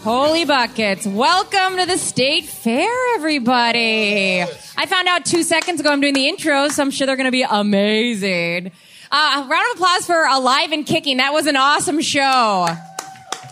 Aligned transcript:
Holy 0.00 0.46
buckets. 0.46 1.06
Welcome 1.06 1.76
to 1.76 1.84
the 1.84 1.98
state 1.98 2.46
fair, 2.46 2.90
everybody. 3.16 4.40
I 4.40 4.86
found 4.86 5.08
out 5.08 5.26
two 5.26 5.42
seconds 5.42 5.78
ago 5.80 5.90
I'm 5.90 6.00
doing 6.00 6.14
the 6.14 6.26
intros, 6.26 6.70
so 6.72 6.82
I'm 6.82 6.90
sure 6.90 7.06
they're 7.06 7.16
going 7.16 7.26
to 7.26 7.30
be 7.30 7.42
amazing. 7.42 8.72
Uh, 9.12 9.46
round 9.50 9.66
of 9.72 9.74
applause 9.74 10.06
for 10.06 10.24
Alive 10.24 10.72
and 10.72 10.86
Kicking. 10.86 11.18
That 11.18 11.34
was 11.34 11.46
an 11.46 11.56
awesome 11.56 12.00
show. 12.00 12.66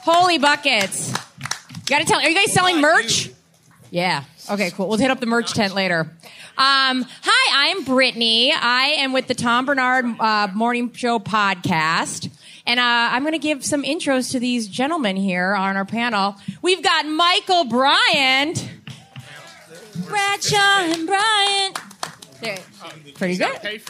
Holy 0.04 0.38
buckets. 0.38 1.10
You 1.10 1.16
got 1.86 1.98
to 1.98 2.04
tell, 2.06 2.18
are 2.20 2.28
you 2.28 2.34
guys 2.34 2.50
selling 2.54 2.80
merch? 2.80 3.28
Yeah. 3.90 4.24
Okay, 4.50 4.70
cool. 4.70 4.88
We'll 4.88 4.96
hit 4.98 5.10
up 5.10 5.20
the 5.20 5.26
merch 5.26 5.52
tent 5.52 5.74
later. 5.74 6.00
Um, 6.56 7.04
hi, 7.22 7.70
I'm 7.70 7.84
Brittany. 7.84 8.54
I 8.54 8.94
am 9.00 9.12
with 9.12 9.26
the 9.26 9.34
Tom 9.34 9.66
Barnard 9.66 10.06
uh, 10.18 10.48
Morning 10.54 10.92
Show 10.94 11.18
podcast. 11.18 12.30
And 12.68 12.78
uh, 12.78 12.82
I'm 12.84 13.22
going 13.22 13.32
to 13.32 13.38
give 13.38 13.64
some 13.64 13.82
intros 13.82 14.32
to 14.32 14.38
these 14.38 14.68
gentlemen 14.68 15.16
here 15.16 15.54
on 15.54 15.78
our 15.78 15.86
panel. 15.86 16.36
We've 16.60 16.82
got 16.82 17.06
Michael 17.06 17.64
Bryant. 17.64 18.68
Bradshaw 20.06 20.80
and 20.82 21.06
Bryant. 21.06 21.78
There. 22.42 22.58
Pretty 23.14 23.38
good. 23.38 23.82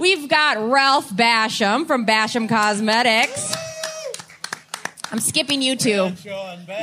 We've 0.00 0.28
got 0.28 0.68
Ralph 0.68 1.10
Basham 1.10 1.86
from 1.86 2.04
Basham 2.06 2.48
Cosmetics. 2.48 3.54
I'm 5.12 5.20
skipping 5.20 5.62
you 5.62 5.76
two. 5.76 6.10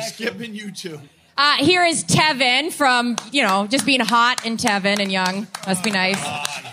Skipping 0.08 0.56
you 0.56 0.72
two. 0.72 1.02
Uh, 1.38 1.58
here 1.58 1.84
is 1.84 2.06
Tevin 2.06 2.72
from, 2.72 3.18
you 3.34 3.44
know, 3.44 3.68
just 3.68 3.86
being 3.86 4.00
hot 4.00 4.46
and 4.46 4.58
Tevin 4.58 5.00
and 5.00 5.12
young. 5.12 5.48
Must 5.68 5.84
be 5.84 5.92
nice. 5.92 6.71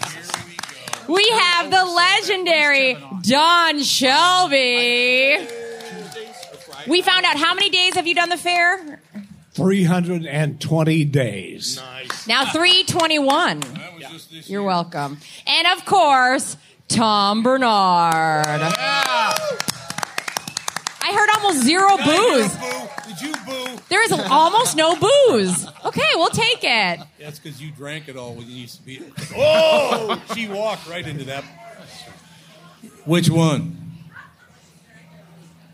We 1.09 1.29
have 1.31 1.71
the 1.71 1.85
legendary 1.85 2.97
Don 3.23 3.83
Shelby. 3.83 5.39
We 6.87 7.03
found 7.03 7.25
out 7.25 7.37
how 7.37 7.55
many 7.55 7.71
days 7.71 7.95
have 7.95 8.07
you 8.07 8.15
done 8.15 8.29
the 8.29 8.37
fair? 8.37 9.01
320 9.55 11.05
days. 11.07 11.81
Now 12.27 12.45
321. 12.45 13.63
You're 14.45 14.63
welcome. 14.63 15.19
And 15.47 15.67
of 15.79 15.85
course, 15.85 16.57
Tom 16.89 17.43
Barnard. 17.43 18.73
I 21.09 21.13
heard 21.13 21.31
almost 21.37 21.65
zero 21.65 21.97
booze. 21.97 22.55
Did 23.07 23.21
you 23.23 23.33
boo? 23.47 23.83
There 23.89 24.05
is 24.05 24.13
almost 24.13 24.77
no 24.77 24.95
booze. 24.95 25.67
Okay, 25.87 26.03
we'll 26.17 26.29
take 26.29 26.59
it. 26.63 27.01
That's 27.19 27.39
because 27.39 27.63
you 27.63 27.71
drank 27.71 28.09
it 28.09 28.17
all 28.17 28.35
when 28.35 28.47
you 28.47 28.57
used 28.57 28.77
to 28.77 28.83
be. 28.83 29.01
Oh, 29.35 30.23
she 30.35 30.49
walked 30.49 30.87
right 30.87 31.07
into 31.07 31.25
that. 31.25 31.45
Which 33.07 33.31
one? 33.31 33.77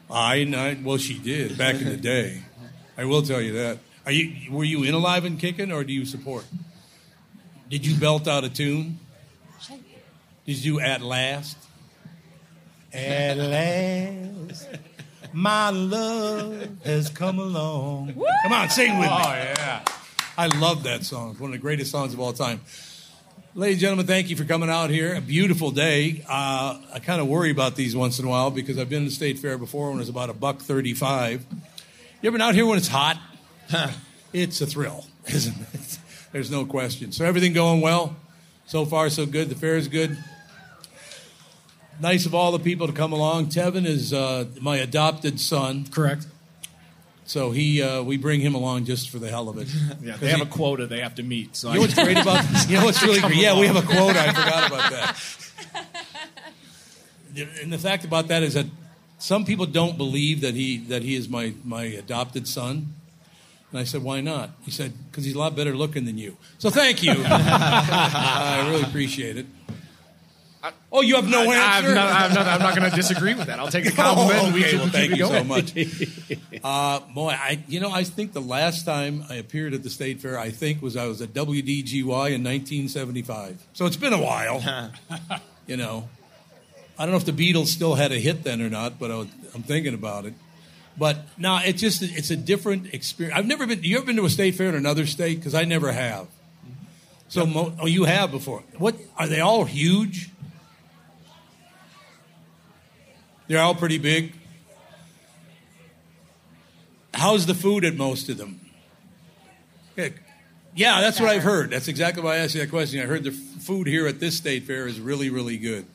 I, 0.09 0.43
I 0.43 0.79
well, 0.85 0.99
she 0.99 1.19
did 1.19 1.59
back 1.59 1.77
in 1.77 1.89
the 1.89 1.97
day. 1.97 2.43
I 2.97 3.05
will 3.05 3.23
tell 3.23 3.41
you 3.41 3.55
that. 3.55 3.79
Are 4.07 4.13
you 4.13 4.53
were 4.53 4.63
you 4.63 4.85
in 4.85 4.95
alive 4.95 5.25
and 5.25 5.41
kicking, 5.41 5.73
or 5.73 5.83
do 5.83 5.93
you 5.93 6.05
support? 6.07 6.45
Did 7.69 7.85
you 7.85 7.97
belt 7.99 8.29
out 8.29 8.45
a 8.45 8.49
tune? 8.49 9.01
Did 10.47 10.65
you 10.65 10.79
at 10.79 11.01
last? 11.01 11.57
At 12.93 13.37
last, 13.37 14.69
my 15.35 15.71
love 15.71 16.69
has 16.85 17.11
come 17.11 17.39
along. 17.39 18.15
Come 18.15 18.53
on, 18.53 18.71
sing 18.71 18.99
with 18.99 19.09
me. 19.09 19.15
Oh, 19.15 19.33
yeah. 19.33 19.85
I 20.39 20.47
love 20.47 20.85
that 20.85 21.05
song. 21.05 21.33
It's 21.33 21.41
one 21.41 21.51
of 21.51 21.53
the 21.53 21.59
greatest 21.61 21.91
songs 21.91 22.15
of 22.15 22.21
all 22.21 22.33
time. 22.33 22.61
Ladies 23.57 23.77
and 23.77 23.81
gentlemen, 23.81 24.07
thank 24.07 24.31
you 24.31 24.37
for 24.37 24.45
coming 24.45 24.71
out 24.71 24.91
here. 24.91 25.15
A 25.15 25.21
beautiful 25.21 25.71
day. 25.71 26.25
Uh, 26.29 26.81
I 26.93 26.99
kind 27.01 27.21
of 27.21 27.29
worry 27.29 27.51
about 27.51 27.77
these 27.77 27.95
once 27.95 28.19
in 28.19 28.25
a 28.25 28.29
while 28.29 28.51
because 28.51 28.79
I've 28.79 28.89
been 28.89 29.03
to 29.03 29.11
the 29.11 29.15
state 29.15 29.39
fair 29.39 29.59
before 29.59 29.89
when 29.89 29.99
it 29.99 30.01
was 30.01 30.09
about 30.09 30.31
a 30.31 30.35
buck 30.35 30.61
thirty-five. 30.61 31.45
You 32.21 32.29
ever 32.29 32.33
been 32.33 32.41
out 32.41 32.55
here 32.55 32.67
when 32.67 32.79
it's 32.79 32.89
hot? 32.89 33.21
it's 34.33 34.61
a 34.61 34.67
thrill, 34.67 35.07
isn't 35.27 35.57
it? 35.73 35.99
There's 36.33 36.51
no 36.51 36.65
question. 36.65 37.13
So 37.13 37.25
everything 37.25 37.53
going 37.53 37.81
well. 37.81 38.17
So 38.67 38.85
far, 38.87 39.09
so 39.11 39.27
good. 39.27 39.51
The 39.51 39.55
fair 39.55 39.77
is 39.77 39.89
good. 39.89 40.17
Nice 42.01 42.27
of 42.27 42.35
all 42.35 42.53
the 42.53 42.59
people 42.59 42.87
to 42.87 42.93
come 42.93 43.13
along. 43.13 43.47
Tevin 43.47 43.87
is 43.87 44.13
uh, 44.13 44.47
my 44.61 44.77
adopted 44.77 45.39
son. 45.41 45.87
Correct. 45.91 46.27
So 47.27 47.53
he, 47.53 47.83
uh, 47.83 48.03
we 48.03 48.17
bring 48.19 48.41
him 48.41 48.55
along 48.55 48.85
just 48.85 49.09
for 49.11 49.19
the 49.19 49.29
hell 49.31 49.49
of 49.49 49.59
it. 49.59 49.69
Yeah, 50.03 50.17
they 50.17 50.29
have 50.29 50.43
a 50.43 50.47
quota 50.47 50.87
they 50.87 51.01
have 51.01 51.15
to 51.15 51.23
meet. 51.23 51.57
So 51.57 51.69
You 51.69 51.77
know 51.77 51.81
what's 51.81 51.95
great 51.95 52.19
about 52.19 52.45
you 52.69 52.77
know 52.77 52.85
what's 52.85 53.03
really 53.03 53.21
great? 53.21 53.37
Yeah, 53.37 53.59
we 53.59 53.67
have 53.67 53.77
a 53.77 53.83
quote. 53.83 54.17
I 54.17 54.29
forgot 54.33 54.67
about 54.71 54.91
that. 54.93 55.17
And 57.63 57.73
the 57.73 57.79
fact 57.79 58.05
about 58.05 58.29
that 58.29 58.43
is 58.43 58.55
that 58.55 58.67
some 59.19 59.45
people 59.47 59.65
don't 59.67 59.97
believe 59.97 60.43
that 60.43 60.55
he 60.55 60.77
that 60.89 61.03
he 61.03 61.15
is 61.15 61.29
my 61.29 61.55
my 61.65 61.85
adopted 61.85 62.47
son. 62.47 62.95
And 63.71 63.81
I 63.81 63.85
said, 63.85 64.03
why 64.03 64.21
not? 64.21 64.51
He 64.65 64.71
said, 64.71 64.93
because 65.11 65.25
he's 65.25 65.35
a 65.35 65.39
lot 65.39 65.57
better 65.57 65.75
looking 65.75 66.05
than 66.05 66.17
you. 66.19 66.37
So 66.59 66.71
thank 66.71 67.03
you. 67.03 67.15
I 67.27 68.69
really 68.71 68.83
appreciate 68.83 69.37
it. 69.37 69.47
Oh, 70.91 71.01
you 71.03 71.17
have 71.17 71.29
no 71.29 71.51
I, 71.51 71.77
answer. 71.77 71.89
I'm 71.89 71.95
not, 71.95 72.13
I'm 72.13 72.35
not, 72.35 72.47
I'm 72.47 72.61
not 72.61 72.77
going 72.77 72.91
to 72.91 72.97
disagree 72.97 73.35
with 73.35 73.47
that. 73.49 73.59
I'll 73.59 73.69
take 73.69 73.85
the 73.85 73.91
compliment. 74.03 74.41
Oh, 74.41 74.47
and 74.47 74.55
we 74.55 74.63
should 74.63 74.81
well, 74.81 74.89
thank 74.89 75.11
you 75.11 75.19
going. 75.19 75.33
so 75.33 75.45
much. 75.45 75.75
Uh, 76.65 76.99
boy, 77.15 77.29
I 77.29 77.63
you 77.69 77.79
know 77.79 77.91
I 77.91 78.05
think 78.05 78.33
the 78.33 78.41
last 78.41 78.87
time 78.87 79.23
I 79.29 79.35
appeared 79.35 79.75
at 79.75 79.83
the 79.83 79.91
state 79.91 80.23
fair, 80.23 80.39
I 80.39 80.49
think 80.49 80.81
was 80.81 80.97
I 80.97 81.07
was 81.07 81.21
at 81.21 81.35
WDGY 81.35 82.01
in 82.01 82.43
1975. 82.43 83.63
So 83.75 83.85
it's 83.85 83.99
been 83.99 84.15
a 84.15 84.23
while. 84.23 84.91
you 85.67 85.77
know, 85.77 86.09
I 86.99 87.05
don't 87.05 87.11
know 87.11 87.19
if 87.19 87.27
the 87.27 87.33
Beatles 87.33 87.67
still 87.67 87.97
had 87.97 88.13
a 88.13 88.19
hit 88.19 88.45
then 88.45 88.63
or 88.63 88.71
not, 88.71 88.99
but 88.99 89.11
I 89.11 89.17
was, 89.17 89.29
I'm 89.55 89.63
thinking 89.63 89.93
about 89.93 90.25
it. 90.25 90.33
But 90.97 91.19
no, 91.37 91.61
it's 91.63 91.83
just 91.83 92.03
it's 92.03 92.31
a 92.31 92.37
different 92.37 92.95
experience. 92.95 93.39
I've 93.39 93.47
never 93.47 93.67
been. 93.67 93.83
You 93.83 93.99
ever 93.99 94.07
been 94.07 94.17
to 94.17 94.25
a 94.25 94.31
state 94.31 94.55
fair 94.55 94.71
in 94.71 94.75
another 94.75 95.05
state? 95.05 95.39
Because 95.39 95.55
I 95.55 95.65
never 95.65 95.93
have. 95.93 96.29
So 97.29 97.45
mo- 97.45 97.75
oh, 97.81 97.87
you 97.87 98.05
have 98.05 98.31
before. 98.31 98.63
What 98.79 98.97
are 99.19 99.27
they 99.27 99.41
all 99.41 99.65
huge? 99.65 100.31
They're 103.47 103.61
all 103.61 103.75
pretty 103.75 103.99
big. 103.99 104.33
How's 107.13 107.47
the 107.47 107.55
food 107.55 107.85
at 107.85 107.95
most 107.95 108.29
of 108.29 108.39
them? 108.39 108.61
Yeah, 110.77 111.01
that's 111.01 111.21
what 111.21 111.31
I've 111.31 111.45
heard. 111.45 111.71
That's 111.71 111.87
exactly 111.87 112.23
why 112.23 112.35
I 112.35 112.39
asked 112.39 112.55
you 112.55 112.61
that 112.61 112.71
question. 112.71 113.01
I 113.01 113.05
heard 113.07 113.23
the 113.23 113.31
food 113.31 113.87
here 113.87 114.09
at 114.09 114.19
this 114.19 114.37
state 114.37 114.65
fair 114.65 114.89
is 114.89 114.99
really, 114.99 115.31
really 115.31 115.57
good. 115.57 115.87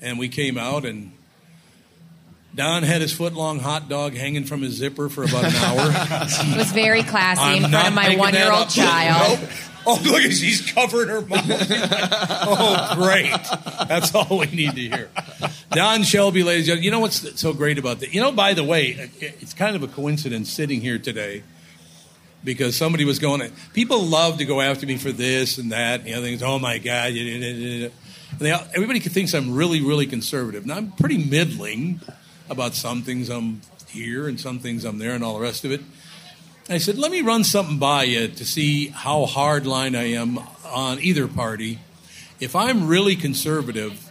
And 0.00 0.18
we 0.18 0.28
came 0.28 0.56
out, 0.56 0.86
and 0.86 1.12
Don 2.54 2.82
had 2.82 3.02
his 3.02 3.12
foot 3.12 3.34
long 3.34 3.58
hot 3.60 3.90
dog 3.90 4.14
hanging 4.14 4.44
from 4.44 4.62
his 4.62 4.74
zipper 4.74 5.10
for 5.10 5.24
about 5.24 5.44
an 5.44 5.54
hour. 5.56 5.90
It 5.90 6.56
was 6.56 6.72
very 6.72 7.02
classy 7.02 7.42
I'm 7.42 7.64
in 7.64 7.70
front 7.70 7.88
of 7.88 7.94
my 7.94 8.16
one 8.16 8.32
year 8.32 8.50
old 8.50 8.70
child. 8.70 9.40
Nope. 9.40 9.50
Oh, 9.86 10.00
look 10.04 10.22
at 10.22 10.32
she's 10.32 10.70
covering 10.72 11.08
her 11.08 11.20
mouth. 11.22 11.44
oh, 11.50 12.94
great. 12.96 13.32
That's 13.88 14.14
all 14.14 14.38
we 14.38 14.46
need 14.46 14.74
to 14.74 14.80
hear. 14.80 15.10
Don 15.70 16.02
Shelby, 16.02 16.42
ladies 16.42 16.60
and 16.60 16.66
gentlemen. 16.66 16.84
You 16.84 16.90
know 16.90 17.00
what's 17.00 17.40
so 17.40 17.52
great 17.52 17.78
about 17.78 18.00
that? 18.00 18.14
You 18.14 18.22
know, 18.22 18.32
by 18.32 18.54
the 18.54 18.64
way, 18.64 19.10
it's 19.20 19.52
kind 19.52 19.76
of 19.76 19.82
a 19.82 19.88
coincidence 19.88 20.50
sitting 20.50 20.80
here 20.80 20.98
today 20.98 21.42
because 22.42 22.74
somebody 22.74 23.04
was 23.04 23.18
going. 23.18 23.52
People 23.74 24.02
love 24.02 24.38
to 24.38 24.46
go 24.46 24.62
after 24.62 24.86
me 24.86 24.96
for 24.96 25.12
this 25.12 25.58
and 25.58 25.70
that. 25.72 26.00
And 26.00 26.08
the 26.08 26.14
other 26.14 26.26
things. 26.26 26.42
Oh 26.42 26.58
my 26.58 26.78
God! 26.78 27.12
And 27.12 27.92
they, 28.38 28.52
everybody 28.52 29.00
thinks 29.00 29.34
I'm 29.34 29.54
really, 29.54 29.82
really 29.82 30.06
conservative. 30.06 30.64
Now 30.64 30.76
I'm 30.76 30.92
pretty 30.92 31.18
middling 31.18 32.00
about 32.48 32.74
some 32.74 33.02
things. 33.02 33.28
I'm 33.28 33.60
here 33.88 34.26
and 34.26 34.40
some 34.40 34.60
things 34.60 34.86
I'm 34.86 34.98
there, 34.98 35.12
and 35.12 35.22
all 35.22 35.34
the 35.34 35.42
rest 35.42 35.66
of 35.66 35.72
it. 35.72 35.82
I 36.70 36.76
said, 36.76 36.98
let 36.98 37.10
me 37.10 37.22
run 37.22 37.44
something 37.44 37.78
by 37.78 38.04
you 38.04 38.28
to 38.28 38.44
see 38.44 38.88
how 38.88 39.24
hard 39.24 39.66
line 39.66 39.96
I 39.96 40.12
am 40.12 40.38
on 40.66 41.00
either 41.00 41.26
party. 41.26 41.78
If 42.40 42.54
I'm 42.54 42.86
really 42.86 43.16
conservative, 43.16 44.07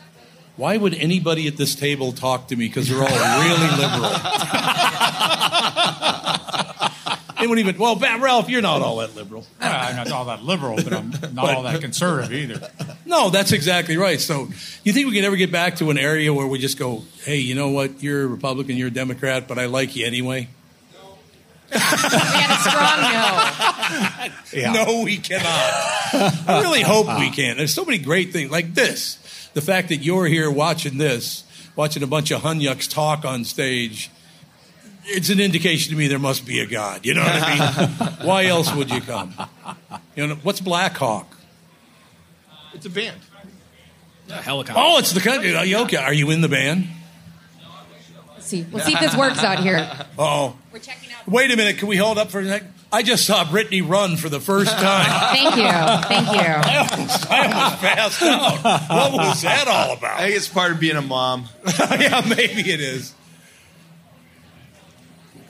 why 0.57 0.75
would 0.75 0.95
anybody 0.95 1.47
at 1.47 1.55
this 1.55 1.75
table 1.75 2.11
talk 2.11 2.47
to 2.47 2.55
me? 2.55 2.67
Because 2.67 2.89
they're 2.89 2.97
all 2.97 3.05
really 3.05 3.77
liberal. 3.77 4.09
they 7.39 7.45
wouldn't 7.47 7.59
even, 7.59 7.77
well, 7.79 7.95
Ralph, 7.95 8.49
you're 8.49 8.63
not 8.63 8.81
all 8.81 8.97
that 8.97 9.15
liberal. 9.15 9.45
I'm 9.61 9.95
not 9.95 10.11
all 10.11 10.25
that 10.25 10.43
liberal, 10.43 10.77
but 10.77 10.91
I'm 10.93 11.11
not 11.33 11.55
all 11.55 11.61
that 11.63 11.79
conservative 11.79 12.33
either. 12.33 12.71
No, 13.05 13.29
that's 13.29 13.51
exactly 13.51 13.97
right. 13.97 14.19
So, 14.19 14.49
you 14.83 14.93
think 14.93 15.05
we 15.07 15.13
can 15.13 15.25
ever 15.25 15.35
get 15.35 15.51
back 15.51 15.75
to 15.77 15.91
an 15.91 15.99
area 15.99 16.33
where 16.33 16.47
we 16.47 16.57
just 16.57 16.79
go, 16.79 17.03
hey, 17.23 17.37
you 17.37 17.53
know 17.53 17.69
what? 17.69 18.01
You're 18.01 18.23
a 18.23 18.27
Republican, 18.27 18.77
you're 18.77 18.87
a 18.87 18.91
Democrat, 18.91 19.47
but 19.47 19.59
I 19.59 19.67
like 19.67 19.95
you 19.95 20.07
anyway? 20.07 20.47
We 21.69 21.77
had 21.77 22.51
a 22.51 22.57
strong 22.69 23.01
no. 24.53 24.85
No, 24.85 25.03
we 25.03 25.17
cannot. 25.17 25.45
I 25.45 26.59
really 26.61 26.81
hope 26.81 27.07
we 27.19 27.29
can. 27.29 27.57
There's 27.57 27.73
so 27.73 27.85
many 27.85 27.97
great 27.97 28.31
things 28.31 28.49
like 28.49 28.73
this. 28.73 29.19
The 29.57 29.63
fact 29.63 29.89
that 29.89 30.03
you're 30.03 30.27
here 30.27 30.51
watching 30.51 30.99
this, 30.99 31.43
watching 31.75 32.03
a 32.03 32.05
bunch 32.05 32.29
of 32.29 32.43
hunyucks 32.43 32.87
talk 32.87 33.25
on 33.25 33.43
stage, 33.43 34.11
it's 35.05 35.31
an 35.31 35.39
indication 35.39 35.89
to 35.93 35.97
me 35.97 36.07
there 36.07 36.19
must 36.19 36.45
be 36.45 36.59
a 36.59 36.67
God. 36.67 37.07
You 37.07 37.15
know 37.15 37.23
what 37.23 37.41
I 37.41 37.87
mean? 37.87 38.07
Why 38.27 38.45
else 38.45 38.71
would 38.71 38.91
you 38.91 39.01
come? 39.01 39.33
You 40.15 40.27
know, 40.27 40.35
what's 40.43 40.61
Black 40.61 40.95
Hawk? 40.97 41.35
It's 42.75 42.85
a 42.85 42.91
band. 42.91 43.19
A 44.29 44.33
helicopter. 44.33 44.79
Oh, 44.79 44.99
it's 44.99 45.13
the 45.13 45.21
country. 45.21 45.55
Are 45.55 45.81
okay? 45.85 45.97
Are 45.97 46.13
you 46.13 46.29
in 46.29 46.41
the 46.41 46.49
band? 46.49 46.87
Let's 48.47 48.51
see. 48.51 48.65
We'll 48.71 48.85
see 48.85 48.93
if 48.93 48.99
this 49.01 49.15
works 49.17 49.43
out 49.43 49.59
here. 49.59 49.89
Oh, 50.19 50.55
We're 50.71 50.79
checking 50.79 51.11
out. 51.11 51.27
wait 51.27 51.51
a 51.51 51.57
minute. 51.57 51.77
Can 51.79 51.87
we 51.89 51.97
hold 51.97 52.17
up 52.17 52.31
for 52.31 52.39
a 52.39 52.45
second? 52.45 52.73
I 52.91 53.03
just 53.03 53.25
saw 53.25 53.43
Brittany 53.49 53.81
run 53.81 54.15
for 54.15 54.29
the 54.29 54.39
first 54.39 54.71
time. 54.77 55.35
Thank 55.35 55.55
you. 55.57 55.69
Thank 56.07 56.31
you. 56.31 56.39
I 56.39 56.87
almost, 56.89 57.31
I 57.31 57.43
almost 57.43 57.81
passed 57.81 58.23
out. 58.23 58.89
What 58.89 59.13
was 59.13 59.41
that 59.41 59.67
all 59.67 59.93
about? 59.97 60.03
I 60.03 60.13
about? 60.13 60.19
think 60.21 60.35
it's 60.37 60.47
part 60.47 60.71
of 60.71 60.79
being 60.79 60.95
a 60.95 61.01
mom. 61.01 61.47
yeah, 61.79 62.21
maybe 62.27 62.71
it 62.71 62.79
is. 62.79 63.13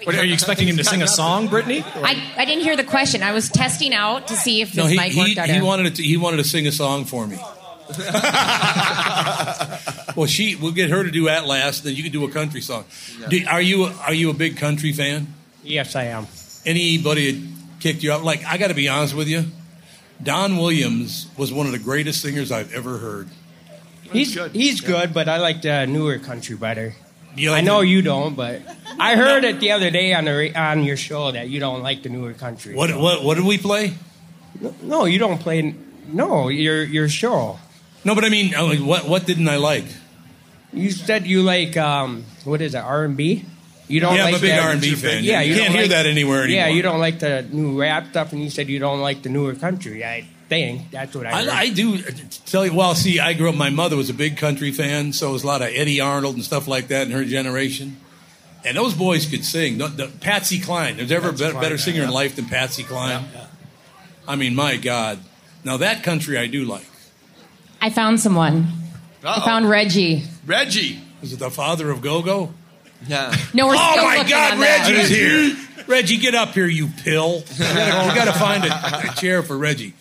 What, 0.04 0.16
are 0.16 0.26
you 0.26 0.34
expecting 0.34 0.68
him 0.68 0.78
to 0.78 0.84
sing 0.84 1.02
a 1.04 1.08
song, 1.08 1.48
Brittany? 1.48 1.84
I, 1.86 2.32
I 2.38 2.46
didn't 2.46 2.64
hear 2.64 2.76
the 2.76 2.84
question. 2.84 3.22
I 3.24 3.32
was 3.32 3.50
testing 3.50 3.94
out 3.94 4.28
to 4.30 4.36
see 4.36 4.62
if 4.62 4.70
this 4.74 4.78
No, 4.78 4.88
he, 4.88 4.98
mic 4.98 5.12
he, 5.12 5.40
out. 5.40 5.46
he 5.48 5.54
here. 5.54 5.64
wanted 5.64 5.96
to, 5.96 6.04
he 6.04 6.18
wanted 6.18 6.38
to 6.38 6.44
sing 6.46 6.66
a 6.68 6.72
song 6.72 7.06
for 7.06 7.26
me. 7.28 7.38
Well, 10.18 10.25
she 10.25 10.56
we'll 10.56 10.72
get 10.74 10.90
her 10.90 11.04
to 11.04 11.12
do 11.12 11.30
"At 11.30 11.46
Last," 11.46 11.84
then 11.84 11.96
you 11.96 12.02
can 12.04 12.12
do 12.12 12.25
a 12.25 12.31
country 12.31 12.60
song. 12.60 12.86
Do, 13.30 13.40
are 13.48 13.62
you 13.62 13.86
are 13.86 14.14
you 14.14 14.30
a 14.31 14.34
big 14.34 14.58
country 14.58 14.92
fan? 14.92 15.34
Yes, 15.64 15.96
I 15.96 16.06
am. 16.06 16.28
Anybody 16.66 17.31
had 17.31 17.50
kicked 17.80 18.02
you 18.04 18.12
out? 18.12 18.24
Like 18.24 18.44
I 18.46 18.58
got 18.58 18.68
to 18.69 18.74
be 18.74 18.90
honest 18.90 19.14
with 19.14 19.28
you, 19.28 19.46
Don 20.22 20.58
Williams 20.58 21.28
was 21.38 21.54
one 21.54 21.68
of 21.68 21.72
the 21.72 21.80
greatest 21.80 22.22
singers 22.22 22.52
I've 22.52 22.74
ever 22.74 22.98
heard. 22.98 23.30
He's 24.12 24.34
good. 24.34 24.52
he's 24.54 24.81
good, 24.81 25.14
but 25.14 25.28
I 25.30 25.38
like 25.38 25.62
the 25.62 25.86
newer 25.86 26.18
country 26.18 26.56
better. 26.56 26.96
You 27.36 27.54
I 27.54 27.62
know 27.62 27.81
the- 27.81 27.88
you 27.88 28.02
don't, 28.02 28.36
but 28.36 28.62
I 29.00 29.16
heard 29.16 29.44
it 29.44 29.60
the 29.60 29.72
other 29.72 29.92
day 29.92 30.13
on 30.13 30.25
the 30.25 30.60
on 30.60 30.84
your 30.84 30.98
show 30.98 31.31
that 31.31 31.50
you 31.50 31.60
don't 31.60 31.84
like 31.84 32.02
the 32.02 32.10
newer 32.10 32.34
country. 32.34 32.74
What 32.74 32.90
what 32.98 33.24
what 33.24 33.36
did 33.36 33.46
we 33.46 33.60
play? 33.60 33.94
No, 34.81 35.06
you 35.06 35.20
don't 35.20 35.38
play. 35.38 35.75
No, 36.08 36.48
your 36.48 36.84
your 36.84 37.08
show. 37.08 37.60
No, 38.04 38.16
but 38.16 38.24
I 38.24 38.30
mean, 38.30 38.56
uh, 38.56 38.66
I 38.66 38.70
mean, 38.75 38.86
what 38.88 39.08
what 39.08 39.25
didn't 39.25 39.50
I 39.50 39.58
like? 39.58 39.86
You 40.74 40.92
said 40.92 41.25
you 41.25 41.44
like 41.44 41.78
um 41.78 42.25
what 42.44 42.62
is 42.62 42.75
it 42.75 42.80
R 42.80 43.06
and 43.06 43.18
B? 43.18 43.46
You 43.88 44.02
don't 44.02 44.16
yeah, 44.16 44.25
like 44.25 44.34
I'm 44.36 44.40
a 44.40 44.42
big 44.42 44.60
R 44.60 44.72
and 44.72 44.81
B 44.81 44.96
fan. 44.96 45.24
Yeah, 45.24 45.42
you, 45.42 45.54
you 45.54 45.60
can't 45.62 45.72
hear 45.72 45.84
like- 45.84 45.92
that 45.92 46.06
anywhere 46.06 46.44
anymore. 46.44 46.60
Yeah, 46.60 46.68
you 46.68 46.81
don't 46.81 47.00
like 47.00 47.19
the 47.19 47.44
new 47.50 47.80
rap 47.80 48.08
stuff, 48.10 48.34
and 48.34 48.44
you 48.44 48.50
said 48.50 48.68
you 48.68 48.80
don't 48.80 49.00
like 49.00 49.22
the 49.22 49.30
newer 49.30 49.56
country. 49.56 50.04
I 50.04 50.28
think 50.50 50.92
that's 50.92 51.16
what 51.16 51.25
I. 51.25 51.42
heard. 51.42 51.50
I, 51.50 51.62
I 51.62 51.69
do 51.69 52.02
tell 52.46 52.66
you. 52.66 52.74
Well, 52.74 52.96
see, 52.96 53.19
I 53.19 53.34
grew 53.34 53.50
up. 53.50 53.56
My 53.56 53.69
mother 53.69 53.96
was 53.96 54.10
a 54.10 54.14
big 54.14 54.36
country 54.38 54.72
fan, 54.72 55.14
so 55.14 55.30
it 55.30 55.34
was 55.34 55.44
a 55.44 55.48
lot 55.48 55.62
of 55.62 55.69
Eddy 55.69 56.02
Arnold 56.02 56.36
and 56.36 56.44
stuff 56.44 56.68
like 56.68 56.90
that 56.90 57.08
in 57.08 57.13
her 57.13 57.24
generation. 57.24 57.98
And 58.66 58.75
those 58.75 58.94
boys 58.94 59.25
could 59.25 59.46
sing. 59.46 59.78
The, 59.78 59.88
the, 59.88 60.08
Patsy 60.08 60.60
Cline. 60.60 60.98
There's 60.98 61.12
ever 61.12 61.30
a 61.30 61.34
better, 61.34 61.54
better 61.58 61.78
singer 61.78 62.04
in 62.04 62.10
life 62.10 62.36
than 62.36 62.46
Patsy 62.46 62.84
Cline. 62.84 63.24
I 64.28 64.36
mean, 64.36 64.56
my 64.56 64.75
God. 64.75 65.20
Now 65.63 65.78
that 65.78 66.04
country 66.04 66.38
I 66.38 66.48
do 66.48 66.66
like. 66.66 66.86
I 67.81 67.90
found 67.90 68.20
someone. 68.20 68.68
I 69.24 69.28
Uh-oh. 69.38 69.46
found 69.46 69.69
Reggie. 69.69 70.24
Reggie. 70.46 71.00
Is 71.22 71.34
it 71.34 71.40
the 71.40 71.50
father 71.50 71.90
of 71.90 72.02
Go-Go? 72.02 72.54
Yeah. 73.08 73.34
No, 73.54 73.68
we're 73.68 73.75
Oh 73.78 73.92
still 73.92 74.04
my 74.06 74.18
looking 74.18 74.30
God, 74.31 74.54
on 74.54 74.60
that. 74.60 74.90
Reggie's 74.90 75.10
here. 75.10 75.58
Reggie, 75.88 76.18
get 76.18 76.36
up 76.36 76.50
here, 76.50 76.68
you 76.68 76.88
pill. 77.04 77.44
We 77.60 77.64
gotta, 77.66 78.34
find 78.34 78.64
a, 78.66 79.10
a 79.12 79.16
chair 79.16 79.42
for 79.44 79.58
Reggie. 79.58 79.94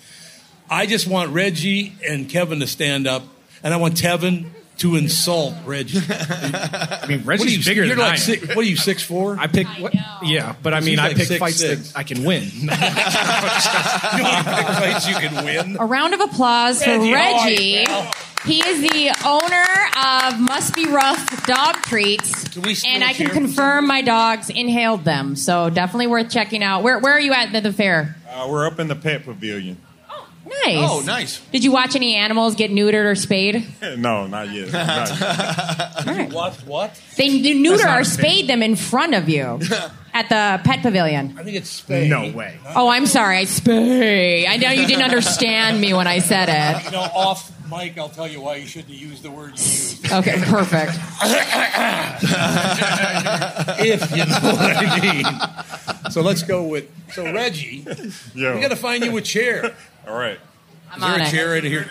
I 0.68 0.86
just 0.86 1.06
want 1.06 1.30
Reggie 1.32 1.92
and 2.08 2.28
Kevin 2.28 2.60
to 2.60 2.66
stand 2.66 3.06
up, 3.06 3.22
and 3.62 3.72
I 3.72 3.76
want 3.76 3.94
Tevin 3.94 4.46
to 4.78 4.96
insult 4.96 5.54
Reggie. 5.64 5.98
I 6.10 7.04
mean, 7.08 7.20
What 7.20 7.38
are 7.40 7.44
Reggie's 7.44 7.58
you, 7.58 7.64
bigger 7.64 7.84
you're 7.84 7.96
than 7.96 7.98
like 8.04 8.08
I 8.08 8.14
am. 8.14 8.18
six, 8.18 8.48
what 8.48 8.58
are 8.58 8.62
you, 8.62 8.76
six 8.76 9.02
four? 9.02 9.36
I 9.38 9.46
pick. 9.46 9.66
What, 9.78 9.94
yeah, 10.22 10.54
but 10.62 10.74
I 10.74 10.80
mean, 10.80 10.90
He's 10.90 10.98
I 10.98 11.14
pick 11.14 11.26
six, 11.28 11.38
fights 11.38 11.56
six. 11.60 11.92
that 11.92 11.98
I 11.98 12.02
can 12.02 12.24
win. 12.24 12.44
you 12.44 12.66
want 12.68 14.46
to 14.46 14.54
pick 14.56 14.66
fights 14.66 15.08
you 15.08 15.14
can 15.16 15.44
win? 15.44 15.76
A 15.78 15.86
round 15.86 16.14
of 16.14 16.20
applause 16.20 16.82
for 16.82 16.90
Reggie, 16.90 17.12
Reggie. 17.12 17.84
Oh, 17.88 18.10
all 18.46 18.52
right, 18.52 18.64
He 18.64 18.68
is 18.68 18.80
the 18.82 19.26
owner 19.26 20.32
of 20.34 20.40
Must 20.40 20.74
Be 20.74 20.86
Ruff 20.86 21.46
Dog 21.46 21.76
Treats. 21.82 22.48
Can 22.48 22.62
we 22.62 22.76
and 22.86 23.02
I 23.04 23.12
can 23.12 23.28
confirm 23.30 23.86
my 23.86 24.02
dogs 24.02 24.50
inhaled 24.50 25.04
them. 25.04 25.36
So 25.36 25.70
definitely 25.70 26.06
worth 26.06 26.30
checking 26.30 26.62
out. 26.62 26.82
Where, 26.82 26.98
where 26.98 27.12
are 27.12 27.20
you 27.20 27.32
at 27.32 27.52
the, 27.52 27.60
the 27.60 27.72
fair? 27.72 28.16
Uh, 28.30 28.46
we're 28.50 28.66
up 28.66 28.78
in 28.78 28.88
the 28.88 28.96
pet 28.96 29.24
pavilion. 29.24 29.78
Oh. 30.10 30.28
Nice. 30.64 30.76
Oh, 30.90 31.02
nice. 31.04 31.40
Did 31.52 31.64
you 31.64 31.72
watch 31.72 31.96
any 31.96 32.14
animals 32.14 32.54
get 32.54 32.70
neutered 32.70 33.04
or 33.04 33.14
spayed? 33.14 33.66
no, 33.96 34.26
not 34.26 34.50
yet. 34.50 34.72
Not 34.72 35.08
yet. 35.08 35.20
All 36.06 36.14
right. 36.14 36.32
What? 36.32 36.54
What? 36.66 37.02
They 37.16 37.40
they 37.40 37.54
neuter 37.54 37.88
or 37.88 38.00
a 38.00 38.04
spayed 38.04 38.48
them 38.48 38.62
in 38.62 38.76
front 38.76 39.14
of 39.14 39.28
you 39.28 39.60
at 40.14 40.28
the 40.28 40.60
pet 40.64 40.82
pavilion. 40.82 41.36
I 41.38 41.42
think 41.44 41.56
it's 41.56 41.70
Spade. 41.70 42.08
no 42.08 42.30
way. 42.30 42.58
Oh, 42.74 42.88
I'm 42.88 43.06
sorry. 43.06 43.38
I 43.38 43.44
spay. 43.44 44.46
I 44.48 44.56
know 44.56 44.70
you 44.70 44.86
didn't 44.86 45.04
understand 45.04 45.80
me 45.80 45.92
when 45.94 46.06
I 46.06 46.20
said 46.20 46.48
it. 46.48 46.84
You 46.84 46.90
know, 46.92 47.00
off 47.00 47.52
mic, 47.70 47.98
I'll 47.98 48.08
tell 48.08 48.28
you 48.28 48.40
why 48.40 48.56
you 48.56 48.66
shouldn't 48.66 48.94
use 48.94 49.22
the 49.22 49.30
word 49.30 49.58
you 49.58 49.64
used. 49.64 50.12
Okay, 50.12 50.40
perfect. 50.44 50.92
if 53.80 54.10
you 54.10 54.24
know 54.24 54.54
what 54.54 54.76
I 54.76 55.00
mean. 55.00 56.10
So 56.10 56.20
let's 56.22 56.42
go 56.42 56.64
with 56.64 56.88
so 57.12 57.32
Reggie. 57.32 57.84
Yo. 58.34 58.54
We 58.54 58.60
got 58.60 58.68
to 58.68 58.76
find 58.76 59.04
you 59.04 59.16
a 59.16 59.22
chair. 59.22 59.74
All 60.06 60.16
right. 60.16 60.38
I'm 60.90 60.98
Is 60.98 61.02
there 61.02 61.14
on 61.14 61.20
a 61.20 61.24
it. 61.24 61.30
chair 61.30 61.50
right 61.50 61.64
here? 61.64 61.90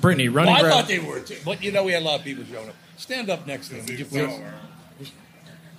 Brittany, 0.00 0.28
running. 0.28 0.52
Well, 0.54 0.62
running. 0.64 0.78
I 0.78 0.80
thought 0.80 0.88
they 0.88 0.98
were, 0.98 1.20
too. 1.20 1.36
but 1.44 1.62
you 1.62 1.72
know 1.72 1.84
we 1.84 1.92
had 1.92 2.02
a 2.02 2.04
lot 2.04 2.18
of 2.18 2.24
people 2.24 2.44
showing 2.44 2.68
up. 2.68 2.74
Stand 2.96 3.30
up 3.30 3.46
next 3.46 3.68
to 3.68 3.74
them. 3.76 3.86
Would 3.86 3.98
you 3.98 4.04
please? 4.04 4.40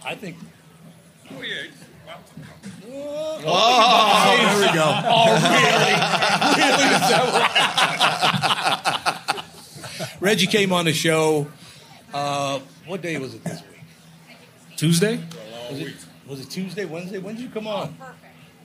I 0.06 0.16
think. 0.16 0.38
Oh, 1.32 1.42
Oh, 3.46 4.36
here 4.40 4.60
we 4.60 4.74
go. 4.74 4.86
Oh, 5.06 5.34
really? 5.34 5.94
Really? 6.58 6.88
Is 6.94 7.10
that 7.10 7.24
what- 10.06 10.22
Reggie 10.22 10.48
came 10.48 10.72
on 10.72 10.86
the 10.86 10.94
show. 10.94 11.48
Uh, 12.14 12.60
what 12.86 13.02
day 13.02 13.18
was 13.18 13.34
it 13.34 13.44
this 13.44 13.62
week? 13.62 13.82
Tuesday. 14.78 15.20
Was 15.70 15.80
it, 15.80 15.94
was 16.28 16.40
it 16.40 16.50
Tuesday, 16.50 16.86
Wednesday? 16.86 17.18
When 17.20 17.36
did 17.36 17.44
you 17.44 17.50
come 17.50 17.68
on? 17.68 17.90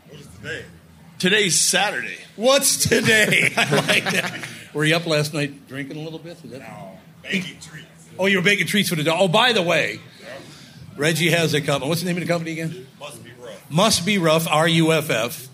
What 0.09 0.21
is 0.21 0.27
today? 0.37 0.64
Today's 1.19 1.59
Saturday. 1.59 2.19
What's 2.37 2.76
today? 2.88 3.52
I 3.57 3.75
like 3.87 4.05
that. 4.05 4.47
Were 4.73 4.85
you 4.85 4.95
up 4.95 5.07
last 5.07 5.35
night 5.35 5.67
drinking 5.67 5.97
a 5.97 6.00
little 6.00 6.19
bit? 6.21 6.37
Is 6.45 6.50
that... 6.52 6.61
No, 6.61 6.99
baking 7.23 7.59
treats. 7.61 7.87
Oh, 8.19 8.26
you 8.26 8.38
were 8.38 8.45
baking 8.45 8.67
treats 8.67 8.88
for 8.88 8.95
the 8.97 9.02
dog. 9.02 9.17
Oh, 9.21 9.28
by 9.28 9.52
the 9.52 9.62
way, 9.62 9.99
Reggie 10.97 11.31
has 11.31 11.55
a 11.55 11.61
company. 11.61 11.88
What's 11.88 12.02
the 12.02 12.07
name 12.07 12.17
of 12.17 12.23
the 12.23 12.28
company 12.28 12.52
again? 12.52 12.87
Must 13.00 13.23
Be 13.25 13.27
Ruff. 13.27 13.27
Must 13.71 14.05
Be 14.07 14.19
Ruff, 14.19 14.47
R 14.49 14.67
U 14.69 14.93
F 14.93 15.11
F. 15.11 15.49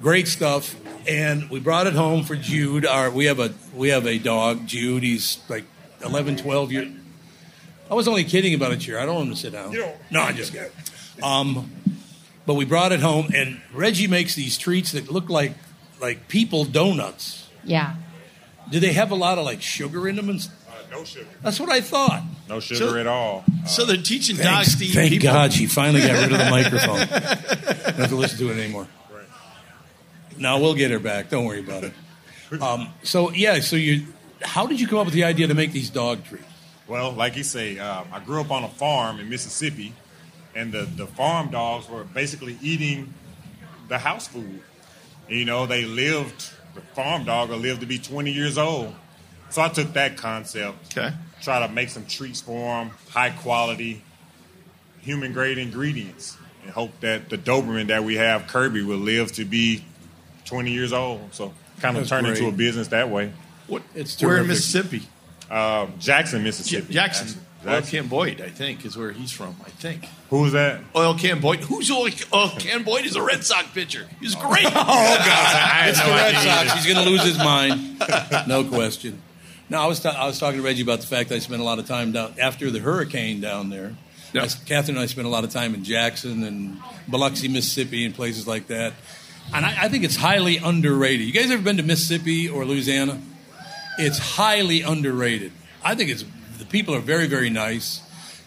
Great 0.00 0.28
stuff. 0.28 0.76
And 1.08 1.48
we 1.50 1.58
brought 1.58 1.86
it 1.86 1.94
home 1.94 2.22
for 2.24 2.36
Jude. 2.36 2.84
Our 2.86 3.10
we 3.10 3.24
have 3.26 3.40
a 3.40 3.52
we 3.74 3.88
have 3.88 4.06
a 4.06 4.18
dog, 4.18 4.66
Jude. 4.66 5.02
He's 5.02 5.38
like 5.48 5.64
11, 6.04 6.36
12 6.36 6.72
years. 6.72 6.88
I 7.90 7.94
was 7.94 8.06
only 8.06 8.24
kidding 8.24 8.52
about 8.54 8.72
a 8.72 8.76
chair. 8.76 9.00
I 9.00 9.06
don't 9.06 9.14
want 9.14 9.28
him 9.28 9.34
to 9.34 9.40
sit 9.40 9.52
down. 9.52 9.72
No, 10.10 10.20
I'm 10.20 10.36
just 10.36 10.52
kidding. 10.52 10.70
Um, 11.22 11.70
but 12.46 12.54
we 12.54 12.64
brought 12.66 12.92
it 12.92 13.00
home, 13.00 13.30
and 13.34 13.60
Reggie 13.72 14.06
makes 14.06 14.34
these 14.34 14.58
treats 14.58 14.92
that 14.92 15.10
look 15.10 15.28
like 15.30 15.54
like 16.00 16.28
people 16.28 16.64
donuts. 16.64 17.48
Yeah. 17.64 17.96
Do 18.70 18.78
they 18.80 18.92
have 18.92 19.10
a 19.10 19.14
lot 19.14 19.38
of 19.38 19.44
like 19.46 19.62
sugar 19.62 20.06
in 20.06 20.16
them? 20.16 20.28
And 20.28 20.38
s- 20.40 20.50
no 20.90 21.04
sugar. 21.04 21.26
that's 21.42 21.60
what 21.60 21.70
I 21.70 21.80
thought. 21.80 22.22
No 22.48 22.60
sugar 22.60 22.78
So- 22.90 22.96
at 22.96 23.06
all. 23.06 23.44
So 23.66 23.84
they're 23.84 23.96
teaching 23.96 24.36
Thanks- 24.36 24.70
dogs 24.72 24.78
to 24.78 24.84
eat 24.86 24.94
thank 24.94 25.10
people. 25.12 25.30
God 25.32 25.52
she 25.52 25.66
finally 25.66 26.00
got 26.00 26.12
rid 26.22 26.32
of 26.32 26.38
the 26.38 26.50
microphone. 26.50 26.98
Don't 27.08 27.96
have 27.96 28.08
to 28.08 28.16
listen 28.16 28.38
to 28.38 28.50
it 28.50 28.58
anymore. 28.58 28.86
No, 30.36 30.58
we'll 30.60 30.74
get 30.74 30.90
her 30.90 30.98
back. 31.00 31.30
Don't 31.30 31.44
worry 31.44 31.60
about 31.60 31.84
it. 31.84 31.92
Um, 32.62 32.88
so 33.02 33.30
yeah, 33.30 33.60
so 33.60 33.76
you, 33.76 34.06
how 34.40 34.66
did 34.66 34.80
you 34.80 34.88
come 34.88 34.96
up 35.00 35.04
with 35.04 35.12
the 35.12 35.24
idea 35.24 35.48
to 35.48 35.54
make 35.54 35.70
these 35.72 35.90
dog 35.90 36.24
treats? 36.24 36.46
Well, 36.86 37.12
like 37.12 37.36
you 37.36 37.42
say, 37.44 37.78
uh, 37.78 38.04
I 38.10 38.20
grew 38.20 38.40
up 38.40 38.50
on 38.50 38.64
a 38.64 38.68
farm 38.70 39.20
in 39.20 39.28
Mississippi, 39.28 39.92
and 40.54 40.72
the, 40.72 40.84
the 40.84 41.06
farm 41.06 41.50
dogs 41.50 41.90
were 41.90 42.04
basically 42.04 42.56
eating 42.62 43.12
the 43.88 43.98
house 43.98 44.26
food. 44.28 44.62
You 45.28 45.44
know, 45.44 45.66
they 45.66 45.84
lived, 45.84 46.50
the 46.74 46.80
farm 46.94 47.24
dog 47.24 47.50
will 47.50 47.58
live 47.58 47.80
to 47.80 47.86
be 47.86 47.98
20 47.98 48.32
years 48.32 48.56
old. 48.56 48.94
So 49.50 49.62
I 49.62 49.68
took 49.68 49.92
that 49.94 50.16
concept, 50.16 50.96
Okay. 50.96 51.14
try 51.42 51.66
to 51.66 51.72
make 51.72 51.88
some 51.88 52.04
treats 52.06 52.40
for 52.40 52.52
them, 52.84 52.90
high 53.10 53.30
quality, 53.30 54.02
human 55.00 55.32
grade 55.32 55.58
ingredients, 55.58 56.36
and 56.62 56.70
hope 56.72 57.00
that 57.00 57.28
the 57.30 57.38
Doberman 57.38 57.86
that 57.88 58.04
we 58.04 58.16
have, 58.16 58.46
Kirby, 58.46 58.82
will 58.82 58.98
live 58.98 59.32
to 59.32 59.44
be 59.44 59.84
20 60.44 60.70
years 60.70 60.92
old. 60.92 61.34
So 61.34 61.54
kind 61.80 61.96
of 61.96 62.02
That's 62.02 62.10
turned 62.10 62.26
into 62.26 62.46
a 62.48 62.52
business 62.52 62.88
that 62.88 63.08
way. 63.10 63.32
What? 63.66 63.82
It's 63.94 64.20
We're 64.22 64.38
in. 64.38 64.48
Mississippi. 64.48 65.02
Uh, 65.50 65.86
Jackson, 65.98 66.42
Mississippi. 66.42 66.92
Jackson. 66.92 67.40
Oil 67.66 67.82
Can 67.82 68.06
Boyd, 68.06 68.40
I 68.40 68.48
think, 68.50 68.84
is 68.86 68.96
where 68.96 69.10
he's 69.10 69.32
from. 69.32 69.56
I 69.66 69.70
think. 69.70 70.06
Who's 70.30 70.52
that? 70.52 70.80
Oil 70.94 71.14
Can 71.14 71.40
Boyd. 71.40 71.60
Who's 71.60 71.90
Oil, 71.90 72.08
Oil 72.32 72.50
Can 72.56 72.84
Boyd? 72.84 73.04
Is 73.04 73.16
a 73.16 73.22
Red 73.22 73.42
Sox 73.44 73.66
pitcher. 73.74 74.06
He's 74.20 74.34
great. 74.36 74.64
Oh, 74.66 74.72
God. 74.72 75.88
It's 75.88 75.98
no 75.98 76.06
the 76.06 76.10
Red 76.12 76.34
idea 76.36 76.52
Sox. 76.68 76.72
He's 76.84 76.94
going 76.94 77.04
to 77.04 77.10
lose 77.10 77.24
his 77.24 77.36
mind. 77.38 77.96
No 78.48 78.62
question. 78.64 79.20
No, 79.70 79.80
I 79.80 79.86
was, 79.86 80.00
ta- 80.00 80.16
I 80.16 80.26
was 80.26 80.38
talking 80.38 80.60
to 80.60 80.64
Reggie 80.64 80.82
about 80.82 81.00
the 81.00 81.06
fact 81.06 81.28
that 81.28 81.34
I 81.36 81.38
spent 81.40 81.60
a 81.60 81.64
lot 81.64 81.78
of 81.78 81.86
time 81.86 82.12
down 82.12 82.34
after 82.40 82.70
the 82.70 82.78
hurricane 82.78 83.40
down 83.40 83.68
there. 83.70 83.94
Yep. 84.32 84.44
I 84.44 84.48
Catherine 84.66 84.96
and 84.96 85.02
I 85.02 85.06
spent 85.06 85.26
a 85.26 85.30
lot 85.30 85.44
of 85.44 85.50
time 85.50 85.74
in 85.74 85.84
Jackson 85.84 86.42
and 86.44 86.78
Biloxi, 87.08 87.48
Mississippi, 87.48 88.04
and 88.04 88.14
places 88.14 88.46
like 88.46 88.66
that. 88.68 88.92
And 89.54 89.64
I, 89.64 89.84
I 89.84 89.88
think 89.88 90.04
it's 90.04 90.16
highly 90.16 90.58
underrated. 90.58 91.26
You 91.26 91.32
guys 91.32 91.50
ever 91.50 91.62
been 91.62 91.78
to 91.78 91.82
Mississippi 91.82 92.48
or 92.48 92.64
Louisiana? 92.64 93.20
It's 93.98 94.18
highly 94.18 94.82
underrated. 94.82 95.52
I 95.82 95.94
think 95.94 96.10
it's 96.10 96.24
the 96.58 96.66
people 96.66 96.94
are 96.94 97.00
very, 97.00 97.26
very 97.26 97.50
nice. 97.50 98.02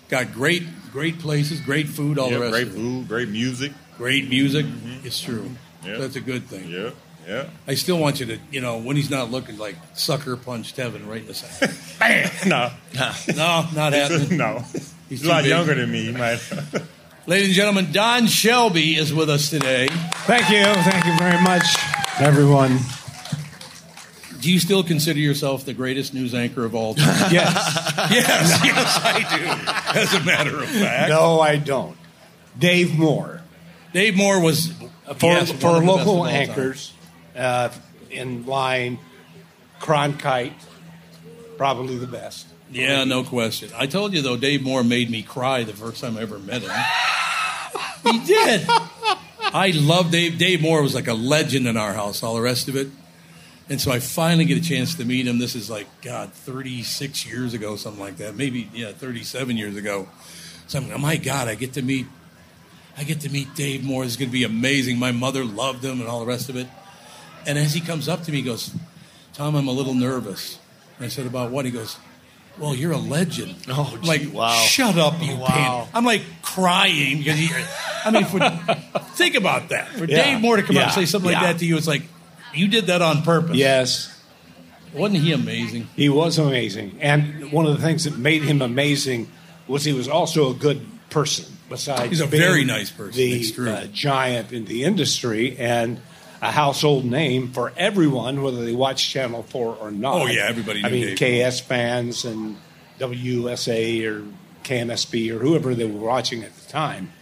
Got 0.09 0.33
great, 0.33 0.63
great 0.91 1.19
places, 1.19 1.61
great 1.61 1.87
food, 1.87 2.19
all 2.19 2.29
Yeah, 2.29 2.37
the 2.37 2.41
rest 2.41 2.51
great 2.53 2.67
food, 2.69 3.07
great 3.07 3.29
music. 3.29 3.71
Great 3.97 4.29
music. 4.29 4.65
Mm-hmm. 4.65 5.05
It's 5.07 5.21
true. 5.21 5.49
Yeah. 5.85 5.97
That's 5.97 6.15
a 6.15 6.21
good 6.21 6.45
thing. 6.45 6.69
Yeah, 6.69 6.91
yeah. 7.27 7.49
I 7.67 7.75
still 7.75 7.97
want 7.97 8.19
you 8.19 8.25
to, 8.27 8.39
you 8.51 8.61
know, 8.61 8.77
when 8.79 8.95
he's 8.95 9.09
not 9.09 9.31
looking, 9.31 9.57
like 9.57 9.75
sucker 9.93 10.35
punch 10.37 10.75
Tevin 10.75 11.07
right 11.07 11.21
in 11.21 11.27
the 11.27 11.33
side. 11.33 11.69
Bam! 11.99 12.29
No, 12.49 12.71
no, 13.35 13.67
not 13.75 13.93
happening. 13.93 14.37
no. 14.37 14.59
He's 14.73 14.93
He's 15.09 15.25
a 15.25 15.29
lot 15.29 15.43
big. 15.43 15.49
younger 15.49 15.75
than 15.75 15.91
me. 15.91 16.05
He 16.05 16.11
might. 16.11 16.39
Ladies 17.27 17.47
and 17.47 17.55
gentlemen, 17.55 17.91
Don 17.91 18.27
Shelby 18.27 18.95
is 18.95 19.13
with 19.13 19.29
us 19.29 19.49
today. 19.49 19.87
Thank 20.25 20.49
you. 20.49 20.63
Thank 20.83 21.05
you 21.05 21.17
very 21.19 21.41
much, 21.41 21.63
everyone. 22.19 22.79
Do 24.39 24.51
you 24.51 24.59
still 24.59 24.83
consider 24.83 25.19
yourself 25.19 25.65
the 25.65 25.73
greatest 25.73 26.15
news 26.15 26.33
anchor 26.33 26.65
of 26.65 26.73
all 26.73 26.95
time? 26.95 27.31
Yes. 27.31 27.53
yes, 28.09 28.65
yes, 28.65 28.99
I 29.03 29.37
do. 29.93 29.99
As 29.99 30.13
a 30.15 30.23
matter 30.23 30.57
of 30.59 30.67
fact, 30.67 31.09
no, 31.09 31.39
I 31.39 31.57
don't. 31.57 31.95
Dave 32.57 32.97
Moore. 32.97 33.41
Dave 33.93 34.15
Moore 34.15 34.41
was 34.41 34.71
For, 34.71 35.27
yes, 35.27 35.51
for 35.51 35.67
one 35.67 35.75
of 35.75 35.81
the 35.81 35.81
best 35.81 35.81
of 35.81 35.83
local 35.85 36.17
all 36.19 36.23
time. 36.25 36.33
anchors 36.33 36.93
uh, 37.35 37.69
in 38.09 38.45
line, 38.45 38.99
Cronkite, 39.79 40.53
probably 41.57 41.97
the 41.97 42.07
best. 42.07 42.47
Yeah, 42.71 43.03
no 43.03 43.23
question. 43.23 43.69
I 43.75 43.87
told 43.87 44.13
you 44.13 44.21
though, 44.21 44.37
Dave 44.37 44.61
Moore 44.63 44.83
made 44.83 45.09
me 45.09 45.23
cry 45.23 45.63
the 45.63 45.73
first 45.73 46.01
time 46.01 46.17
I 46.17 46.21
ever 46.21 46.39
met 46.39 46.61
him. 46.61 46.71
he 48.11 48.25
did. 48.25 48.65
I 49.53 49.73
love 49.75 50.11
Dave. 50.11 50.37
Dave 50.37 50.61
Moore 50.61 50.81
was 50.81 50.95
like 50.95 51.07
a 51.07 51.13
legend 51.13 51.67
in 51.67 51.75
our 51.75 51.93
house. 51.93 52.23
All 52.23 52.35
the 52.35 52.41
rest 52.41 52.69
of 52.69 52.77
it, 52.77 52.87
and 53.67 53.81
so 53.81 53.91
I 53.91 53.99
finally 53.99 54.45
get 54.45 54.57
a 54.57 54.61
chance 54.61 54.95
to 54.95 55.05
meet 55.05 55.27
him. 55.27 55.39
This 55.39 55.55
is 55.55 55.69
like 55.69 55.87
God, 56.01 56.31
thirty 56.31 56.83
six 56.83 57.25
years 57.25 57.53
ago, 57.53 57.75
something 57.75 58.01
like 58.01 58.17
that. 58.17 58.35
Maybe 58.35 58.69
yeah, 58.73 58.93
thirty 58.93 59.23
seven 59.23 59.57
years 59.57 59.75
ago. 59.75 60.07
So 60.67 60.79
I'm, 60.79 60.91
oh 60.91 60.97
my 60.97 61.17
God, 61.17 61.49
I 61.49 61.55
get 61.55 61.73
to 61.73 61.81
meet. 61.81 62.07
I 62.97 63.03
get 63.03 63.21
to 63.21 63.29
meet 63.29 63.53
Dave 63.55 63.83
Moore. 63.83 64.03
This 64.03 64.13
is 64.13 64.17
going 64.17 64.29
to 64.29 64.33
be 64.33 64.43
amazing. 64.45 64.97
My 64.97 65.11
mother 65.11 65.43
loved 65.43 65.83
him 65.83 65.99
and 65.99 66.07
all 66.07 66.21
the 66.21 66.25
rest 66.25 66.49
of 66.49 66.55
it. 66.55 66.67
And 67.47 67.57
as 67.57 67.73
he 67.73 67.81
comes 67.81 68.07
up 68.07 68.23
to 68.23 68.31
me, 68.31 68.37
he 68.37 68.43
goes, 68.43 68.73
Tom, 69.33 69.55
I'm 69.55 69.67
a 69.67 69.71
little 69.71 69.93
nervous. 69.93 70.59
And 70.97 71.05
I 71.05 71.09
said, 71.09 71.25
About 71.25 71.51
what? 71.51 71.65
He 71.65 71.71
goes, 71.71 71.97
Well, 72.57 72.75
you're 72.75 72.91
a 72.91 72.97
legend. 72.97 73.55
Oh, 73.69 73.91
I'm 73.95 74.01
like, 74.03 74.31
wow. 74.33 74.53
Shut 74.55 74.97
up, 74.97 75.21
you 75.21 75.35
Wow. 75.37 75.47
pan. 75.47 75.87
I'm 75.93 76.05
like 76.05 76.21
crying 76.41 77.19
because 77.19 77.37
he, 77.39 77.49
I 78.05 78.11
mean, 78.11 78.25
for, 78.25 78.39
think 79.15 79.35
about 79.35 79.69
that. 79.69 79.87
For 79.89 80.05
Yeah. 80.05 80.23
Dave 80.23 80.41
Moore 80.41 80.57
to 80.57 80.63
come 80.63 80.77
out 80.77 80.83
and 80.83 80.91
say 80.93 81.05
something 81.05 81.31
like 81.31 81.41
that 81.41 81.59
to 81.59 81.65
you, 81.65 81.77
it's 81.77 81.87
like, 81.87 82.03
you 82.53 82.67
did 82.67 82.87
that 82.87 83.01
on 83.01 83.23
purpose. 83.23 83.55
Yes. 83.55 84.07
Wasn't 84.93 85.19
he 85.21 85.31
amazing? 85.31 85.87
He 85.95 86.09
was 86.09 86.37
amazing. 86.37 86.97
And 86.99 87.51
one 87.51 87.65
of 87.65 87.75
the 87.77 87.81
things 87.81 88.03
that 88.03 88.17
made 88.17 88.43
him 88.43 88.61
amazing 88.61 89.31
was 89.67 89.85
he 89.85 89.93
was 89.93 90.09
also 90.09 90.51
a 90.51 90.53
good 90.53 90.85
person. 91.09 91.45
Besides, 91.69 92.09
He's 92.09 92.19
a 92.19 92.25
very 92.25 92.65
nice 92.65 92.91
person. 92.91 93.13
The 93.21 93.71
uh, 93.71 93.85
giant 93.93 94.51
in 94.51 94.65
the 94.65 94.83
industry 94.83 95.55
and 95.57 96.01
a 96.41 96.51
household 96.51 97.05
name 97.05 97.51
for 97.51 97.71
everyone, 97.77 98.41
whether 98.41 98.65
they 98.65 98.73
watch 98.73 99.09
Channel 99.09 99.43
Four 99.43 99.75
or 99.75 99.91
not. 99.91 100.15
Oh, 100.15 100.25
yeah, 100.25 100.47
everybody 100.47 100.83
I 100.83 100.89
mean, 100.89 101.15
Dave 101.15 101.51
KS 101.51 101.59
fans 101.59 102.25
and 102.25 102.57
WSA 102.99 104.05
or 104.05 104.25
KMSP 104.63 105.31
or 105.31 105.39
whoever 105.39 105.75
they 105.75 105.85
were 105.85 105.99
watching 105.99 106.43
at 106.43 106.55
the 106.55 106.71
time. 106.71 107.13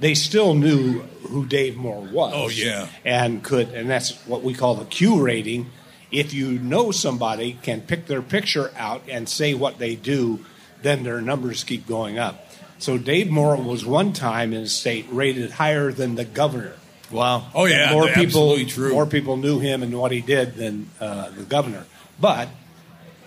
They 0.00 0.14
still 0.14 0.54
knew 0.54 1.00
who 1.28 1.46
Dave 1.46 1.76
Moore 1.76 2.00
was. 2.00 2.32
Oh, 2.34 2.48
yeah. 2.48 2.88
and 3.04 3.44
could, 3.44 3.68
and 3.68 3.88
that's 3.88 4.12
what 4.26 4.42
we 4.42 4.54
call 4.54 4.74
the 4.74 4.84
Q 4.86 5.22
rating. 5.22 5.70
If 6.10 6.34
you 6.34 6.58
know 6.58 6.90
somebody 6.90 7.58
can 7.62 7.80
pick 7.80 8.06
their 8.06 8.22
picture 8.22 8.72
out 8.76 9.02
and 9.08 9.28
say 9.28 9.54
what 9.54 9.78
they 9.78 9.94
do, 9.94 10.44
then 10.82 11.02
their 11.02 11.20
numbers 11.20 11.64
keep 11.64 11.86
going 11.86 12.18
up. 12.18 12.46
So 12.78 12.98
Dave 12.98 13.30
Moore 13.30 13.56
was 13.56 13.86
one 13.86 14.12
time 14.12 14.52
in 14.52 14.62
the 14.62 14.68
state 14.68 15.06
rated 15.10 15.52
higher 15.52 15.92
than 15.92 16.16
the 16.16 16.24
governor. 16.24 16.74
Wow. 17.14 17.46
Oh, 17.54 17.64
yeah. 17.66 17.92
more 17.92 18.08
people, 18.08 18.58
true. 18.66 18.92
more 18.92 19.06
people 19.06 19.36
knew 19.36 19.60
him 19.60 19.82
and 19.84 19.96
what 19.98 20.10
he 20.10 20.20
did 20.20 20.54
than 20.56 20.90
uh, 21.00 21.30
the 21.30 21.44
governor. 21.44 21.86
But 22.20 22.48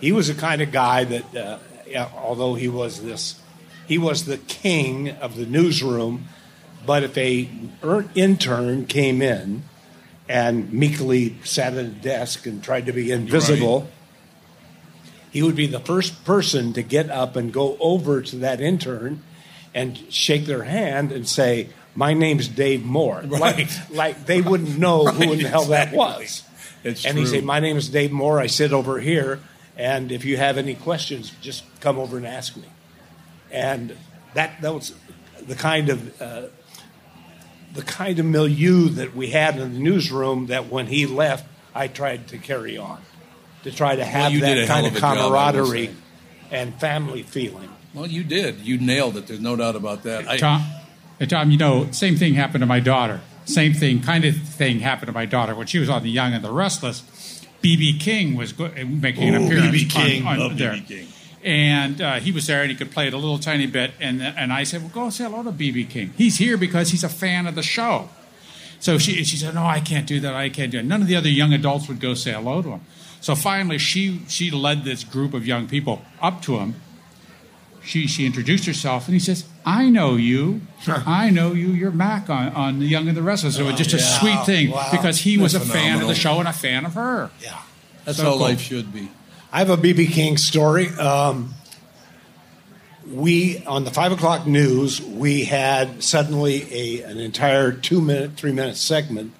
he 0.00 0.12
was 0.12 0.28
the 0.28 0.34
kind 0.34 0.60
of 0.60 0.70
guy 0.70 1.04
that, 1.04 1.34
uh, 1.34 2.08
although 2.14 2.54
he 2.54 2.68
was 2.68 3.02
this, 3.02 3.40
he 3.86 3.96
was 3.96 4.26
the 4.26 4.36
king 4.36 5.10
of 5.10 5.36
the 5.36 5.46
newsroom. 5.46 6.28
But 6.84 7.02
if 7.02 7.16
a 7.16 7.48
er- 7.82 8.08
intern 8.14 8.84
came 8.86 9.22
in 9.22 9.62
and 10.28 10.70
meekly 10.70 11.36
sat 11.42 11.72
at 11.72 11.84
a 11.84 11.88
desk 11.88 12.46
and 12.46 12.62
tried 12.62 12.86
to 12.86 12.92
be 12.92 13.10
invisible, 13.10 13.88
he 15.30 15.42
would 15.42 15.56
be 15.56 15.66
the 15.66 15.80
first 15.80 16.24
person 16.26 16.74
to 16.74 16.82
get 16.82 17.08
up 17.08 17.36
and 17.36 17.52
go 17.52 17.76
over 17.80 18.20
to 18.20 18.36
that 18.36 18.60
intern 18.60 19.22
and 19.74 19.98
shake 20.10 20.44
their 20.44 20.64
hand 20.64 21.10
and 21.12 21.26
say, 21.26 21.70
"My 21.98 22.14
name's 22.14 22.46
Dave 22.46 22.84
Moore." 22.84 23.22
Right. 23.26 23.40
Like, 23.40 23.68
like 23.90 24.26
they 24.26 24.40
wouldn't 24.40 24.78
know 24.78 25.04
who 25.06 25.32
in 25.32 25.40
the 25.40 25.48
hell 25.48 25.64
that 25.66 25.92
was. 25.92 26.44
It's 26.84 27.04
and 27.04 27.14
true. 27.14 27.22
he 27.22 27.26
said, 27.26 27.44
"My 27.44 27.58
name 27.58 27.76
is 27.76 27.88
Dave 27.88 28.12
Moore. 28.12 28.38
I 28.38 28.46
sit 28.46 28.72
over 28.72 29.00
here, 29.00 29.40
and 29.76 30.12
if 30.12 30.24
you 30.24 30.36
have 30.36 30.56
any 30.56 30.74
questions, 30.74 31.32
just 31.40 31.64
come 31.80 31.98
over 31.98 32.16
and 32.16 32.26
ask 32.26 32.56
me." 32.56 32.68
And 33.50 33.96
that 34.34 34.60
that 34.62 34.72
was 34.72 34.94
the 35.44 35.56
kind 35.56 35.88
of 35.88 36.22
uh, 36.22 36.42
the 37.74 37.82
kind 37.82 38.18
of 38.20 38.26
milieu 38.26 38.88
that 38.90 39.16
we 39.16 39.30
had 39.30 39.58
in 39.58 39.72
the 39.72 39.80
newsroom. 39.80 40.46
That 40.46 40.68
when 40.68 40.86
he 40.86 41.06
left, 41.06 41.46
I 41.74 41.88
tried 41.88 42.28
to 42.28 42.38
carry 42.38 42.78
on 42.78 43.00
to 43.64 43.72
try 43.72 43.96
to 43.96 44.04
have 44.04 44.32
you 44.32 44.40
did 44.40 44.58
a 44.58 44.60
that 44.62 44.68
kind 44.68 44.86
of 44.86 44.92
of 44.92 44.98
a 44.98 45.00
job, 45.00 45.16
camaraderie 45.16 45.90
and 46.50 46.74
family 46.80 47.22
feeling. 47.22 47.68
Well, 47.94 48.06
you 48.06 48.22
did. 48.22 48.60
You 48.60 48.78
nailed 48.78 49.16
it. 49.16 49.26
There's 49.26 49.40
no 49.40 49.56
doubt 49.56 49.76
about 49.76 50.04
that. 50.04 50.28
I, 50.28 50.77
Hey, 51.18 51.26
Tom, 51.26 51.50
you 51.50 51.58
know, 51.58 51.90
same 51.90 52.16
thing 52.16 52.34
happened 52.34 52.62
to 52.62 52.66
my 52.66 52.80
daughter. 52.80 53.20
Same 53.44 53.72
thing, 53.74 54.02
kind 54.02 54.24
of 54.24 54.36
thing 54.36 54.80
happened 54.80 55.06
to 55.08 55.12
my 55.12 55.24
daughter 55.26 55.54
when 55.54 55.66
she 55.66 55.78
was 55.78 55.88
on 55.88 56.02
The 56.02 56.10
Young 56.10 56.34
and 56.34 56.44
the 56.44 56.52
Restless. 56.52 57.02
BB 57.62 57.98
King 57.98 58.36
was 58.36 58.52
go- 58.52 58.66
uh, 58.66 58.84
making 58.84 59.28
an 59.34 59.42
Ooh, 59.42 59.46
appearance 59.46 59.72
B.B. 59.72 59.88
King. 59.88 60.26
on, 60.26 60.40
on 60.40 60.56
there. 60.56 60.74
B.B. 60.74 60.86
King. 60.86 61.08
And 61.42 62.00
uh, 62.00 62.14
he 62.20 62.30
was 62.30 62.46
there, 62.46 62.62
and 62.62 62.70
he 62.70 62.76
could 62.76 62.90
play 62.90 63.06
it 63.08 63.14
a 63.14 63.16
little 63.16 63.38
tiny 63.38 63.66
bit. 63.66 63.92
And 64.00 64.20
and 64.20 64.52
I 64.52 64.64
said, 64.64 64.82
"Well, 64.82 64.90
go 64.92 65.10
say 65.10 65.24
hello 65.24 65.42
to 65.44 65.50
BB 65.52 65.88
King. 65.88 66.12
He's 66.16 66.36
here 66.36 66.56
because 66.56 66.90
he's 66.90 67.04
a 67.04 67.08
fan 67.08 67.46
of 67.46 67.54
the 67.54 67.62
show." 67.62 68.08
So 68.80 68.98
she 68.98 69.22
she 69.24 69.36
said, 69.36 69.54
"No, 69.54 69.64
I 69.64 69.80
can't 69.80 70.06
do 70.06 70.18
that. 70.20 70.34
I 70.34 70.48
can't 70.50 70.70
do 70.72 70.78
it." 70.80 70.84
None 70.84 71.00
of 71.00 71.06
the 71.08 71.14
other 71.16 71.28
young 71.28 71.52
adults 71.52 71.88
would 71.88 72.00
go 72.00 72.14
say 72.14 72.32
hello 72.32 72.60
to 72.62 72.70
him. 72.70 72.80
So 73.20 73.34
finally, 73.36 73.78
she 73.78 74.20
she 74.28 74.50
led 74.50 74.82
this 74.84 75.04
group 75.04 75.32
of 75.32 75.46
young 75.46 75.68
people 75.68 76.02
up 76.20 76.42
to 76.42 76.58
him. 76.58 76.74
She 77.88 78.06
she 78.06 78.26
introduced 78.26 78.66
herself, 78.66 79.06
and 79.08 79.14
he 79.14 79.18
says, 79.18 79.44
"I 79.64 79.88
know 79.88 80.16
you. 80.16 80.60
I 80.86 81.30
know 81.30 81.52
you. 81.54 81.68
You're 81.68 81.90
Mac 81.90 82.28
on, 82.28 82.48
on 82.50 82.78
the 82.80 82.84
Young 82.86 83.08
and 83.08 83.16
the 83.16 83.22
Restless." 83.22 83.56
So 83.56 83.62
it 83.62 83.72
was 83.72 83.76
just 83.76 83.94
a 83.94 83.98
sweet 83.98 84.44
thing 84.44 84.70
Wow. 84.70 84.88
because 84.90 85.18
he 85.20 85.38
was 85.38 85.54
a 85.54 85.58
That's 85.58 85.70
fan 85.70 85.78
of 85.78 85.84
phenomenal. 85.86 86.08
the 86.10 86.14
show 86.14 86.38
and 86.38 86.48
a 86.48 86.52
fan 86.52 86.84
of 86.84 86.92
her. 86.94 87.30
Yeah. 87.40 87.58
that's 88.04 88.18
so 88.18 88.24
how 88.24 88.30
cool. 88.32 88.40
life 88.40 88.60
should 88.60 88.92
be. 88.92 89.08
I 89.50 89.60
have 89.60 89.70
a 89.70 89.78
BB 89.78 90.10
King 90.12 90.36
story. 90.36 90.88
Um, 90.90 91.54
we 93.10 93.64
on 93.64 93.84
the 93.84 93.90
five 93.90 94.12
o'clock 94.12 94.46
news, 94.46 95.00
we 95.00 95.44
had 95.44 96.02
suddenly 96.02 96.66
a 96.70 97.02
an 97.04 97.18
entire 97.18 97.72
two 97.72 98.00
minute, 98.02 98.32
three 98.36 98.52
minute 98.52 98.76
segment 98.76 99.32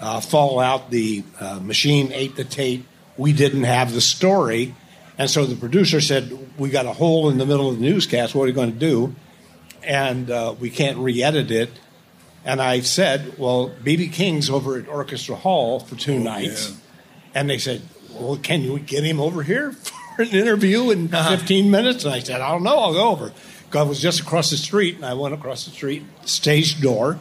uh, 0.00 0.20
fall 0.20 0.58
out. 0.58 0.90
The 0.90 1.22
uh, 1.38 1.60
machine 1.60 2.12
ate 2.12 2.36
the 2.36 2.44
tape. 2.44 2.86
We 3.18 3.32
didn't 3.34 3.64
have 3.64 3.92
the 3.92 4.00
story, 4.00 4.74
and 5.18 5.28
so 5.30 5.44
the 5.44 5.54
producer 5.54 6.00
said, 6.00 6.32
"We 6.58 6.70
got 6.70 6.86
a 6.86 6.92
hole 6.92 7.30
in 7.30 7.38
the 7.38 7.46
middle 7.46 7.68
of 7.68 7.78
the 7.78 7.82
newscast. 7.82 8.34
What 8.34 8.44
are 8.44 8.48
you 8.48 8.52
going 8.52 8.72
to 8.72 8.78
do?" 8.78 9.14
And 9.82 10.30
uh, 10.30 10.54
we 10.58 10.70
can't 10.70 10.96
re-edit 10.98 11.50
it. 11.50 11.70
And 12.44 12.60
I 12.60 12.80
said, 12.80 13.38
"Well, 13.38 13.70
BB 13.82 14.12
King's 14.12 14.48
over 14.50 14.78
at 14.78 14.88
Orchestra 14.88 15.36
Hall 15.36 15.80
for 15.80 15.96
two 15.96 16.18
nights." 16.18 16.70
yeah. 16.70 16.76
And 17.34 17.50
they 17.50 17.58
said, 17.58 17.82
Well, 18.12 18.36
can 18.36 18.62
you 18.62 18.78
get 18.78 19.02
him 19.02 19.18
over 19.20 19.42
here 19.42 19.72
for 20.16 20.22
an 20.22 20.28
interview 20.28 20.90
in 20.90 21.08
15 21.08 21.68
minutes? 21.70 22.04
And 22.04 22.14
I 22.14 22.20
said, 22.20 22.40
I 22.40 22.52
don't 22.52 22.62
know, 22.62 22.78
I'll 22.78 22.92
go 22.92 23.08
over. 23.10 23.32
I 23.74 23.82
was 23.82 24.00
just 24.00 24.20
across 24.20 24.50
the 24.50 24.56
street, 24.56 24.94
and 24.94 25.04
I 25.04 25.14
went 25.14 25.34
across 25.34 25.64
the 25.64 25.72
street, 25.72 26.04
stage 26.24 26.80
door, 26.80 27.18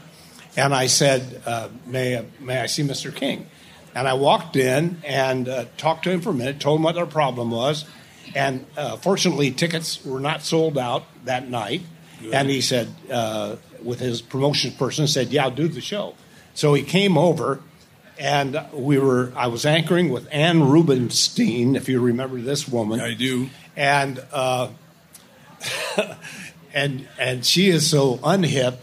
and 0.56 0.72
I 0.72 0.86
said, 0.86 1.42
uh, 1.48 1.70
may, 1.88 2.16
I- 2.20 2.26
may 2.40 2.60
I 2.60 2.68
see 2.68 2.84
Mr. 2.84 3.12
King? 3.14 3.48
And 3.96 4.08
I 4.08 4.14
walked 4.14 4.56
in 4.56 5.02
and 5.04 5.50
uh, 5.50 5.66
talked 5.78 6.04
to 6.04 6.12
him 6.12 6.22
for 6.22 6.30
a 6.30 6.34
minute, 6.34 6.60
told 6.60 6.78
him 6.80 6.84
what 6.84 6.96
our 6.96 7.08
problem 7.08 7.50
was, 7.50 7.86
And 8.36 8.66
uh, 8.78 8.98
fortunately, 8.98 9.52
tickets 9.52 10.04
were 10.06 10.20
not 10.20 10.44
sold 10.44 10.78
out 10.78 11.04
that 11.26 11.50
night. 11.50 11.82
And 12.32 12.50
he 12.50 12.62
said, 12.62 12.88
uh, 13.12 13.58
with 13.84 14.00
his 14.00 14.22
promotions 14.22 14.76
person, 14.76 15.08
said, 15.08 15.28
"Yeah, 15.28 15.44
I'll 15.44 15.52
do 15.52 15.68
the 15.68 15.82
show." 15.82 16.16
So 16.54 16.74
he 16.74 16.82
came 16.84 17.18
over, 17.18 17.60
and 18.18 18.66
we 18.72 18.98
were. 18.98 19.34
I 19.36 19.48
was 19.48 19.66
anchoring 19.66 20.10
with 20.10 20.28
Ann 20.32 20.70
Rubenstein, 20.70 21.76
if 21.76 21.90
you 21.90 22.00
remember 22.00 22.40
this 22.40 22.66
woman. 22.68 23.02
I 23.02 23.14
do. 23.14 23.50
And 23.76 24.24
uh, 24.32 24.70
and 26.74 27.08
and 27.20 27.46
she 27.46 27.70
is 27.70 27.90
so 27.90 28.18
unhip. 28.18 28.78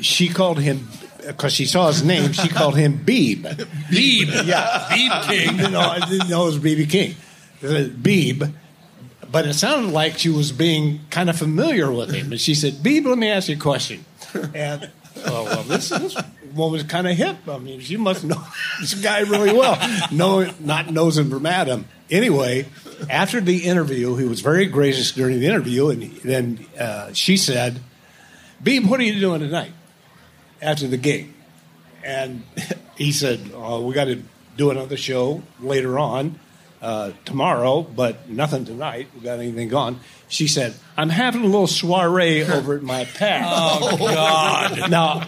She 0.00 0.28
called 0.28 0.58
him 0.58 0.88
because 1.26 1.52
she 1.52 1.66
saw 1.66 1.88
his 1.88 2.02
name. 2.02 2.32
She 2.32 2.48
called 2.48 2.76
him 2.76 2.98
Beeb. 2.98 3.42
Beeb. 3.42 4.46
Yeah, 4.46 4.88
Beeb 4.90 5.28
King. 5.28 5.72
no, 5.72 5.80
I 5.80 6.00
didn't 6.08 6.28
know 6.28 6.42
it 6.42 6.46
was 6.46 6.58
BB 6.58 6.90
King. 6.90 7.14
Uh, 7.62 7.88
Beeb. 7.88 8.52
But 9.30 9.46
it 9.46 9.54
sounded 9.54 9.92
like 9.92 10.18
she 10.18 10.28
was 10.28 10.50
being 10.50 11.00
kind 11.10 11.30
of 11.30 11.38
familiar 11.38 11.90
with 11.92 12.12
him. 12.12 12.32
And 12.32 12.40
she 12.40 12.54
said, 12.54 12.74
Beeb, 12.74 13.04
let 13.04 13.16
me 13.16 13.28
ask 13.28 13.48
you 13.48 13.56
a 13.56 13.58
question. 13.58 14.04
And, 14.54 14.90
oh, 15.24 15.44
well, 15.44 15.62
this, 15.62 15.90
this 15.90 16.16
woman's 16.52 16.84
kind 16.84 17.06
of 17.06 17.16
hip. 17.16 17.36
I 17.48 17.58
mean, 17.58 17.80
she 17.80 17.96
must 17.96 18.24
know 18.24 18.42
this 18.80 18.94
guy 18.94 19.20
really 19.20 19.52
well. 19.52 19.78
No, 20.10 20.50
not 20.58 20.90
nosing 20.90 21.30
from 21.30 21.46
Adam. 21.46 21.86
Anyway, 22.10 22.66
after 23.08 23.40
the 23.40 23.64
interview, 23.64 24.16
he 24.16 24.24
was 24.24 24.40
very 24.40 24.66
gracious 24.66 25.12
during 25.12 25.38
the 25.38 25.46
interview. 25.46 25.90
And 25.90 26.02
then 26.22 26.66
uh, 26.78 27.12
she 27.12 27.36
said, 27.36 27.80
Beeb, 28.62 28.88
what 28.88 28.98
are 29.00 29.04
you 29.04 29.20
doing 29.20 29.40
tonight 29.40 29.72
after 30.60 30.88
the 30.88 30.96
gig? 30.96 31.32
And 32.04 32.42
he 32.96 33.12
said, 33.12 33.52
oh, 33.54 33.86
we 33.86 33.94
got 33.94 34.06
to 34.06 34.22
do 34.56 34.70
another 34.70 34.96
show 34.96 35.42
later 35.60 35.98
on 35.98 36.38
uh, 36.82 37.12
tomorrow, 37.24 37.82
but 37.82 38.28
nothing 38.28 38.64
tonight. 38.64 39.08
We 39.14 39.20
got 39.20 39.38
anything 39.38 39.68
going? 39.68 40.00
She 40.28 40.48
said, 40.48 40.74
"I'm 40.96 41.10
having 41.10 41.42
a 41.42 41.46
little 41.46 41.66
soiree 41.66 42.42
over 42.50 42.76
at 42.76 42.82
my 42.82 43.04
pad." 43.04 43.44
Oh, 43.46 43.96
God. 43.98 44.90
Now, 44.90 45.26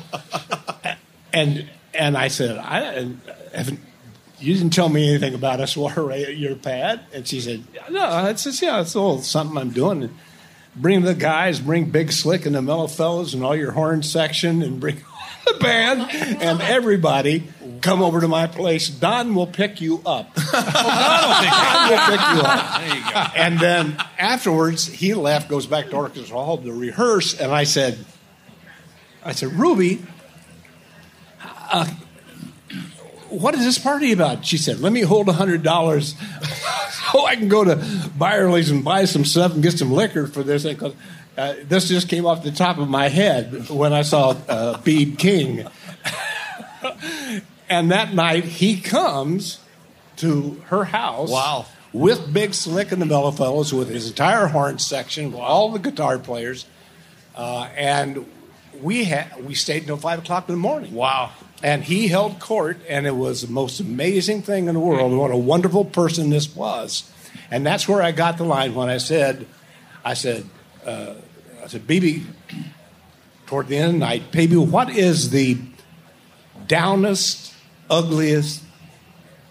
and 1.32 1.68
and 1.94 2.16
I 2.16 2.28
said, 2.28 2.56
"I 2.58 3.14
haven't." 3.54 3.80
You 4.38 4.54
didn't 4.54 4.72
tell 4.72 4.88
me 4.88 5.08
anything 5.08 5.34
about 5.34 5.60
a 5.60 5.68
soiree 5.68 6.24
at 6.24 6.36
your 6.36 6.56
pad, 6.56 7.00
and 7.12 7.26
she 7.28 7.40
said, 7.40 7.64
"No, 7.90 8.26
it's 8.26 8.44
just 8.44 8.60
yeah, 8.60 8.80
it's 8.80 8.94
a 8.94 9.00
little 9.00 9.22
something 9.22 9.56
I'm 9.56 9.70
doing." 9.70 10.02
And 10.04 10.18
bring 10.74 11.02
the 11.02 11.14
guys, 11.14 11.60
bring 11.60 11.90
Big 11.90 12.10
Slick 12.10 12.44
and 12.46 12.54
the 12.54 12.62
Mellow 12.62 12.88
Fellows 12.88 13.34
and 13.34 13.44
all 13.44 13.54
your 13.54 13.72
horn 13.72 14.02
section, 14.02 14.62
and 14.62 14.80
bring 14.80 14.96
the 15.46 15.54
band 15.60 16.10
and 16.42 16.60
everybody 16.60 17.44
come 17.80 18.02
over 18.02 18.20
to 18.20 18.28
my 18.28 18.46
place. 18.46 18.90
Oh, 19.02 19.08
Don 19.12 19.34
will 19.34 19.46
pick 19.46 19.80
you 19.80 20.00
up. 20.06 20.34
Don 20.34 21.90
will 21.90 21.98
pick 21.98 22.20
you 22.20 22.40
up. 22.42 22.80
There 22.80 22.94
you 22.94 23.02
go. 23.02 23.20
And 23.36 23.58
then 23.58 23.96
afterwards, 24.18 24.86
he 24.86 25.14
left, 25.14 25.48
goes 25.48 25.66
back 25.66 25.90
to 25.90 25.96
Orchestra 25.96 26.36
Hall 26.36 26.58
to 26.58 26.72
rehearse, 26.72 27.38
and 27.38 27.50
I 27.52 27.64
said, 27.64 27.98
I 29.24 29.32
said, 29.32 29.52
Ruby, 29.52 30.02
uh, 31.42 31.86
what 33.28 33.54
is 33.54 33.64
this 33.64 33.78
party 33.78 34.12
about? 34.12 34.44
She 34.44 34.58
said, 34.58 34.80
let 34.80 34.92
me 34.92 35.00
hold 35.00 35.28
a 35.28 35.32
$100 35.32 35.62
oh, 37.14 37.26
I 37.26 37.36
can 37.36 37.48
go 37.48 37.64
to 37.64 37.76
Byerly's 38.16 38.70
and 38.70 38.84
buy 38.84 39.04
some 39.04 39.24
stuff 39.24 39.54
and 39.54 39.62
get 39.62 39.78
some 39.78 39.92
liquor 39.92 40.26
for 40.26 40.42
this 40.42 40.62
thing. 40.62 40.76
Cause, 40.76 40.94
uh, 41.36 41.54
this 41.64 41.88
just 41.88 42.08
came 42.08 42.26
off 42.26 42.42
the 42.42 42.50
top 42.50 42.78
of 42.78 42.88
my 42.88 43.08
head 43.08 43.70
when 43.70 43.92
I 43.92 44.02
saw 44.02 44.36
uh, 44.48 44.78
Bede 44.78 45.18
King. 45.18 45.66
and 47.68 47.90
that 47.90 48.12
night 48.12 48.44
he 48.44 48.80
comes 48.80 49.58
to 50.16 50.62
her 50.66 50.84
house. 50.84 51.30
Wow. 51.30 51.66
With 51.92 52.32
Big 52.32 52.54
Slick 52.54 52.92
and 52.92 53.02
the 53.02 53.06
Mellow 53.06 53.30
Fellows, 53.30 53.72
with 53.72 53.90
his 53.90 54.08
entire 54.08 54.46
horn 54.46 54.78
section, 54.78 55.32
with 55.32 55.40
all 55.40 55.70
the 55.70 55.78
guitar 55.78 56.18
players, 56.18 56.64
uh, 57.34 57.68
and 57.76 58.26
we 58.80 59.04
had 59.04 59.44
we 59.44 59.54
stayed 59.54 59.82
until 59.82 59.98
five 59.98 60.20
o'clock 60.20 60.48
in 60.48 60.54
the 60.54 60.60
morning. 60.60 60.94
Wow! 60.94 61.32
And 61.62 61.84
he 61.84 62.08
held 62.08 62.40
court, 62.40 62.78
and 62.88 63.06
it 63.06 63.14
was 63.14 63.42
the 63.42 63.52
most 63.52 63.78
amazing 63.78 64.42
thing 64.42 64.66
in 64.66 64.74
the 64.74 64.80
world. 64.80 65.12
What 65.12 65.30
a 65.30 65.36
wonderful 65.36 65.84
person 65.84 66.30
this 66.30 66.54
was, 66.56 67.08
and 67.50 67.64
that's 67.64 67.86
where 67.88 68.02
I 68.02 68.10
got 68.10 68.36
the 68.36 68.44
line 68.44 68.74
when 68.74 68.88
I 68.88 68.98
said, 68.98 69.46
I 70.04 70.14
said, 70.14 70.44
uh, 70.84 71.14
I 71.62 71.68
said, 71.68 71.86
BB, 71.86 72.24
toward 73.46 73.68
the 73.68 73.76
end 73.76 73.86
of 73.86 73.92
the 73.92 73.98
night, 73.98 74.32
baby, 74.32 74.56
what 74.56 74.90
is 74.90 75.30
the 75.30 75.56
downest, 76.66 77.54
ugliest, 77.88 78.62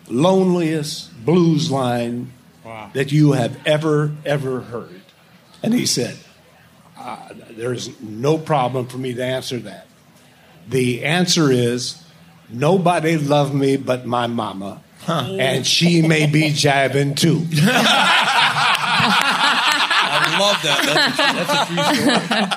loneliest 0.10 1.26
blues 1.26 1.72
line 1.72 2.32
Wow. 2.66 2.92
that 2.94 3.12
you 3.12 3.32
have 3.32 3.58
ever, 3.66 4.12
ever 4.26 4.62
heard? 4.62 5.02
And 5.64 5.74
he 5.74 5.86
said, 5.86 6.18
uh, 6.98 7.30
There's 7.52 8.00
no 8.02 8.38
problem 8.38 8.88
for 8.88 8.98
me 8.98 9.14
to 9.14 9.24
answer 9.24 9.58
that. 9.60 9.88
The 10.72 11.04
answer 11.06 11.52
is, 11.52 12.02
Nobody 12.50 13.18
loved 13.18 13.54
me 13.54 13.78
but 13.78 14.06
my 14.06 14.28
mama. 14.28 14.82
And 15.08 15.66
she 15.66 16.02
may 16.02 16.26
be 16.28 16.50
jabbing 16.52 17.16
too. 17.16 17.46
I 20.14 20.38
love 20.40 20.62
that. 20.64 20.84
That's 20.86 21.20
a, 21.20 21.34
that's 21.34 21.52
a 21.52 21.66
true 21.68 21.84
story. 21.96 22.48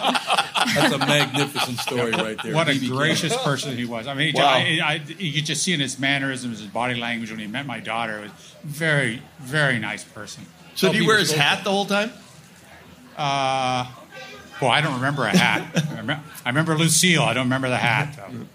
That's 0.75 0.95
a 0.95 0.99
magnificent 0.99 1.79
story 1.79 2.11
right 2.13 2.39
there. 2.43 2.55
What 2.55 2.69
a 2.69 2.73
BB 2.73 2.81
King. 2.81 2.91
gracious 2.91 3.37
person 3.43 3.77
he 3.77 3.85
was. 3.85 4.07
I 4.07 4.15
mean, 4.15 4.35
Wow. 4.35 4.45
I, 4.47 4.81
I, 4.83 5.01
you 5.19 5.33
could 5.33 5.45
just 5.47 5.63
see 5.63 5.73
in 5.73 5.81
his 5.81 5.99
mannerisms, 5.99 6.59
his 6.61 6.69
body 6.69 6.95
language 6.95 7.31
when 7.31 7.41
he 7.41 7.47
met 7.47 7.67
my 7.67 7.81
daughter. 7.81 8.19
It 8.19 8.23
was 8.23 8.33
very, 8.65 9.23
very 9.41 9.79
nice 9.79 10.05
person. 10.05 10.45
So 10.75 10.91
did 10.91 11.01
he 11.01 11.07
wear 11.07 11.19
his 11.19 11.33
hat 11.33 11.63
the 11.65 11.71
whole 11.71 11.87
time? 11.87 12.11
Uh, 13.17 13.87
well, 14.65 14.73
I 14.73 14.81
don't 14.81 14.95
remember 14.95 15.25
a 15.25 15.37
hat. 15.37 15.71
I 15.87 15.91
remember, 15.91 16.21
I 16.45 16.49
remember 16.49 16.77
Lucille. 16.77 17.23
I 17.23 17.33
don't 17.35 17.47
remember 17.47 17.69
the 17.69 17.77
hat. 17.77 18.17
Though. 18.17 18.47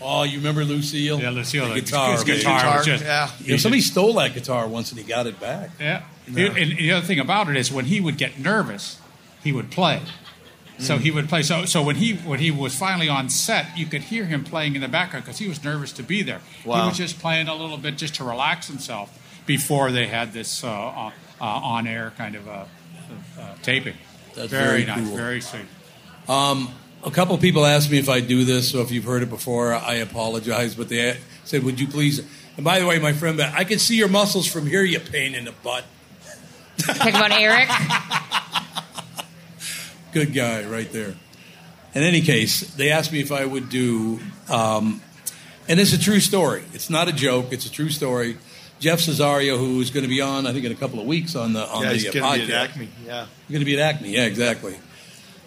Oh, 0.00 0.22
you 0.24 0.38
remember 0.38 0.64
Lucille? 0.64 1.20
Yeah, 1.20 1.30
Lucille. 1.30 1.68
The 1.68 1.80
guitar. 1.80 2.12
his 2.12 2.24
baby. 2.24 2.38
guitar 2.38 2.82
just- 2.82 3.04
yeah. 3.04 3.30
You 3.40 3.52
know, 3.52 3.56
somebody 3.56 3.80
stole 3.80 4.12
that 4.14 4.34
guitar 4.34 4.68
once 4.68 4.90
and 4.92 5.00
he 5.00 5.06
got 5.06 5.26
it 5.26 5.40
back. 5.40 5.70
Yeah. 5.80 6.02
And 6.26 6.36
the 6.36 6.92
other 6.92 7.06
thing 7.06 7.18
about 7.18 7.48
it 7.48 7.56
is 7.56 7.72
when 7.72 7.86
he 7.86 8.00
would 8.00 8.18
get 8.18 8.38
nervous, 8.38 9.00
he 9.42 9.52
would 9.52 9.70
play. 9.70 10.02
So 10.78 10.98
he 10.98 11.10
would 11.10 11.28
play. 11.28 11.42
So 11.42 11.64
so 11.64 11.82
when 11.82 11.96
he 11.96 12.14
when 12.16 12.38
he 12.38 12.50
was 12.50 12.76
finally 12.76 13.08
on 13.08 13.30
set, 13.30 13.78
you 13.78 13.86
could 13.86 14.02
hear 14.02 14.26
him 14.26 14.44
playing 14.44 14.74
in 14.74 14.82
the 14.82 14.88
background 14.88 15.24
because 15.24 15.38
he 15.38 15.48
was 15.48 15.64
nervous 15.64 15.90
to 15.92 16.02
be 16.02 16.22
there. 16.22 16.40
Wow. 16.66 16.82
He 16.82 16.88
was 16.88 16.98
just 16.98 17.18
playing 17.18 17.48
a 17.48 17.54
little 17.54 17.78
bit 17.78 17.96
just 17.96 18.16
to 18.16 18.24
relax 18.24 18.66
himself 18.68 19.42
before 19.46 19.90
they 19.90 20.06
had 20.06 20.34
this 20.34 20.62
uh, 20.62 20.68
uh, 20.68 21.10
uh, 21.40 21.44
on 21.44 21.86
air 21.86 22.12
kind 22.18 22.34
of 22.34 22.46
uh, 22.46 22.64
uh, 23.38 23.54
taping. 23.62 23.94
That's 24.36 24.50
very, 24.50 24.82
very 24.82 24.84
nice, 24.84 25.08
cool. 25.08 25.16
very 25.16 25.40
sweet. 25.40 25.64
Um, 26.28 26.70
a 27.02 27.10
couple 27.10 27.36
people 27.38 27.64
asked 27.64 27.90
me 27.90 27.98
if 27.98 28.08
I 28.08 28.20
do 28.20 28.44
this, 28.44 28.70
so 28.70 28.82
if 28.82 28.90
you've 28.90 29.04
heard 29.04 29.22
it 29.22 29.30
before, 29.30 29.72
I 29.72 29.94
apologize. 29.94 30.74
But 30.74 30.88
they 30.88 31.16
said, 31.44 31.64
"Would 31.64 31.80
you 31.80 31.88
please?" 31.88 32.20
And 32.56 32.64
by 32.64 32.78
the 32.78 32.86
way, 32.86 32.98
my 32.98 33.12
friend, 33.12 33.40
I 33.40 33.64
can 33.64 33.78
see 33.78 33.96
your 33.96 34.08
muscles 34.08 34.46
from 34.46 34.66
here. 34.66 34.82
You 34.82 35.00
pain 35.00 35.34
in 35.34 35.46
the 35.46 35.52
butt. 35.52 35.84
Talk 36.78 37.08
about 37.08 37.32
Eric. 37.32 37.68
Good 40.12 40.34
guy, 40.34 40.64
right 40.64 40.90
there. 40.92 41.14
In 41.94 42.02
any 42.02 42.20
case, 42.20 42.60
they 42.74 42.90
asked 42.90 43.12
me 43.12 43.20
if 43.20 43.32
I 43.32 43.46
would 43.46 43.70
do, 43.70 44.20
um, 44.50 45.00
and 45.68 45.80
it's 45.80 45.94
a 45.94 45.98
true 45.98 46.20
story. 46.20 46.64
It's 46.74 46.90
not 46.90 47.08
a 47.08 47.12
joke. 47.12 47.52
It's 47.52 47.64
a 47.64 47.72
true 47.72 47.88
story. 47.88 48.36
Jeff 48.78 49.00
Cesario, 49.00 49.58
who 49.58 49.80
is 49.80 49.90
going 49.90 50.02
to 50.02 50.08
be 50.08 50.20
on, 50.20 50.46
I 50.46 50.52
think, 50.52 50.64
in 50.64 50.72
a 50.72 50.76
couple 50.76 51.00
of 51.00 51.06
weeks 51.06 51.34
on 51.34 51.52
the 51.52 51.66
on 51.66 51.82
yeah, 51.82 51.88
the 51.88 51.94
he's 51.94 52.08
uh, 52.08 52.12
going 52.12 52.40
to 52.40 52.44
podcast. 52.44 52.46
be 52.46 52.52
at 52.52 52.70
Acme. 52.70 52.88
Yeah. 53.06 53.26
You're 53.48 53.54
going 53.54 53.60
to 53.60 53.64
be 53.64 53.80
at 53.80 53.94
Acme, 53.94 54.10
yeah, 54.10 54.24
exactly. 54.24 54.76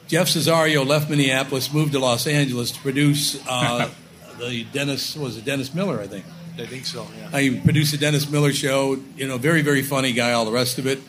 Jeff 0.07 0.27
Cesario 0.27 0.85
left 0.85 1.09
Minneapolis, 1.09 1.71
moved 1.71 1.93
to 1.93 1.99
Los 1.99 2.25
Angeles 2.25 2.71
to 2.71 2.79
produce 2.79 3.39
uh, 3.47 3.89
the 4.39 4.63
Dennis 4.65 5.15
was 5.15 5.37
it 5.37 5.45
Dennis 5.45 5.73
Miller, 5.73 5.99
I 5.99 6.07
think. 6.07 6.25
I 6.57 6.65
think 6.65 6.85
so, 6.85 7.07
yeah. 7.17 7.29
I 7.31 7.61
produced 7.63 7.91
the 7.91 7.97
Dennis 7.97 8.29
Miller 8.29 8.51
show. 8.51 8.99
You 9.15 9.27
know, 9.27 9.37
very 9.37 9.61
very 9.61 9.83
funny 9.83 10.11
guy. 10.11 10.33
All 10.33 10.45
the 10.45 10.51
rest 10.51 10.79
of 10.79 10.87
it. 10.87 10.99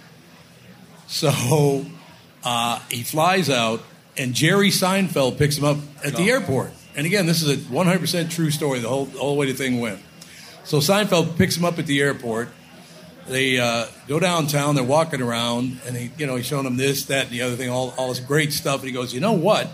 So 1.06 1.86
uh, 2.44 2.78
he 2.90 3.02
flies 3.02 3.50
out, 3.50 3.82
and 4.16 4.34
Jerry 4.34 4.68
Seinfeld 4.68 5.38
picks 5.38 5.56
him 5.56 5.64
up 5.64 5.78
at 6.04 6.14
the 6.14 6.30
airport. 6.30 6.70
And 6.94 7.06
again, 7.06 7.26
this 7.26 7.42
is 7.42 7.48
a 7.48 7.56
100% 7.56 8.30
true 8.30 8.50
story. 8.50 8.80
The 8.80 8.88
whole 8.88 9.06
the 9.06 9.18
whole 9.18 9.36
way 9.36 9.46
the 9.46 9.54
thing 9.54 9.80
went. 9.80 10.00
So 10.70 10.78
Seinfeld 10.78 11.36
picks 11.36 11.56
him 11.56 11.64
up 11.64 11.80
at 11.80 11.86
the 11.86 12.00
airport. 12.00 12.48
They 13.26 13.58
uh, 13.58 13.86
go 14.06 14.20
downtown. 14.20 14.76
They're 14.76 14.84
walking 14.84 15.20
around, 15.20 15.80
and 15.84 15.96
he, 15.96 16.12
you 16.16 16.28
know, 16.28 16.36
he's 16.36 16.46
showing 16.46 16.64
him 16.64 16.76
this, 16.76 17.06
that, 17.06 17.24
and 17.24 17.34
the 17.34 17.42
other 17.42 17.56
thing, 17.56 17.68
all, 17.68 17.92
all 17.98 18.10
this 18.10 18.20
great 18.20 18.52
stuff. 18.52 18.78
And 18.78 18.86
he 18.86 18.92
goes, 18.92 19.12
"You 19.12 19.18
know 19.18 19.32
what? 19.32 19.68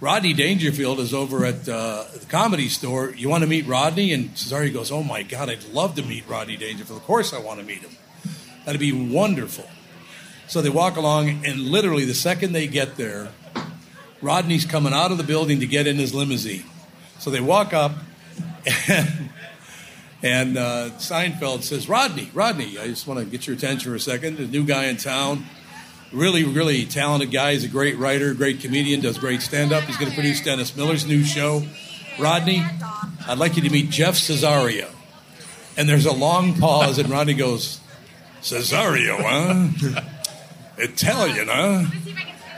Rodney 0.00 0.32
Dangerfield 0.32 0.98
is 0.98 1.12
over 1.12 1.44
at 1.44 1.68
uh, 1.68 2.04
the 2.10 2.24
comedy 2.30 2.70
store. 2.70 3.10
You 3.10 3.28
want 3.28 3.42
to 3.42 3.46
meet 3.46 3.66
Rodney?" 3.66 4.14
And 4.14 4.30
Cesario 4.30 4.72
goes, 4.72 4.90
"Oh 4.90 5.02
my 5.02 5.24
God, 5.24 5.50
I'd 5.50 5.62
love 5.74 5.94
to 5.96 6.02
meet 6.02 6.26
Rodney 6.26 6.56
Dangerfield. 6.56 6.98
Of 6.98 7.04
course, 7.04 7.34
I 7.34 7.40
want 7.40 7.60
to 7.60 7.66
meet 7.66 7.80
him. 7.80 7.94
That'd 8.64 8.80
be 8.80 8.92
wonderful." 8.92 9.68
So 10.46 10.62
they 10.62 10.70
walk 10.70 10.96
along, 10.96 11.44
and 11.44 11.60
literally 11.60 12.06
the 12.06 12.14
second 12.14 12.54
they 12.54 12.66
get 12.66 12.96
there, 12.96 13.28
Rodney's 14.22 14.64
coming 14.64 14.94
out 14.94 15.12
of 15.12 15.18
the 15.18 15.24
building 15.24 15.60
to 15.60 15.66
get 15.66 15.86
in 15.86 15.96
his 15.96 16.14
limousine. 16.14 16.64
So 17.18 17.28
they 17.28 17.40
walk 17.40 17.74
up, 17.74 17.92
and 18.88 19.28
And 20.22 20.56
uh, 20.56 20.90
Seinfeld 20.98 21.62
says, 21.64 21.88
Rodney, 21.88 22.30
Rodney, 22.32 22.78
I 22.78 22.86
just 22.86 23.06
want 23.08 23.18
to 23.18 23.26
get 23.26 23.46
your 23.46 23.56
attention 23.56 23.90
for 23.90 23.96
a 23.96 24.00
second. 24.00 24.36
The 24.36 24.46
new 24.46 24.64
guy 24.64 24.84
in 24.84 24.96
town, 24.96 25.44
really, 26.12 26.44
really 26.44 26.84
talented 26.86 27.32
guy. 27.32 27.54
He's 27.54 27.64
a 27.64 27.68
great 27.68 27.98
writer, 27.98 28.32
great 28.32 28.60
comedian, 28.60 29.00
does 29.00 29.18
great 29.18 29.42
stand 29.42 29.72
up. 29.72 29.82
He's 29.84 29.96
going 29.96 30.10
to 30.10 30.14
produce 30.14 30.40
Dennis 30.40 30.76
Miller's 30.76 31.04
new 31.06 31.24
show. 31.24 31.64
Rodney, 32.20 32.64
I'd 33.26 33.38
like 33.38 33.56
you 33.56 33.62
to 33.62 33.70
meet 33.70 33.90
Jeff 33.90 34.14
Cesario. 34.14 34.88
And 35.76 35.88
there's 35.88 36.06
a 36.06 36.12
long 36.12 36.54
pause, 36.54 36.98
and 36.98 37.08
Rodney 37.08 37.34
goes, 37.34 37.80
Cesario, 38.42 39.18
huh? 39.18 40.02
Italian, 40.78 41.48
huh? 41.50 41.86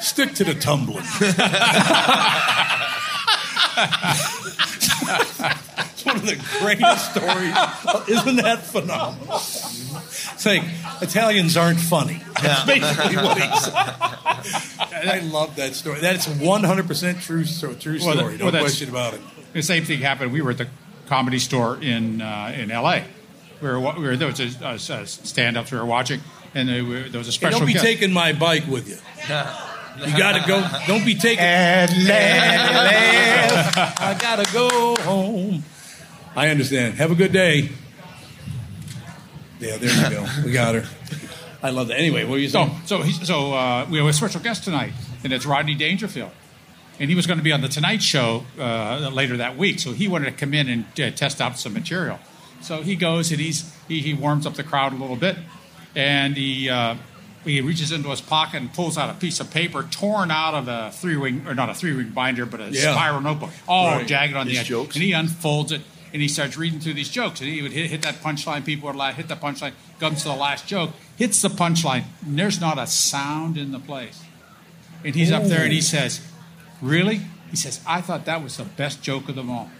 Stick 0.00 0.34
to 0.34 0.44
the 0.44 0.54
tumbling. 0.54 1.04
it's 6.04 6.06
one 6.06 6.16
of 6.16 6.26
the 6.26 6.36
greatest 6.60 7.10
stories. 7.14 8.08
Isn't 8.08 8.36
that 8.36 8.62
phenomenal? 8.62 9.36
It's 9.36 10.46
like 10.46 10.62
Italians 11.02 11.56
aren't 11.56 11.80
funny. 11.80 12.20
That's 12.42 12.64
basically 12.64 13.16
what 13.16 13.38
he 13.40 13.56
said. 13.58 13.74
I 15.08 15.20
love 15.24 15.56
that 15.56 15.74
story. 15.74 16.00
That's 16.00 16.26
100% 16.26 17.22
true, 17.22 17.44
so, 17.44 17.74
true 17.74 17.98
Well, 18.02 18.16
story. 18.16 18.32
that- 18.36 18.44
No 18.44 18.50
well, 18.50 18.60
question 18.62 18.88
about 18.88 19.14
it. 19.14 19.20
The 19.52 19.62
same 19.62 19.84
thing 19.84 20.00
happened. 20.00 20.32
We 20.32 20.42
were 20.42 20.50
at 20.50 20.58
the 20.58 20.68
comedy 21.06 21.38
store 21.38 21.78
in 21.80 22.20
uh, 22.20 22.52
in 22.56 22.70
L.A. 22.70 23.04
We 23.62 23.68
were, 23.68 23.78
we 23.78 24.02
were 24.04 24.16
there 24.16 24.28
was 24.28 24.40
a, 24.40 24.50
a, 24.64 24.74
a 24.74 25.06
stand-ups 25.06 25.70
we 25.70 25.78
were 25.78 25.84
watching, 25.86 26.20
and 26.54 26.68
there, 26.68 26.84
were, 26.84 27.02
there 27.08 27.18
was 27.18 27.28
a 27.28 27.30
Hey, 27.30 27.36
special. 27.36 27.58
don't 27.60 27.66
be 27.68 27.72
guest. 27.74 27.84
taking 27.84 28.12
my 28.12 28.32
bike 28.32 28.66
with 28.66 28.88
you. 28.88 28.96
You 30.06 30.18
got 30.18 30.32
to 30.42 30.48
go. 30.48 30.66
Don't 30.88 31.04
be 31.04 31.14
taking. 31.14 31.44
I 33.14 34.16
got 34.20 34.44
to 34.44 34.52
go 34.52 34.96
home. 35.02 35.62
I 36.36 36.48
understand. 36.48 36.94
Have 36.94 37.10
a 37.10 37.14
good 37.14 37.32
day. 37.32 37.70
Yeah, 39.60 39.76
there 39.78 40.10
you 40.10 40.16
go. 40.16 40.26
We 40.44 40.52
got 40.52 40.74
her. 40.74 40.84
I 41.62 41.70
love 41.70 41.88
that. 41.88 41.98
Anyway, 41.98 42.24
what 42.24 42.32
were 42.32 42.38
you 42.38 42.48
So, 42.48 42.66
saying? 42.66 42.80
so, 42.86 43.02
he, 43.02 43.12
so 43.12 43.52
uh, 43.54 43.86
we 43.90 43.98
have 43.98 44.06
a 44.06 44.12
special 44.12 44.40
guest 44.40 44.64
tonight, 44.64 44.92
and 45.22 45.32
it's 45.32 45.46
Rodney 45.46 45.74
Dangerfield. 45.74 46.30
And 47.00 47.08
he 47.10 47.16
was 47.16 47.26
going 47.26 47.38
to 47.38 47.44
be 47.44 47.52
on 47.52 47.60
the 47.60 47.68
Tonight 47.68 48.02
Show 48.02 48.44
uh, 48.58 49.10
later 49.12 49.38
that 49.38 49.56
week, 49.56 49.80
so 49.80 49.92
he 49.92 50.06
wanted 50.06 50.26
to 50.26 50.32
come 50.32 50.54
in 50.54 50.68
and 50.68 50.84
uh, 51.00 51.10
test 51.10 51.40
out 51.40 51.58
some 51.58 51.72
material. 51.72 52.18
So 52.60 52.82
he 52.82 52.94
goes 52.96 53.30
and 53.32 53.40
he's 53.40 53.74
he, 53.88 54.00
he 54.00 54.14
warms 54.14 54.46
up 54.46 54.54
the 54.54 54.62
crowd 54.62 54.92
a 54.92 54.96
little 54.96 55.16
bit, 55.16 55.36
and 55.96 56.36
he 56.36 56.68
uh, 56.70 56.94
he 57.44 57.60
reaches 57.60 57.90
into 57.90 58.10
his 58.10 58.20
pocket 58.20 58.58
and 58.58 58.72
pulls 58.72 58.96
out 58.96 59.10
a 59.10 59.14
piece 59.14 59.40
of 59.40 59.50
paper 59.50 59.82
torn 59.90 60.30
out 60.30 60.54
of 60.54 60.68
a 60.68 60.90
three 60.92 61.16
ring 61.16 61.44
or 61.48 61.54
not 61.54 61.68
a 61.68 61.74
three 61.74 61.92
ring 61.92 62.10
binder, 62.10 62.46
but 62.46 62.60
a 62.60 62.68
Yeah. 62.70 62.92
spiral 62.94 63.20
notebook, 63.20 63.50
all 63.66 63.96
Right. 63.96 64.06
jagged 64.06 64.34
on 64.36 64.46
the 64.46 64.56
edge. 64.58 64.66
jokes. 64.68 64.94
And 64.94 65.02
he 65.02 65.12
unfolds 65.12 65.72
it 65.72 65.82
and 66.14 66.22
he 66.22 66.28
starts 66.28 66.56
reading 66.56 66.78
through 66.78 66.94
these 66.94 67.08
jokes. 67.10 67.40
And 67.40 67.50
he 67.50 67.60
would 67.60 67.72
hit, 67.72 67.90
hit 67.90 68.02
that 68.02 68.14
punchline. 68.22 68.64
People 68.64 68.86
would 68.86 68.94
laugh, 68.96 69.16
hit 69.16 69.26
the 69.26 69.34
punchline, 69.34 69.72
comes 69.98 70.22
to 70.22 70.28
the 70.28 70.34
last 70.36 70.66
joke, 70.68 70.90
hits 71.16 71.42
the 71.42 71.48
punchline, 71.48 72.04
and 72.24 72.38
there's 72.38 72.60
not 72.60 72.78
a 72.78 72.86
sound 72.86 73.58
in 73.58 73.72
the 73.72 73.80
place. 73.80 74.22
And 75.04 75.14
he's 75.16 75.32
up 75.32 75.42
there 75.42 75.64
and 75.64 75.72
he 75.72 75.80
says, 75.82 76.20
Really? 76.80 77.20
He 77.50 77.56
says, 77.56 77.80
I 77.86 78.00
thought 78.00 78.24
that 78.26 78.42
was 78.42 78.56
the 78.56 78.64
best 78.64 79.02
joke 79.02 79.28
of 79.28 79.34
them 79.34 79.50
all. 79.50 79.70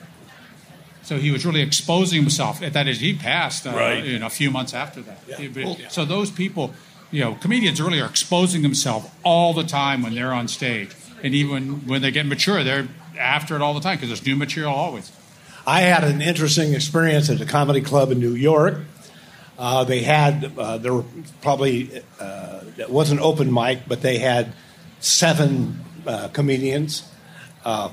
So 1.03 1.18
he 1.18 1.31
was 1.31 1.44
really 1.47 1.61
exposing 1.61 2.20
himself. 2.20 2.61
That 2.61 2.88
is, 2.88 2.99
he 3.01 3.14
passed 3.14 3.66
uh, 3.66 3.70
Right. 3.70 4.05
you 4.05 4.18
know, 4.18 4.27
a 4.27 4.31
few 4.31 4.51
months 4.51 4.75
after 4.75 5.03
that. 5.03 5.18
He- 5.38 5.49
but- 5.49 5.92
So 5.92 6.05
those 6.05 6.31
people, 6.31 6.75
you 7.11 7.20
know, 7.20 7.35
comedians 7.35 7.81
really 7.81 8.01
are 8.01 8.09
exposing 8.09 8.62
themselves 8.62 9.09
all 9.23 9.53
the 9.55 9.64
time 9.64 10.03
when 10.03 10.14
they're 10.14 10.33
on 10.33 10.49
stage. 10.49 10.90
And 11.23 11.35
even 11.35 11.87
when 11.87 12.03
they 12.03 12.11
get 12.11 12.27
mature, 12.27 12.64
they're 12.64 12.88
after 13.18 13.55
it 13.55 13.62
all 13.62 13.75
the 13.75 13.81
time 13.81 13.97
because 13.97 14.09
there's 14.09 14.27
new 14.27 14.37
material 14.37 14.73
always. 14.73 15.12
I 15.66 15.81
had 15.81 16.05
an 16.05 16.20
interesting 16.20 16.74
experience 16.74 17.31
at 17.31 17.40
a 17.40 17.46
comedy 17.46 17.81
club 17.81 18.11
in 18.11 18.20
New 18.20 18.35
York. 18.35 18.81
Uh, 19.59 19.85
they 19.85 20.00
had 20.00 20.53
uh, 20.59 20.77
there 20.79 20.92
were 20.92 21.05
probably 21.40 22.03
uh, 22.20 22.61
it 22.77 22.90
wasn't 22.90 23.20
open 23.20 23.53
mic, 23.53 23.88
but 23.88 24.03
they 24.03 24.18
had 24.18 24.53
seven 25.00 25.81
uh, 26.07 26.29
comedians. 26.29 27.09
Uh, 27.64 27.90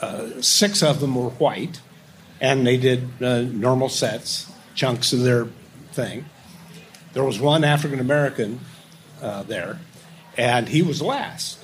uh, 0.00 0.40
six 0.40 0.82
of 0.82 1.00
them 1.00 1.14
were 1.14 1.30
white, 1.30 1.80
and 2.40 2.66
they 2.66 2.78
did 2.78 3.20
normal 3.20 3.90
sets, 3.90 4.50
chunks 4.74 5.12
of 5.12 5.20
their 5.20 5.46
thing. 5.92 6.24
There 7.12 7.24
was 7.24 7.38
one 7.38 7.64
African 7.64 8.00
American 8.00 8.60
there, 9.20 9.78
and 10.38 10.68
he 10.68 10.80
was 10.80 11.02
last. 11.02 11.58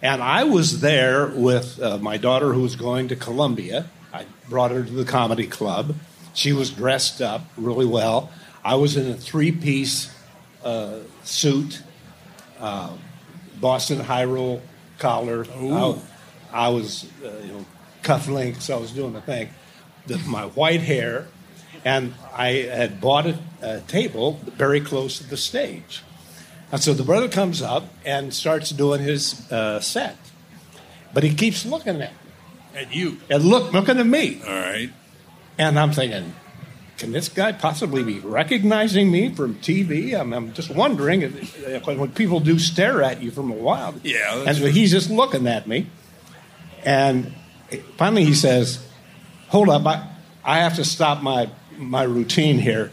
And 0.00 0.22
I 0.22 0.44
was 0.44 0.80
there 0.80 1.26
with 1.26 1.78
my 2.00 2.16
daughter 2.16 2.54
who 2.54 2.62
was 2.62 2.76
going 2.76 3.08
to 3.08 3.16
Columbia. 3.16 3.90
Brought 4.48 4.70
her 4.70 4.84
to 4.84 4.92
the 4.92 5.04
comedy 5.04 5.46
club. 5.46 5.96
She 6.34 6.52
was 6.52 6.70
dressed 6.70 7.20
up 7.20 7.42
really 7.56 7.86
well. 7.86 8.30
I 8.64 8.74
was 8.74 8.96
in 8.96 9.10
a 9.10 9.14
three 9.14 9.52
piece 9.52 10.14
uh, 10.64 10.98
suit, 11.24 11.82
uh, 12.60 12.96
Boston 13.60 14.00
high 14.00 14.24
roll 14.24 14.62
collar. 14.98 15.46
I, 15.54 15.98
I 16.52 16.68
was, 16.68 17.06
uh, 17.24 17.30
you 17.44 17.52
know, 17.52 17.64
cufflinks. 18.02 18.72
I 18.72 18.76
was 18.76 18.92
doing 18.92 19.12
the 19.12 19.20
thing. 19.20 19.50
The, 20.06 20.18
my 20.18 20.46
white 20.46 20.80
hair, 20.80 21.26
and 21.84 22.14
I 22.34 22.52
had 22.52 23.00
bought 23.00 23.26
a, 23.26 23.38
a 23.62 23.80
table 23.82 24.40
very 24.44 24.80
close 24.80 25.18
to 25.18 25.24
the 25.24 25.36
stage. 25.36 26.02
And 26.72 26.82
so 26.82 26.92
the 26.94 27.04
brother 27.04 27.28
comes 27.28 27.62
up 27.62 27.84
and 28.04 28.34
starts 28.34 28.70
doing 28.70 29.00
his 29.00 29.50
uh, 29.50 29.80
set, 29.80 30.16
but 31.14 31.22
he 31.22 31.34
keeps 31.34 31.64
looking 31.64 32.02
at 32.02 32.12
me 32.12 32.25
And 32.76 32.94
you. 32.94 33.18
and 33.30 33.42
look 33.42 33.72
looking 33.72 33.98
at 33.98 34.06
me, 34.06 34.40
All 34.46 34.52
right. 34.52 34.90
and 35.58 35.78
I'm 35.78 35.92
thinking, 35.92 36.34
can 36.98 37.12
this 37.12 37.28
guy 37.30 37.52
possibly 37.52 38.02
be 38.02 38.18
recognizing 38.20 39.10
me 39.10 39.34
from 39.34 39.54
TV? 39.56 40.18
I'm, 40.18 40.32
I'm 40.34 40.52
just 40.52 40.70
wondering 40.70 41.22
if, 41.22 41.58
if 41.66 41.86
when 41.86 42.10
people 42.12 42.38
do 42.40 42.58
stare 42.58 43.02
at 43.02 43.22
you 43.22 43.30
from 43.30 43.50
a 43.50 43.54
while. 43.54 43.94
Yeah, 44.02 44.44
and 44.46 44.56
so 44.56 44.66
he's 44.66 44.90
just 44.90 45.08
looking 45.10 45.46
at 45.46 45.66
me, 45.66 45.86
and 46.84 47.32
finally 47.96 48.24
he 48.24 48.34
says, 48.34 48.86
"Hold 49.48 49.70
up, 49.70 49.86
I, 49.86 50.08
I 50.44 50.58
have 50.58 50.76
to 50.76 50.84
stop 50.84 51.22
my 51.22 51.48
my 51.78 52.02
routine 52.02 52.58
here." 52.58 52.92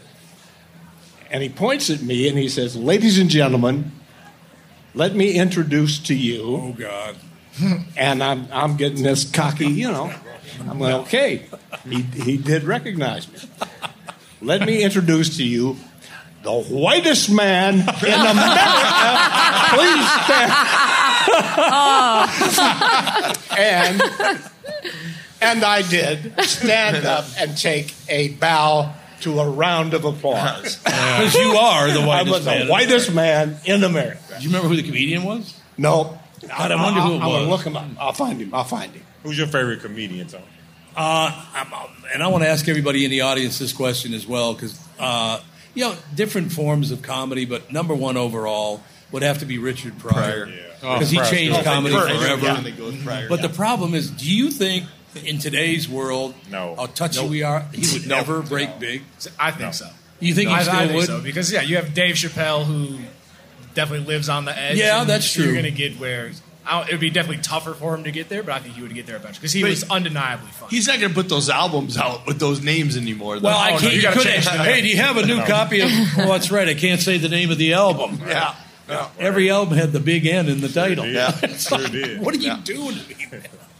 And 1.30 1.42
he 1.42 1.48
points 1.48 1.90
at 1.90 2.00
me 2.00 2.28
and 2.28 2.38
he 2.38 2.48
says, 2.48 2.74
"Ladies 2.76 3.18
and 3.18 3.28
gentlemen, 3.28 3.92
let 4.94 5.14
me 5.14 5.32
introduce 5.32 5.98
to 6.00 6.14
you." 6.14 6.42
Oh 6.42 6.72
God. 6.72 7.16
And 7.96 8.22
I'm 8.22 8.48
I'm 8.52 8.76
getting 8.76 9.02
this 9.02 9.30
cocky, 9.30 9.66
you 9.66 9.90
know. 9.90 10.12
I'm 10.68 10.78
like, 10.78 10.94
okay, 11.06 11.46
he 11.88 12.02
he 12.02 12.36
did 12.36 12.64
recognize 12.64 13.30
me. 13.30 13.38
Let 14.40 14.62
me 14.66 14.82
introduce 14.82 15.36
to 15.38 15.44
you 15.44 15.76
the 16.42 16.52
whitest 16.52 17.30
man 17.30 17.74
in 17.74 17.80
America. 17.80 19.18
Please 19.70 20.06
stand. 20.24 20.52
and 23.58 24.02
and 25.40 25.64
I 25.64 25.82
did 25.88 26.34
stand 26.42 27.06
up 27.06 27.24
and 27.38 27.56
take 27.56 27.94
a 28.08 28.28
bow 28.34 28.92
to 29.20 29.40
a 29.40 29.48
round 29.48 29.94
of 29.94 30.04
applause. 30.04 30.76
Because 30.76 31.34
you 31.34 31.52
are 31.56 31.90
the 31.90 32.00
I 32.00 32.06
whitest 32.06 32.30
was 32.30 32.44
man. 32.46 32.66
the 32.66 32.72
whitest 32.72 33.14
man 33.14 33.56
in 33.64 33.82
America. 33.84 34.20
Do 34.36 34.42
you 34.42 34.48
remember 34.50 34.68
who 34.68 34.76
the 34.76 34.82
comedian 34.82 35.22
was? 35.24 35.58
No, 35.78 36.18
God, 36.48 36.72
I 36.72 36.82
wonder 36.82 37.00
who 37.00 37.12
it 37.12 37.14
I'm 37.16 37.20
gonna 37.20 37.48
was. 37.48 37.48
look 37.48 37.66
him 37.66 37.76
up. 37.76 37.86
I'll 37.98 38.12
find 38.12 38.40
him. 38.40 38.54
I'll 38.54 38.64
find 38.64 38.92
him. 38.92 39.02
Who's 39.22 39.38
your 39.38 39.46
favorite 39.46 39.80
comedian, 39.80 40.26
Tony? 40.28 40.44
Uh, 40.96 41.44
I'm, 41.54 41.72
and 42.12 42.22
I 42.22 42.28
want 42.28 42.44
to 42.44 42.48
ask 42.48 42.68
everybody 42.68 43.04
in 43.04 43.10
the 43.10 43.22
audience 43.22 43.58
this 43.58 43.72
question 43.72 44.14
as 44.14 44.26
well, 44.26 44.54
because 44.54 44.80
uh, 44.98 45.40
you 45.74 45.84
know 45.84 45.96
different 46.14 46.52
forms 46.52 46.90
of 46.92 47.02
comedy, 47.02 47.44
but 47.44 47.72
number 47.72 47.94
one 47.94 48.16
overall 48.16 48.80
would 49.10 49.22
have 49.22 49.38
to 49.38 49.46
be 49.46 49.58
Richard 49.58 49.98
Pryor 49.98 50.46
Yeah. 50.46 50.54
because 50.80 51.10
he 51.10 51.18
changed 51.18 51.56
good. 51.56 51.64
comedy 51.64 51.94
Pryor, 51.94 52.16
forever. 52.18 52.46
yeah, 52.46 52.60
they 52.60 52.70
go 52.72 52.86
with 52.86 53.04
Pryor, 53.04 53.28
But 53.28 53.40
yeah. 53.40 53.46
the 53.48 53.54
problem 53.54 53.94
is, 53.94 54.10
do 54.10 54.28
you 54.32 54.50
think 54.50 54.84
in 55.24 55.38
today's 55.38 55.88
world, 55.88 56.34
No. 56.50 56.74
how 56.76 56.86
touchy 56.86 57.26
we 57.26 57.42
are, 57.42 57.60
he 57.72 57.86
would 57.98 58.06
never 58.08 58.42
break 58.42 58.78
big? 58.78 59.02
I 59.38 59.50
think 59.52 59.74
so. 59.74 59.88
You 60.20 60.32
think 60.34 60.48
I, 60.50 60.52
he 60.54 60.58
I 60.58 60.62
still 60.62 60.78
think 60.78 60.92
would? 60.94 61.06
so 61.06 61.20
because 61.20 61.52
yeah, 61.52 61.60
you 61.62 61.76
have 61.76 61.92
Dave 61.94 62.14
Chappelle 62.16 62.64
who 62.64 62.98
definitely 63.74 64.06
lives 64.06 64.28
on 64.28 64.44
the 64.44 64.56
edge. 64.58 64.76
Yeah, 64.78 65.04
that's 65.04 65.30
true. 65.32 65.44
You're 65.44 65.54
gonna 65.56 65.70
get 65.70 65.98
where 65.98 66.30
I 66.66 66.82
it 66.84 66.92
would 66.92 67.00
be 67.00 67.10
definitely 67.10 67.42
tougher 67.42 67.74
for 67.74 67.94
him 67.94 68.04
to 68.04 68.10
get 68.10 68.28
there, 68.30 68.42
but 68.42 68.52
I 68.54 68.58
think 68.60 68.74
he 68.74 68.82
would 68.82 68.94
get 68.94 69.06
there 69.06 69.16
eventually 69.16 69.40
because 69.40 69.52
he 69.52 69.60
But 69.62 69.70
was 69.70 69.90
undeniably 69.90 70.48
funny. 70.52 70.70
He's 70.70 70.86
not 70.88 70.98
going 70.98 71.10
to 71.10 71.14
put 71.14 71.28
those 71.28 71.50
albums 71.50 71.98
out 71.98 72.26
with 72.26 72.38
those 72.38 72.62
names 72.62 72.96
anymore. 72.96 73.38
though. 73.38 73.48
Well, 73.48 73.58
I 73.58 73.72
Oh, 73.72 73.74
no, 73.74 73.80
can't. 73.80 73.92
you 73.94 74.00
you 74.00 74.08
couldn't- 74.08 74.22
change 74.22 74.46
hey, 74.48 74.80
do 74.80 74.88
you 74.88 74.96
have 74.96 75.18
a 75.18 75.26
new 75.26 75.42
copy 75.46 75.80
of? 75.80 75.90
Well, 76.16 76.28
that's 76.28 76.50
right. 76.50 76.66
I 76.66 76.72
can't 76.72 77.02
say 77.02 77.18
the 77.18 77.28
name 77.28 77.50
of 77.50 77.58
the 77.58 77.74
album. 77.74 78.18
yeah. 78.26 78.54
Every 79.18 79.50
album 79.50 79.76
had 79.76 79.92
the 79.92 80.00
big 80.00 80.24
N 80.26 80.48
in 80.48 80.62
the 80.62 80.68
title. 80.70 81.06
Yeah, 81.06 81.32
sure 81.58 81.86
did. 81.86 82.20
What 82.20 82.34
are 82.34 82.38
you 82.38 82.46
Yeah. 82.48 82.60
doing 82.64 82.94
to 82.96 83.08
me? 83.08 83.16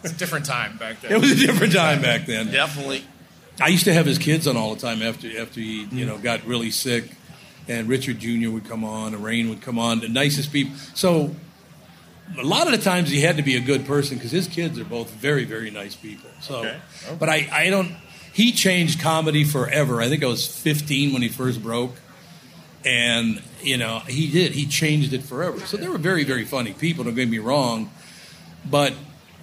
It's 0.02 0.12
a 0.12 0.16
different 0.16 0.44
time 0.44 0.76
back 0.76 1.00
then. 1.00 1.12
It 1.12 1.20
was 1.22 1.30
a 1.32 1.36
different 1.46 1.72
time 1.72 2.02
back 2.02 2.26
then. 2.26 2.50
Definitely. 2.50 3.02
I 3.62 3.68
used 3.68 3.84
to 3.84 3.94
have 3.94 4.04
his 4.04 4.18
kids 4.18 4.46
on 4.46 4.56
all 4.58 4.74
the 4.74 4.80
time 4.82 5.00
after 5.00 5.40
after 5.40 5.60
he 5.60 5.86
you 5.90 6.04
know 6.04 6.18
got 6.18 6.44
really 6.46 6.70
sick, 6.70 7.04
and 7.68 7.88
Richard 7.88 8.18
Jr. 8.20 8.50
would 8.50 8.68
come 8.68 8.84
on, 8.84 9.14
and 9.14 9.24
Rain 9.24 9.48
would 9.48 9.60
come 9.62 9.78
on, 9.78 10.00
the 10.00 10.08
nicest 10.08 10.52
people. 10.52 10.74
So 10.94 11.34
a 12.38 12.42
lot 12.42 12.66
of 12.66 12.72
the 12.72 12.78
times 12.78 13.10
he 13.10 13.20
had 13.20 13.36
to 13.36 13.42
be 13.42 13.56
a 13.56 13.60
good 13.60 13.86
person 13.86 14.16
because 14.16 14.30
his 14.30 14.48
kids 14.48 14.78
are 14.78 14.84
both 14.84 15.10
very 15.10 15.44
very 15.44 15.70
nice 15.70 15.94
people. 15.94 16.30
So, 16.40 16.58
Okay. 16.58 16.78
but 17.18 17.28
I 17.28 17.48
I 17.52 17.70
don't 17.70 17.92
he 18.32 18.50
changed 18.52 19.00
comedy 19.00 19.44
forever. 19.44 20.00
I 20.02 20.08
think 20.08 20.22
I 20.24 20.26
was 20.26 20.46
15 20.46 21.12
when 21.12 21.22
he 21.22 21.28
first 21.28 21.62
broke, 21.62 21.94
and 22.84 23.42
you 23.62 23.76
know 23.76 24.00
he 24.00 24.30
did. 24.30 24.52
He 24.52 24.66
changed 24.66 25.12
it 25.12 25.22
forever. 25.22 25.60
So 25.60 25.76
they 25.76 25.88
were 25.88 25.98
very, 25.98 26.24
very 26.24 26.44
funny 26.44 26.72
people. 26.72 27.04
Don't 27.04 27.14
get 27.14 27.28
me 27.28 27.38
wrong, 27.38 27.90
but 28.68 28.92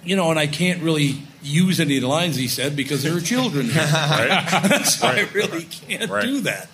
you 0.04 0.16
know, 0.16 0.30
and 0.30 0.38
I 0.38 0.46
can't 0.48 0.82
really 0.82 1.22
use 1.44 1.80
any 1.80 1.96
of 1.96 2.02
the 2.02 2.08
lines 2.08 2.36
he 2.36 2.48
said 2.48 2.74
because 2.76 3.02
there 3.02 3.16
are 3.16 3.20
children 3.20 3.66
here. 3.66 3.86
so 4.84 5.06
I 5.06 5.28
really 5.32 5.64
can't 5.64 6.10
Right. 6.10 6.22
do 6.24 6.40
that. 6.42 6.68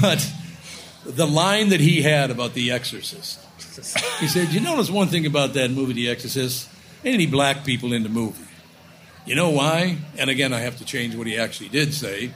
But 0.00 0.28
the 1.06 1.26
line 1.26 1.70
that 1.70 1.80
he 1.80 2.02
had 2.02 2.30
about 2.30 2.54
The 2.54 2.70
Exorcist, 2.70 3.40
he 4.20 4.28
said, 4.28 4.52
"You 4.52 4.60
notice 4.60 4.90
one 4.90 5.08
thing 5.08 5.26
about 5.26 5.54
that 5.54 5.70
movie, 5.70 5.92
The 5.92 6.10
Exorcist? 6.10 6.68
Any 7.04 7.26
black 7.26 7.64
people 7.64 7.92
in 7.92 8.02
the 8.02 8.08
movie. 8.08 8.44
You 9.26 9.34
know 9.34 9.50
why? 9.50 9.98
And 10.16 10.30
again, 10.30 10.52
I 10.52 10.60
have 10.60 10.78
to 10.78 10.84
change 10.84 11.16
what 11.16 11.26
he 11.26 11.36
actually 11.36 11.68
did 11.68 11.92
say. 11.92 12.30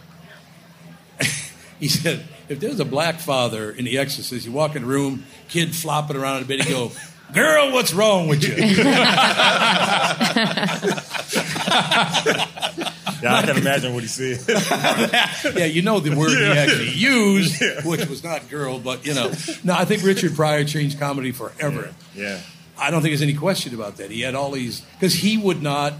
he 1.80 1.88
said, 1.88 2.24
if 2.48 2.58
there's 2.58 2.80
a 2.80 2.84
black 2.84 3.20
father 3.20 3.70
in 3.70 3.84
The 3.84 3.98
Exorcist, 3.98 4.44
you 4.44 4.52
walk 4.52 4.74
in 4.74 4.82
the 4.82 4.88
room, 4.88 5.24
kid 5.48 5.74
flopping 5.74 6.16
around 6.16 6.42
in 6.42 6.48
bed, 6.48 6.64
he 6.64 6.72
go, 6.72 6.90
girl, 7.32 7.72
what's 7.72 7.94
wrong 7.94 8.26
with 8.26 8.42
you? 8.42 8.54
Yeah, 13.22 13.34
I 13.34 13.42
can 13.42 13.56
imagine 13.56 13.94
what 13.94 14.02
he 14.02 14.08
said. 14.08 14.40
yeah, 15.56 15.64
you 15.66 15.82
know 15.82 16.00
the 16.00 16.16
word 16.16 16.30
he 16.30 16.44
actually 16.44 16.90
used, 16.90 17.62
which 17.84 18.06
was 18.06 18.24
not 18.24 18.48
girl, 18.48 18.78
but 18.78 19.06
you 19.06 19.14
know. 19.14 19.32
No, 19.64 19.74
I 19.74 19.84
think 19.84 20.02
Richard 20.02 20.34
Pryor 20.34 20.64
changed 20.64 20.98
comedy 20.98 21.32
forever. 21.32 21.94
yeah. 22.14 22.40
I 22.78 22.90
don't 22.90 23.02
think 23.02 23.12
there's 23.12 23.22
any 23.22 23.34
question 23.34 23.74
about 23.74 23.96
that. 23.98 24.10
He 24.10 24.22
had 24.22 24.34
all 24.34 24.52
these 24.52 24.80
because 24.80 25.12
he 25.12 25.36
would 25.36 25.62
not 25.62 25.92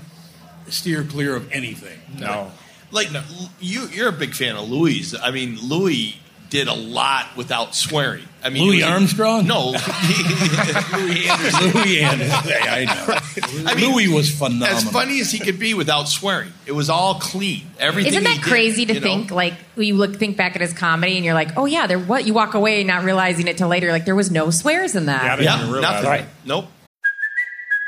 steer 0.69 1.05
clear 1.05 1.37
of 1.37 1.53
anything. 1.53 1.99
No. 2.19 2.51
Like 2.91 3.09
you, 3.61 3.87
you're 3.89 4.09
a 4.09 4.13
big 4.13 4.35
fan 4.35 4.57
of 4.57 4.69
Louis. 4.69 5.15
I 5.21 5.31
mean, 5.31 5.59
Louis 5.61 6.19
did 6.51 6.69
a 6.69 6.75
lot 6.75 7.37
without 7.37 7.75
swearing. 7.75 8.25
I 8.43 8.51
mean, 8.51 8.67
Louis 8.67 8.83
was 8.83 8.87
Armstrong? 8.87 9.47
No, 9.47 9.67
Louie 10.95 11.29
Anderson. 11.29 11.73
Louie 11.73 12.01
Anderson. 12.01 12.53
I 12.63 12.85
know. 12.85 13.65
I 13.71 13.75
mean, 13.75 13.93
Louis 13.93 14.09
was 14.09 14.31
phenomenal. 14.31 14.67
As 14.69 14.85
funny 14.91 15.21
as 15.21 15.31
he 15.31 15.39
could 15.39 15.59
be 15.59 15.75
without 15.75 16.09
swearing, 16.09 16.53
it 16.67 16.73
was 16.73 16.91
all 16.91 17.15
clean. 17.15 17.63
Everything. 17.79 18.13
Isn't 18.13 18.27
he 18.27 18.29
that 18.35 18.43
did, 18.43 18.51
crazy 18.51 18.87
to 18.87 18.95
you 18.95 19.01
know? 19.01 19.07
think? 19.07 19.31
Like 19.31 19.55
you 19.77 19.95
look, 19.95 20.17
think 20.17 20.37
back 20.37 20.55
at 20.55 20.61
his 20.61 20.73
comedy, 20.73 21.17
and 21.17 21.25
you're 21.25 21.35
like, 21.35 21.57
"Oh 21.57 21.67
yeah, 21.67 21.87
there." 21.87 21.99
What 21.99 22.27
you 22.27 22.35
walk 22.35 22.55
away 22.55 22.83
not 22.83 23.05
realizing 23.05 23.47
it 23.47 23.57
till 23.59 23.69
later. 23.69 23.93
Like 23.93 24.05
there 24.05 24.17
was 24.17 24.31
no 24.31 24.51
swears 24.51 24.97
in 24.97 25.07
that. 25.07 25.41
Yeah, 25.41 25.59
Yeah, 25.59 25.81
nothing. 25.81 26.09
Right. 26.11 26.25
Nope. 26.45 26.67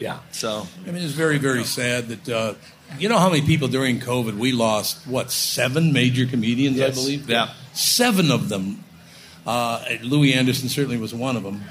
Yeah. 0.00 0.18
So 0.32 0.66
I 0.86 0.90
mean, 0.90 1.02
it's 1.04 1.12
very, 1.12 1.38
very 1.38 1.62
sad 1.62 2.08
that 2.08 2.28
uh, 2.28 2.54
you 2.98 3.08
know 3.08 3.18
how 3.18 3.30
many 3.30 3.42
people 3.42 3.68
during 3.68 4.00
COVID 4.00 4.36
we 4.36 4.50
lost. 4.50 5.06
What 5.06 5.30
seven 5.30 5.92
major 5.92 6.26
comedians, 6.26 6.80
I 6.80 6.90
believe. 6.90 7.30
Yeah. 7.30 7.54
seven 7.74 8.32
of 8.32 8.48
them. 8.48 8.82
Uh, 9.46 9.84
Louie 10.02 10.32
Anderson 10.32 10.68
certainly 10.68 10.96
was 10.96 11.14
one 11.14 11.36
of 11.36 11.44
them. 11.44 11.62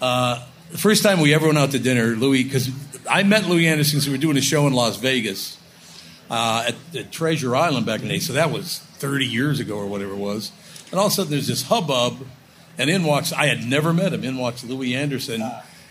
Uh, 0.00 0.44
the 0.70 0.78
first 0.78 1.02
time 1.02 1.20
we 1.20 1.32
ever 1.32 1.46
went 1.46 1.58
out 1.58 1.70
to 1.70 1.78
dinner, 1.78 2.08
Louis, 2.16 2.44
because 2.44 2.68
I 3.08 3.22
met 3.22 3.46
Louie 3.46 3.66
Anderson 3.66 3.98
because 3.98 4.08
we 4.08 4.12
were 4.14 4.20
doing 4.20 4.36
a 4.36 4.42
show 4.42 4.66
in 4.66 4.72
Las 4.74 4.96
Vegas 4.96 5.58
uh, 6.30 6.64
at, 6.68 6.74
at 6.96 7.12
Treasure 7.12 7.54
Island 7.56 7.86
back 7.86 8.00
in 8.02 8.08
the 8.08 8.14
day. 8.14 8.20
So 8.20 8.32
that 8.34 8.50
was 8.50 8.80
30 8.98 9.24
years 9.26 9.60
ago 9.60 9.76
or 9.76 9.86
whatever 9.86 10.12
it 10.12 10.18
was. 10.18 10.50
And 10.90 10.98
all 11.00 11.06
of 11.06 11.12
a 11.12 11.14
sudden 11.14 11.30
there's 11.30 11.46
this 11.46 11.62
hubbub, 11.62 12.26
and 12.76 12.90
in 12.90 13.04
walks, 13.04 13.32
I 13.32 13.46
had 13.46 13.64
never 13.64 13.94
met 13.94 14.12
him, 14.12 14.22
in 14.24 14.36
walks 14.36 14.64
Louie 14.64 14.94
Anderson. 14.94 15.42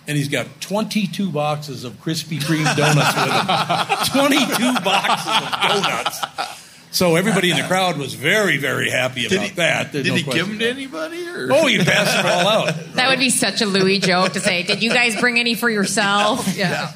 And 0.08 0.18
he's 0.18 0.30
got 0.30 0.48
22 0.62 1.32
boxes 1.32 1.84
of 1.84 1.94
Krispy 2.02 2.40
Kreme 2.40 2.76
donuts 2.76 3.16
with 3.16 4.46
him. 4.46 4.56
22 4.58 4.84
boxes 4.84 5.28
of 5.28 5.84
donuts. 5.84 6.62
So 6.92 7.16
everybody 7.16 7.52
in 7.52 7.58
the 7.58 7.64
crowd 7.64 7.98
was 7.98 8.16
very, 8.16 8.58
very 8.58 8.90
happy 8.90 9.26
about 9.26 9.40
Did 9.40 9.42
he, 9.42 9.56
that. 9.56 9.94
There's 9.94 10.04
did 10.04 10.10
no 10.10 10.16
he 10.18 10.24
give 10.24 10.48
them 10.50 10.60
to 10.60 10.70
anybody? 10.70 11.26
Or? 11.26 11.48
Oh, 11.50 11.66
he 11.66 11.78
passed 11.78 12.18
them 12.18 12.26
all 12.26 12.48
out. 12.48 12.76
That 12.96 13.10
would 13.10 13.20
be 13.20 13.30
such 13.30 13.62
a 13.62 13.66
Louis 13.66 14.00
joke 14.00 14.34
to 14.34 14.42
say. 14.42 14.64
Did 14.64 14.84
you 14.84 14.92
guys 14.92 15.18
bring 15.20 15.40
any 15.40 15.56
for 15.56 15.70
yourself? 15.70 16.48
Yeah. 16.58 16.92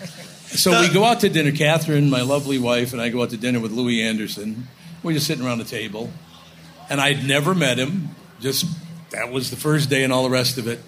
So 0.47 0.79
we 0.79 0.89
go 0.93 1.03
out 1.03 1.21
to 1.21 1.29
dinner. 1.29 1.51
Catherine, 1.51 2.09
my 2.09 2.21
lovely 2.21 2.59
wife, 2.59 2.93
and 2.93 3.01
I 3.01 3.09
go 3.09 3.23
out 3.23 3.31
to 3.31 3.37
dinner 3.37 3.59
with 3.59 3.71
Louie 3.71 4.01
Anderson. 4.01 4.67
We're 5.03 5.13
just 5.13 5.27
sitting 5.27 5.45
around 5.45 5.57
the 5.57 5.65
table, 5.65 6.11
and 6.89 7.01
I'd 7.01 7.27
never 7.27 7.53
met 7.53 7.77
him. 7.77 8.09
Just 8.39 8.65
that 9.09 9.31
was 9.31 9.49
the 9.49 9.57
first 9.57 9.89
day, 9.89 10.03
and 10.03 10.13
all 10.13 10.23
the 10.23 10.29
rest 10.29 10.57
of 10.57 10.67
it. 10.67 10.79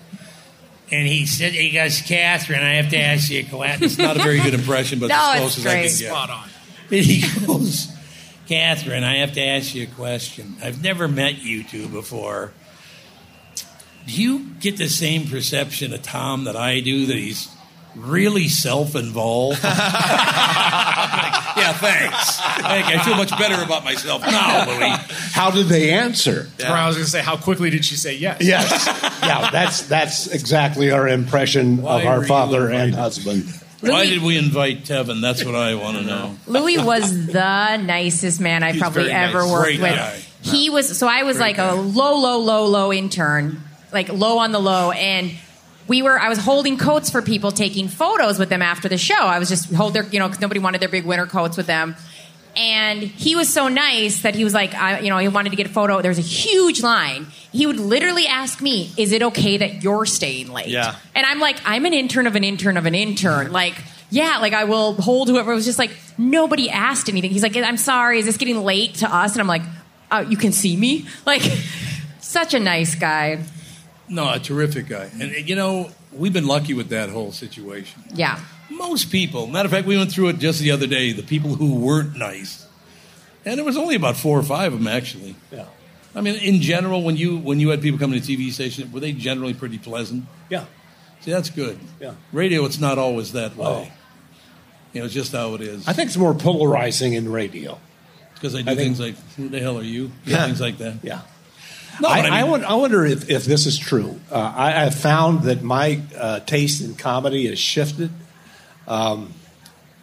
And 0.92 1.08
he 1.08 1.26
said, 1.26 1.52
"He 1.54 1.72
goes, 1.72 2.02
Catherine, 2.02 2.64
I 2.64 2.76
have 2.76 2.90
to 2.92 2.98
ask 2.98 3.30
you 3.30 3.42
a 3.42 3.44
question." 3.44 3.84
It's 3.86 3.98
not 3.98 4.16
a 4.18 4.24
very 4.24 4.40
good 4.40 4.54
impression, 4.54 5.00
but 5.00 5.08
No, 5.08 5.32
as 5.34 5.40
close 5.40 5.58
as 5.60 5.66
I 5.66 5.74
can 5.74 5.84
get. 5.84 5.92
Spot 5.92 6.30
on. 6.30 6.50
And 6.90 7.06
he 7.06 7.46
goes, 7.46 7.92
Catherine, 8.48 9.04
I 9.04 9.18
have 9.18 9.34
to 9.34 9.42
ask 9.42 9.76
you 9.76 9.84
a 9.84 9.88
question. 9.88 10.56
I've 10.64 10.82
never 10.82 11.08
met 11.10 11.42
you 11.44 11.64
two 11.66 11.90
before. 11.90 12.54
Do 14.06 14.14
you 14.14 14.52
get 14.62 14.78
the 14.78 14.88
same 14.88 15.28
perception 15.28 15.94
of 15.94 16.02
Tom 16.02 16.46
that 16.46 16.56
I 16.56 16.80
do, 16.80 17.06
that 17.08 17.16
he's 17.18 17.50
really 17.98 18.48
self 18.48 18.96
involved? 18.96 19.60
yeah, 19.64 19.74
thanks. 21.74 22.40
Thank 22.40 22.90
you. 22.90 22.96
I 22.96 23.04
feel 23.04 23.16
much 23.16 23.32
better 23.38 23.62
about 23.64 23.84
myself 23.84 24.22
now, 24.22 24.66
Louis. 24.68 24.96
How 25.34 25.52
did 25.52 25.68
they 25.68 25.92
answer? 25.92 26.44
That's 26.58 26.70
where 26.70 26.78
I 26.78 26.88
was 26.88 26.96
going 26.96 27.06
to 27.06 27.12
say, 27.12 27.22
how 27.22 27.38
quickly 27.38 27.70
did 27.70 27.86
she 27.86 27.96
say 27.96 28.16
yes? 28.16 28.38
Yes. 28.42 28.86
yeah, 29.24 29.50
that's 29.52 29.88
that's 29.88 30.28
exactly 30.28 30.92
our 30.92 31.08
impression 31.08 31.82
Why 31.82 32.02
of 32.02 32.08
our 32.08 32.16
were 32.18 32.22
you 32.24 32.28
father 32.28 32.66
and 32.66 32.74
invited? 32.90 32.96
husband. 32.96 33.46
Why 33.82 34.06
did 34.08 34.24
we 34.24 34.38
invite 34.38 34.84
Tevin? 34.86 35.22
That's 35.22 35.46
what 35.46 35.54
I 35.56 35.76
want 35.76 35.98
to 35.98 36.04
know. 36.04 36.36
Louis 36.48 36.80
was 36.80 37.28
the 37.28 37.78
nicest 37.78 38.42
man 38.42 38.64
I 38.64 38.72
He's 38.72 38.82
probably 38.82 39.12
ever 39.12 39.40
nice. 39.42 39.52
worked 39.52 39.64
Great 39.66 39.82
with. 39.82 39.96
guy. 39.96 40.20
He 40.42 40.70
was 40.70 40.98
so 40.98 41.08
I 41.08 41.24
was 41.24 41.40
like 41.40 41.58
a 41.58 41.74
low, 41.74 42.18
low, 42.20 42.40
low, 42.40 42.66
low 42.68 42.94
intern, 42.94 43.62
like 43.92 44.10
low 44.10 44.40
on 44.40 44.52
the 44.52 44.60
low, 44.60 44.92
and 44.92 45.32
we 45.88 46.02
were. 46.02 46.20
I 46.20 46.30
was 46.30 46.38
holding 46.38 46.78
coats 46.78 47.10
for 47.10 47.22
people, 47.22 47.52
taking 47.52 47.88
photos 47.88 48.40
with 48.40 48.50
them 48.50 48.62
after 48.62 48.90
the 48.90 48.98
show. 48.98 49.16
I 49.16 49.40
was 49.40 49.50
just 49.50 49.74
hold 49.74 49.94
their, 49.94 50.04
you 50.04 50.20
know, 50.20 50.28
because 50.28 50.42
nobody 50.42 50.60
wanted 50.60 50.82
their 50.82 50.90
big 50.90 51.06
winter 51.06 51.26
coats 51.26 51.58
with 51.58 51.68
them. 51.68 51.96
And 52.56 53.04
he 53.04 53.36
was 53.36 53.54
so 53.54 53.68
nice 53.68 54.24
that 54.24 54.34
he 54.34 54.44
was 54.44 54.54
like, 54.54 54.74
I, 54.74 55.00
you 55.00 55.10
know, 55.10 55.20
he 55.20 55.28
wanted 55.28 55.52
to 55.52 55.56
get 55.56 55.68
a 55.68 55.70
photo. 55.70 56.02
There 56.02 56.10
was 56.10 56.18
a 56.18 56.24
huge 56.24 56.82
line. 56.82 57.28
He 57.52 57.68
would 57.68 57.80
literally 57.80 58.26
ask 58.26 58.62
me, 58.62 58.92
"Is 58.98 59.12
it 59.12 59.22
okay 59.22 59.58
that 59.58 59.84
you're 59.84 60.08
staying 60.08 60.52
late?" 60.52 60.68
Yeah. 60.68 60.96
And 61.14 61.26
I'm 61.26 61.40
like, 61.40 61.58
I'm 61.66 61.86
an 61.86 61.94
intern 61.94 62.26
of 62.26 62.36
an 62.36 62.44
intern 62.44 62.76
of 62.78 62.88
an 62.88 62.96
intern. 62.96 63.52
Like, 63.52 63.76
yeah, 64.10 64.40
like 64.40 64.54
I 64.54 64.64
will 64.64 64.94
hold 64.94 65.28
whoever. 65.28 65.52
It 65.52 65.56
was 65.56 65.66
just 65.66 65.78
like 65.78 65.92
nobody 66.18 66.70
asked 66.70 67.10
anything. 67.10 67.30
He's 67.30 67.44
like, 67.44 67.56
I'm 67.56 67.78
sorry, 67.78 68.20
is 68.20 68.26
this 68.26 68.38
getting 68.38 68.64
late 68.64 68.96
to 68.96 69.14
us? 69.14 69.34
And 69.34 69.42
I'm 69.42 69.48
like, 69.48 69.64
oh, 70.12 70.22
you 70.22 70.38
can 70.38 70.52
see 70.52 70.76
me. 70.76 71.06
Like, 71.26 71.42
such 72.20 72.54
a 72.54 72.60
nice 72.60 72.96
guy. 72.96 73.44
No, 74.10 74.32
a 74.32 74.40
terrific 74.40 74.88
guy. 74.88 75.10
And, 75.20 75.48
you 75.50 75.56
know, 75.56 75.90
we've 76.14 76.34
been 76.34 76.48
lucky 76.48 76.74
with 76.74 76.90
that 76.90 77.10
whole 77.10 77.32
situation. 77.32 78.04
Yeah. 78.14 78.40
Most 78.70 79.12
people, 79.12 79.48
matter 79.48 79.66
of 79.66 79.72
fact, 79.72 79.88
we 79.88 79.98
went 79.98 80.12
through 80.12 80.30
it 80.30 80.40
just 80.40 80.60
the 80.60 80.72
other 80.72 80.88
day. 80.88 81.12
The 81.14 81.24
people 81.24 81.56
who 81.56 81.76
weren't 81.76 82.16
nice, 82.18 82.66
and 83.46 83.58
there 83.58 83.66
was 83.66 83.78
only 83.78 83.96
about 83.96 84.18
four 84.18 84.38
or 84.38 84.44
five 84.44 84.74
of 84.74 84.80
them 84.80 84.88
actually. 84.88 85.36
Yeah. 85.52 85.66
I 86.14 86.22
mean, 86.22 86.36
in 86.36 86.62
general, 86.62 87.02
when 87.04 87.16
you 87.16 87.38
when 87.38 87.60
you 87.60 87.70
had 87.70 87.82
people 87.82 87.98
coming 88.00 88.20
to 88.22 88.26
TV 88.38 88.52
station, 88.52 88.92
were 88.92 89.00
they 89.00 89.14
generally 89.14 89.54
pretty 89.54 89.78
pleasant? 89.78 90.26
Yeah. 90.50 90.66
See, 91.22 91.32
that's 91.32 91.50
good. 91.50 91.80
Yeah. 92.02 92.14
Radio, 92.34 92.66
it's 92.66 92.80
not 92.80 92.98
always 92.98 93.32
that 93.34 93.56
way. 93.56 93.66
Oh. 93.68 93.88
You 94.94 95.02
know, 95.02 95.06
it's 95.06 95.14
just 95.14 95.32
how 95.32 95.54
it 95.56 95.62
is. 95.62 95.88
I 95.88 95.94
think 95.94 96.08
it's 96.08 96.18
more 96.18 96.34
polarizing 96.34 97.14
in 97.14 97.32
radio. 97.32 97.78
Because 98.34 98.54
I 98.54 98.62
do 98.64 98.72
I 98.72 98.76
think- 98.76 98.98
things 98.98 99.00
like, 99.00 99.16
who 99.38 99.48
the 99.50 99.60
hell 99.60 99.78
are 99.80 99.84
you? 99.84 100.12
Yeah. 100.26 100.46
Things 100.46 100.60
like 100.62 100.78
that. 100.80 100.96
Yeah. 101.04 101.22
No, 102.02 102.10
I, 102.10 102.20
I 102.20 102.42
I, 102.42 102.44
mean- 102.44 102.64
I 102.64 102.76
wonder 102.76 103.06
if, 103.06 103.30
if 103.30 103.46
this 103.46 103.66
is 103.66 103.78
true. 103.78 104.20
Uh, 104.32 104.54
I 104.56 104.72
have 104.72 104.96
found 104.96 105.44
that 105.44 105.62
my 105.64 106.02
uh, 106.18 106.40
taste 106.42 106.82
in 106.82 106.96
comedy 106.96 107.48
has 107.48 107.58
shifted 107.60 108.12
um, 108.88 109.34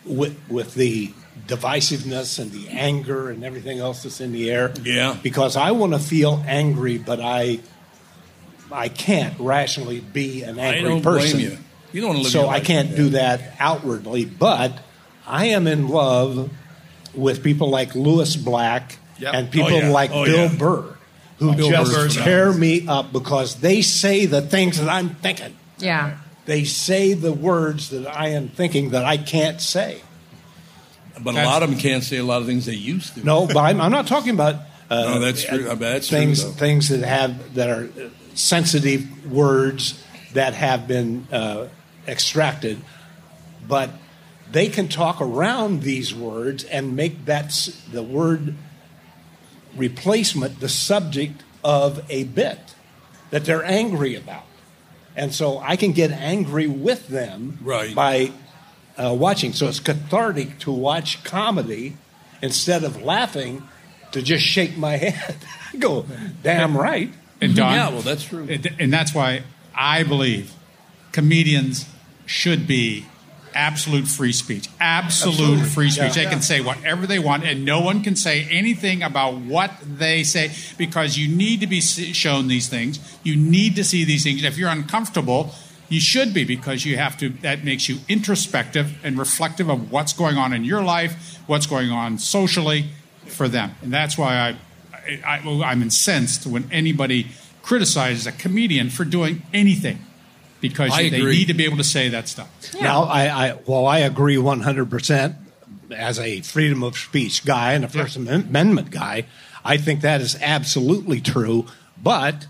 with, 0.05 0.37
with 0.49 0.75
the 0.75 1.13
divisiveness 1.47 2.39
and 2.39 2.51
the 2.53 2.69
anger 2.69 3.31
and 3.31 3.45
everything 3.45 3.79
else 3.79 4.03
that's 4.03 4.21
in 4.21 4.33
the 4.33 4.51
air. 4.51 4.73
Yeah. 4.83 5.17
Because 5.23 5.57
I 5.57 5.71
want 5.73 5.93
to 5.93 5.99
feel 5.99 6.43
angry, 6.47 6.99
but 6.99 7.21
I 7.21 7.61
I 8.73 8.89
can't 8.89 9.39
rationally 9.39 10.01
be 10.01 10.43
an 10.43 10.59
I 10.59 10.63
angry 10.77 10.91
don't 10.91 11.03
blame 11.03 11.19
person. 11.21 11.41
you. 11.41 11.59
You 11.93 12.01
don't 12.01 12.17
live 12.23 12.27
So 12.27 12.49
I 12.49 12.61
can't 12.61 12.89
like 12.89 12.97
do 12.97 13.09
that 13.11 13.55
outwardly, 13.61 14.25
but 14.25 14.73
I 15.27 15.47
am 15.47 15.67
in 15.67 15.89
love 15.89 16.51
with 17.15 17.45
people 17.45 17.69
like 17.71 17.95
Lewis 17.95 18.35
Black 18.37 18.99
Yep. 19.19 19.35
and 19.35 19.51
people 19.51 19.75
Oh, 19.75 19.79
yeah. 19.79 19.89
like 19.91 20.11
Oh, 20.13 20.25
Bill 20.25 20.51
yeah. 20.51 20.57
Burr 20.59 20.94
who 21.39 21.55
Bill 21.55 21.69
just 21.69 21.93
Burr's 21.93 22.17
tear 22.17 22.53
me 22.53 22.87
up 22.87 23.13
because 23.13 23.57
they 23.57 23.83
say 23.83 24.27
the 24.27 24.41
things 24.43 24.79
that 24.79 24.89
I'm 24.89 25.11
thinking. 25.17 25.57
Yeah. 25.79 26.19
They 26.47 26.65
say 26.65 27.15
the 27.15 27.33
words 27.33 27.91
that 27.91 28.07
I 28.07 28.29
am 28.29 28.49
thinking 28.49 28.91
that 28.91 29.05
I 29.05 29.17
can't 29.17 29.61
say. 29.61 30.01
But 31.21 31.35
a 31.35 31.45
lot 31.45 31.63
of 31.63 31.71
them 31.71 31.79
can't 31.79 32.03
say 32.03 32.17
a 32.19 32.25
lot 32.25 32.41
of 32.43 32.47
things 32.47 32.67
they 32.67 32.75
used 32.75 33.15
to. 33.15 33.25
No, 33.25 33.47
but 33.47 33.57
I'm, 33.59 33.81
I'm 33.81 33.93
not 33.93 34.07
talking 34.07 34.31
about. 34.31 34.57
Uh, 34.91 35.15
No, 35.15 35.19
that's 35.19 35.43
true. 35.43 35.65
I 35.65 35.75
bet 35.77 35.79
that's 35.81 36.11
things 36.11 36.45
though. 36.45 36.51
things 36.51 36.91
that 36.91 37.03
have 37.09 37.55
that 37.55 37.71
are 37.71 37.85
uh, 37.85 38.09
sensitive 38.35 39.33
words 39.33 40.05
that 40.35 40.53
have 40.53 40.87
been 40.87 41.27
uh, 41.33 41.69
extracted, 42.07 42.79
but 43.67 43.89
they 44.53 44.69
can 44.69 44.89
talk 44.89 45.23
around 45.23 45.81
these 45.81 46.15
words 46.15 46.65
and 46.65 46.95
make 46.95 47.25
that 47.25 47.51
the 47.93 48.03
word 48.03 48.55
replacement 49.77 50.61
the 50.61 50.69
subject 50.69 51.43
of 51.63 52.05
a 52.11 52.25
bit 52.25 52.59
that 53.31 53.45
they're 53.45 53.65
angry 53.65 54.15
about, 54.15 54.45
and 55.17 55.33
so 55.35 55.59
I 55.59 55.77
can 55.77 55.93
get 55.93 56.11
angry 56.11 56.67
with 56.67 57.09
them 57.09 57.59
Right. 57.63 57.95
by 57.95 58.33
uh, 58.97 59.15
watching. 59.19 59.53
So 59.53 59.67
it's 59.69 59.81
cathartic 59.81 60.59
to 60.61 60.71
watch 60.73 61.25
comedy 61.25 61.97
instead 62.43 62.85
of 62.85 63.03
laughing 63.03 63.63
to 64.13 64.23
just 64.23 64.45
shake 64.45 64.77
my 64.77 64.97
head. 64.97 65.37
I 65.73 65.77
go, 65.79 66.07
damn 66.43 66.77
right. 66.77 67.11
And 67.41 67.57
Don, 67.57 67.73
Yeah, 67.75 67.89
well, 67.91 68.03
that's 68.03 68.25
true. 68.25 68.47
And, 68.49 68.69
and 68.79 68.93
that's 68.93 69.13
why 69.15 69.43
I 69.75 70.05
believe 70.05 70.53
comedians 71.13 71.87
should 72.27 72.67
be 72.67 73.07
absolute 73.55 74.07
free 74.07 74.33
speech. 74.33 74.69
Absolute 74.81 75.35
Absolutely. 75.35 75.65
free 75.67 75.91
speech. 75.91 76.17
Yeah. 76.17 76.25
They 76.25 76.31
can 76.31 76.43
say 76.43 76.61
whatever 76.61 77.07
they 77.07 77.19
want, 77.19 77.45
and 77.45 77.65
no 77.65 77.81
one 77.81 78.03
can 78.03 78.17
say 78.17 78.47
anything 78.51 79.03
about 79.03 79.37
what 79.37 79.73
they 79.83 80.23
say 80.23 80.51
because 80.77 81.17
you 81.17 81.35
need 81.35 81.61
to 81.61 81.67
be 81.67 81.81
shown 81.81 82.49
these 82.49 82.69
things. 82.69 82.99
You 83.23 83.37
need 83.37 83.77
to 83.77 83.85
see 83.85 84.05
these 84.05 84.25
things. 84.25 84.43
If 84.43 84.59
you're 84.59 84.71
uncomfortable, 84.71 85.55
you 85.89 86.01
should 86.01 86.35
be 86.35 86.45
because 86.45 86.85
you 86.85 86.97
have 86.97 87.17
to. 87.19 87.29
That 87.29 87.65
makes 87.65 87.89
you 87.89 87.99
introspective 88.09 88.99
and 89.05 89.19
reflective 89.19 89.69
of 89.69 89.91
what's 89.91 90.13
going 90.13 90.37
on 90.37 90.53
in 90.53 90.65
your 90.65 90.83
life, 90.83 91.39
what's 91.47 91.67
going 91.67 91.91
on 91.91 92.19
socially 92.19 92.87
for 93.27 93.49
them, 93.49 93.75
and 93.83 93.93
that's 93.93 94.19
why 94.19 94.37
I, 94.37 94.57
I, 95.27 95.39
I 95.39 95.71
I'm 95.71 95.83
incensed 95.83 96.47
when 96.47 96.71
anybody 96.71 97.29
criticizes 97.63 98.27
a 98.27 98.33
comedian 98.33 98.91
for 98.91 99.05
doing 99.05 99.43
anything 99.53 99.99
because 100.69 100.93
I 100.93 101.11
they 101.11 101.19
agree. 101.19 101.37
need 101.39 101.49
to 101.49 101.55
be 101.55 101.65
able 101.67 101.77
to 101.77 101.85
say 101.85 102.09
that 102.09 102.27
stuff. 102.27 102.49
Now, 102.81 103.03
I, 103.05 103.27
I 103.29 103.59
well, 103.67 103.87
I 103.87 103.99
agree 103.99 104.37
100% 104.37 105.37
as 105.95 106.19
a 106.19 106.41
freedom 106.41 106.83
of 106.83 106.97
speech 106.97 107.45
guy 107.45 107.75
and 107.75 107.85
a 107.85 107.89
First 107.89 108.17
Amendment 108.17 108.91
guy. 108.91 109.27
I 109.65 109.77
think 109.77 110.01
that 110.01 110.21
is 110.23 110.37
absolutely 110.41 111.21
true. 111.21 111.67
But 112.03 112.47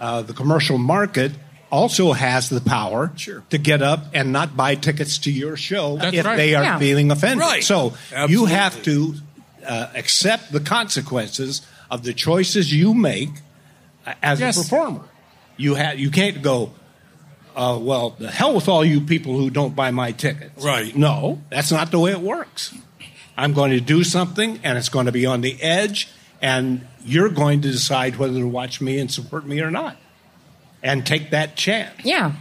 uh, 0.00 0.22
the 0.22 0.32
commercial 0.32 0.78
market 0.78 1.32
also 1.70 2.12
has 2.12 2.48
the 2.48 2.60
power 2.62 3.12
to 3.50 3.58
get 3.58 3.82
up 3.82 4.06
and 4.14 4.32
not 4.32 4.56
buy 4.56 4.74
tickets 4.74 5.18
to 5.18 5.30
your 5.30 5.56
show 5.56 5.98
That's 5.98 6.16
if 6.16 6.24
right. 6.24 6.36
they 6.36 6.54
are 6.54 6.62
Yeah. 6.64 6.78
feeling 6.78 7.10
offended. 7.10 7.40
Right. 7.40 7.62
So 7.62 7.92
you 8.28 8.46
have 8.46 8.82
to 8.84 9.14
uh, 9.66 9.88
accept 9.94 10.50
the 10.52 10.60
consequences 10.60 11.62
of 11.90 12.02
the 12.02 12.14
choices 12.14 12.72
you 12.72 12.94
make 12.94 13.28
uh, 14.06 14.14
as 14.22 14.40
Yes. 14.40 14.56
a 14.56 14.62
performer. 14.62 15.02
You 15.58 15.74
have 15.74 15.98
you 15.98 16.10
can't 16.10 16.40
go. 16.42 16.72
Uh, 17.54 17.78
well, 17.80 18.10
the 18.10 18.30
hell 18.30 18.54
with 18.54 18.68
all 18.68 18.84
you 18.84 19.00
people 19.00 19.36
who 19.36 19.50
don't 19.50 19.74
buy 19.74 19.90
my 19.90 20.12
tickets. 20.12 20.64
Right. 20.64 20.94
No, 20.94 21.42
that's 21.50 21.72
not 21.72 21.90
the 21.90 21.98
way 21.98 22.12
it 22.12 22.20
works. 22.20 22.74
I'm 23.36 23.52
going 23.52 23.70
to 23.70 23.80
do 23.80 24.04
something, 24.04 24.60
and 24.62 24.76
it's 24.76 24.88
going 24.88 25.06
to 25.06 25.12
be 25.12 25.24
on 25.24 25.40
the 25.40 25.60
edge, 25.62 26.08
and 26.42 26.86
you're 27.04 27.30
going 27.30 27.62
to 27.62 27.70
decide 27.70 28.16
whether 28.16 28.38
to 28.38 28.46
watch 28.46 28.80
me 28.80 28.98
and 28.98 29.10
support 29.10 29.46
me 29.46 29.60
or 29.60 29.70
not, 29.70 29.96
and 30.82 31.06
take 31.06 31.30
that 31.30 31.56
chance. 31.56 32.04
Yeah. 32.04 32.32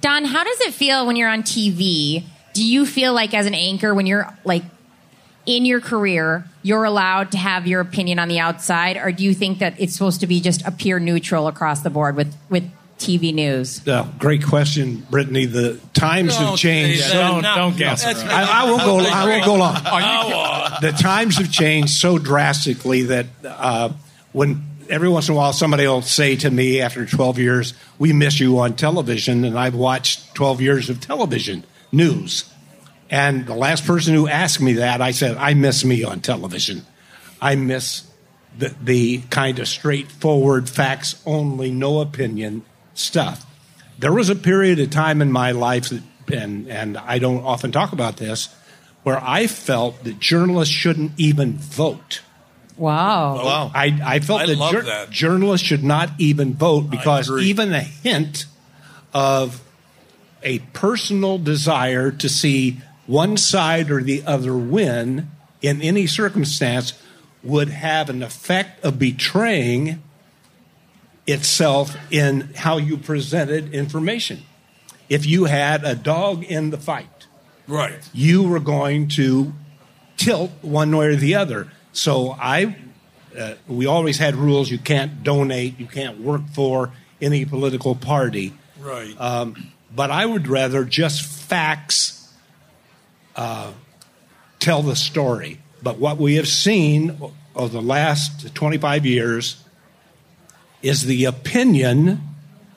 Don, 0.00 0.24
how 0.24 0.44
does 0.44 0.60
it 0.62 0.74
feel 0.74 1.06
when 1.06 1.16
you're 1.16 1.28
on 1.28 1.42
TV? 1.42 2.24
Do 2.54 2.64
you 2.64 2.86
feel 2.86 3.12
like 3.12 3.34
as 3.34 3.46
an 3.46 3.54
anchor 3.54 3.94
when 3.94 4.06
you're 4.06 4.32
like 4.44 4.62
in 5.44 5.64
your 5.64 5.80
career, 5.80 6.44
you're 6.62 6.84
allowed 6.84 7.32
to 7.32 7.38
have 7.38 7.66
your 7.66 7.80
opinion 7.80 8.18
on 8.18 8.28
the 8.28 8.38
outside, 8.38 8.96
or 8.96 9.12
do 9.12 9.22
you 9.24 9.34
think 9.34 9.60
that 9.60 9.74
it's 9.78 9.92
supposed 9.92 10.20
to 10.20 10.26
be 10.26 10.40
just 10.40 10.66
a 10.66 10.70
pure 10.70 10.98
neutral 10.98 11.46
across 11.46 11.80
the 11.80 11.90
board 11.90 12.16
with 12.16 12.34
with 12.50 12.70
TV 12.98 13.32
news? 13.34 13.86
Uh, 13.86 14.08
great 14.18 14.44
question, 14.44 15.06
Brittany. 15.10 15.44
The 15.46 15.78
times 15.92 16.36
Don't 16.36 16.46
have 16.50 16.58
changed. 16.58 17.02
so- 17.04 17.12
Don't- 17.14 17.42
don't 17.42 17.76
guess 17.76 18.02
that's 18.04 18.22
I, 18.22 18.62
I 18.62 18.70
won't 18.70 18.82
go. 18.82 18.98
I 19.00 19.24
won't 19.26 19.44
go 19.44 19.54
long. 19.54 19.74
The 20.80 20.92
times 20.92 21.38
have 21.38 21.50
changed 21.50 21.90
so 21.94 22.18
drastically 22.18 23.02
that 23.04 23.26
uh, 23.44 23.90
when 24.32 24.62
every 24.90 25.08
once 25.08 25.28
in 25.28 25.34
a 25.34 25.36
while 25.36 25.52
somebody 25.54 25.86
will 25.86 26.02
say 26.02 26.36
to 26.36 26.50
me 26.50 26.80
after 26.82 27.06
12 27.06 27.38
years, 27.38 27.74
"We 27.98 28.12
miss 28.12 28.38
you 28.40 28.58
on 28.58 28.74
television," 28.74 29.44
and 29.44 29.58
I've 29.58 29.74
watched 29.74 30.34
12 30.34 30.60
years 30.60 30.90
of 30.90 31.00
television 31.00 31.64
news. 31.92 32.44
And 33.10 33.46
the 33.46 33.54
last 33.54 33.86
person 33.86 34.14
who 34.14 34.26
asked 34.28 34.60
me 34.60 34.74
that, 34.74 35.00
I 35.00 35.12
said, 35.12 35.36
"I 35.38 35.54
miss 35.54 35.84
me 35.84 36.02
on 36.04 36.20
television. 36.20 36.84
I 37.40 37.54
miss 37.56 38.02
the, 38.58 38.74
the 38.82 39.18
kind 39.30 39.58
of 39.58 39.68
straightforward, 39.68 40.68
facts 40.68 41.22
only, 41.26 41.70
no 41.70 42.00
opinion 42.00 42.62
stuff." 42.98 43.46
There 43.98 44.12
was 44.12 44.28
a 44.28 44.36
period 44.36 44.78
of 44.80 44.90
time 44.90 45.22
in 45.22 45.32
my 45.32 45.52
life 45.52 45.88
that, 45.90 46.02
and 46.32 46.68
and 46.68 46.98
I 46.98 47.18
don't 47.18 47.44
often 47.44 47.72
talk 47.72 47.92
about 47.92 48.16
this, 48.16 48.48
where 49.04 49.22
I 49.22 49.46
felt 49.46 50.04
that 50.04 50.18
journalists 50.18 50.74
shouldn't 50.74 51.12
even 51.16 51.58
vote. 51.58 52.20
Wow. 52.76 53.36
Wow. 53.36 53.70
I, 53.74 53.98
I 54.04 54.20
felt 54.20 54.42
I 54.42 54.46
that, 54.46 54.58
love 54.58 54.72
jour- 54.72 54.82
that. 54.82 55.10
journalists 55.10 55.66
should 55.66 55.84
not 55.84 56.10
even 56.18 56.54
vote 56.54 56.90
because 56.90 57.30
even 57.30 57.72
a 57.72 57.80
hint 57.80 58.44
of 59.14 59.62
a 60.42 60.58
personal 60.74 61.38
desire 61.38 62.10
to 62.10 62.28
see 62.28 62.80
one 63.06 63.36
side 63.36 63.90
or 63.90 64.02
the 64.02 64.22
other 64.26 64.56
win 64.56 65.30
in 65.62 65.80
any 65.80 66.06
circumstance 66.06 66.92
would 67.42 67.68
have 67.68 68.10
an 68.10 68.22
effect 68.22 68.84
of 68.84 68.98
betraying 68.98 70.02
itself 71.26 71.96
in 72.10 72.52
how 72.54 72.76
you 72.76 72.96
presented 72.96 73.74
information. 73.74 74.42
If 75.08 75.26
you 75.26 75.44
had 75.44 75.84
a 75.84 75.94
dog 75.94 76.44
in 76.44 76.70
the 76.70 76.78
fight, 76.78 77.26
right. 77.66 78.08
you 78.12 78.42
were 78.42 78.60
going 78.60 79.08
to 79.08 79.52
tilt 80.16 80.50
one 80.62 80.96
way 80.96 81.06
or 81.06 81.16
the 81.16 81.34
other. 81.34 81.68
So 81.92 82.36
I, 82.38 82.76
uh, 83.38 83.54
we 83.68 83.86
always 83.86 84.18
had 84.18 84.34
rules: 84.34 84.70
you 84.70 84.78
can't 84.78 85.22
donate, 85.22 85.78
you 85.78 85.86
can't 85.86 86.20
work 86.20 86.42
for 86.52 86.92
any 87.20 87.44
political 87.44 87.94
party. 87.94 88.52
Right. 88.80 89.18
Um, 89.20 89.72
but 89.94 90.10
I 90.10 90.26
would 90.26 90.48
rather 90.48 90.84
just 90.84 91.22
facts 91.22 92.32
uh, 93.34 93.72
tell 94.58 94.82
the 94.82 94.96
story. 94.96 95.60
But 95.82 95.98
what 95.98 96.18
we 96.18 96.34
have 96.34 96.48
seen 96.48 97.18
over 97.54 97.72
the 97.72 97.82
last 97.82 98.54
25 98.54 99.06
years 99.06 99.62
is 100.86 101.06
the 101.06 101.24
opinion, 101.24 102.20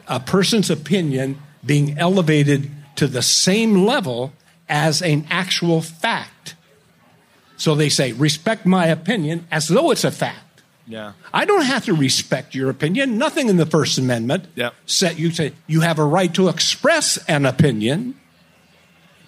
a 0.07 0.19
person's 0.19 0.69
opinion, 0.69 1.41
being 1.65 1.97
elevated 1.97 2.69
to 2.95 3.07
the 3.07 3.21
same 3.21 3.85
level 3.85 4.33
as 4.67 5.01
an 5.01 5.25
actual 5.29 5.81
fact. 5.81 6.55
So 7.57 7.75
they 7.75 7.89
say, 7.89 8.13
respect 8.13 8.65
my 8.65 8.87
opinion 8.87 9.47
as 9.51 9.67
though 9.67 9.91
it's 9.91 10.03
a 10.03 10.11
fact. 10.11 10.61
Yeah. 10.87 11.13
I 11.31 11.45
don't 11.45 11.65
have 11.65 11.85
to 11.85 11.93
respect 11.93 12.55
your 12.55 12.69
opinion. 12.69 13.17
Nothing 13.17 13.47
in 13.47 13.57
the 13.57 13.65
First 13.65 13.97
Amendment 13.97 14.45
said 14.87 15.19
you 15.19 15.29
say 15.29 15.53
you 15.67 15.81
have 15.81 15.99
a 15.99 16.03
right 16.03 16.33
to 16.33 16.49
express 16.49 17.17
an 17.27 17.45
opinion, 17.45 18.19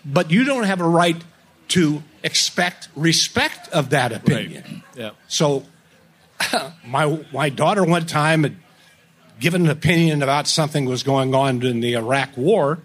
but 0.03 0.31
you 0.31 0.43
don't 0.43 0.63
have 0.63 0.81
a 0.81 0.87
right 0.87 1.23
to 1.69 2.01
expect 2.23 2.89
respect 2.95 3.69
of 3.69 3.91
that 3.91 4.11
opinion. 4.11 4.83
Yeah. 4.95 5.11
So 5.27 5.65
my 6.85 7.23
my 7.31 7.49
daughter 7.49 7.83
one 7.83 8.07
time 8.07 8.59
given 9.41 9.63
an 9.65 9.69
opinion 9.69 10.23
about 10.23 10.47
something 10.47 10.85
was 10.85 11.03
going 11.03 11.35
on 11.35 11.61
in 11.65 11.81
the 11.81 11.95
Iraq 11.95 12.37
war, 12.37 12.79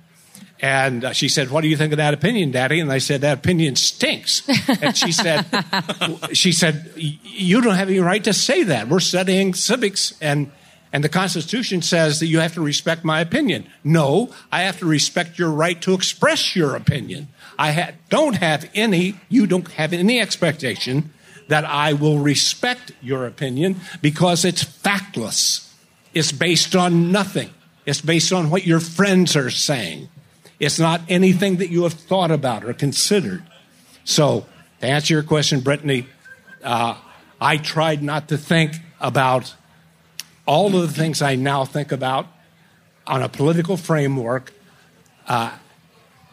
And 0.58 1.04
uh, 1.04 1.12
she 1.12 1.28
said, 1.28 1.50
"What 1.50 1.60
do 1.60 1.68
you 1.68 1.76
think 1.76 1.92
of 1.92 1.98
that 1.98 2.14
opinion, 2.14 2.50
Daddy?" 2.50 2.80
And 2.80 2.90
I 2.90 2.96
said, 2.98 3.20
"That 3.20 3.38
opinion 3.38 3.76
stinks." 3.76 4.42
and 4.80 4.96
she 4.96 5.12
said, 5.12 5.44
"She 6.32 6.50
said 6.52 6.90
you 6.96 7.60
don't 7.60 7.76
have 7.76 7.90
any 7.90 8.00
right 8.00 8.24
to 8.24 8.32
say 8.32 8.64
that. 8.64 8.88
We're 8.88 9.00
studying 9.00 9.52
civics, 9.52 10.14
and 10.20 10.50
and 10.92 11.04
the 11.04 11.10
Constitution 11.10 11.82
says 11.82 12.20
that 12.20 12.28
you 12.28 12.40
have 12.40 12.54
to 12.54 12.62
respect 12.62 13.04
my 13.04 13.20
opinion. 13.20 13.66
No, 13.84 14.32
I 14.50 14.62
have 14.62 14.78
to 14.78 14.86
respect 14.86 15.38
your 15.38 15.50
right 15.50 15.78
to 15.82 15.92
express 15.92 16.56
your 16.56 16.74
opinion. 16.74 17.28
I 17.58 17.72
ha- 17.72 17.92
don't 18.08 18.36
have 18.36 18.64
any. 18.74 19.20
You 19.28 19.46
don't 19.46 19.70
have 19.72 19.92
any 19.92 20.20
expectation 20.20 21.12
that 21.48 21.66
I 21.66 21.92
will 21.92 22.18
respect 22.18 22.92
your 23.02 23.26
opinion 23.26 23.76
because 24.00 24.46
it's 24.46 24.64
factless. 24.64 25.65
It's 26.16 26.32
based 26.32 26.74
on 26.74 27.12
nothing. 27.12 27.50
It's 27.84 28.00
based 28.00 28.32
on 28.32 28.48
what 28.48 28.66
your 28.66 28.80
friends 28.80 29.36
are 29.36 29.50
saying." 29.50 30.08
It's 30.58 30.78
not 30.78 31.02
anything 31.08 31.56
that 31.56 31.68
you 31.68 31.82
have 31.82 31.92
thought 31.92 32.30
about 32.30 32.64
or 32.64 32.72
considered. 32.72 33.42
So, 34.04 34.46
to 34.80 34.86
answer 34.86 35.12
your 35.12 35.22
question, 35.22 35.60
Brittany, 35.60 36.06
uh, 36.64 36.96
I 37.40 37.58
tried 37.58 38.02
not 38.02 38.28
to 38.28 38.38
think 38.38 38.72
about 38.98 39.54
all 40.46 40.74
of 40.74 40.80
the 40.88 40.92
things 40.92 41.20
I 41.20 41.34
now 41.34 41.64
think 41.64 41.92
about 41.92 42.26
on 43.06 43.22
a 43.22 43.28
political 43.28 43.76
framework, 43.76 44.54
uh, 45.28 45.52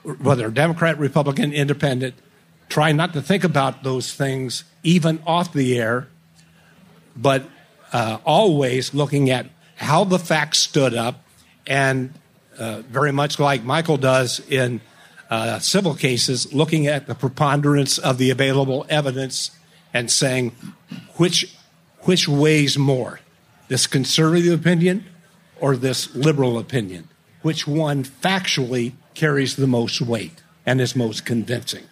whether 0.03 0.49
Democrat, 0.49 0.97
Republican, 0.97 1.51
Independent. 1.51 2.15
Try 2.69 2.91
not 2.93 3.13
to 3.13 3.21
think 3.21 3.43
about 3.43 3.83
those 3.83 4.13
things 4.13 4.63
even 4.83 5.21
off 5.27 5.51
the 5.51 5.77
air, 5.77 6.07
but 7.15 7.43
uh, 7.91 8.19
always 8.25 8.93
looking 8.93 9.29
at 9.29 9.47
how 9.83 10.03
the 10.03 10.19
facts 10.19 10.59
stood 10.59 10.93
up 10.93 11.23
and 11.67 12.13
uh, 12.57 12.81
very 12.89 13.11
much 13.11 13.39
like 13.39 13.63
Michael 13.63 13.97
does 13.97 14.39
in 14.49 14.81
uh, 15.29 15.59
civil 15.59 15.95
cases, 15.95 16.53
looking 16.53 16.87
at 16.87 17.07
the 17.07 17.15
preponderance 17.15 17.97
of 17.97 18.17
the 18.17 18.29
available 18.29 18.85
evidence 18.89 19.51
and 19.93 20.11
saying 20.11 20.51
which 21.17 21.55
which 22.01 22.27
weighs 22.27 22.77
more, 22.77 23.21
this 23.69 23.87
conservative 23.87 24.59
opinion 24.59 25.05
or 25.59 25.77
this 25.77 26.13
liberal 26.15 26.59
opinion? 26.59 27.07
Which 27.41 27.65
one 27.65 28.03
factually 28.03 28.93
carries 29.13 29.55
the 29.55 29.67
most 29.67 30.01
weight 30.01 30.43
and 30.65 30.81
is 30.81 30.95
most 30.95 31.25
convincing? 31.25 31.83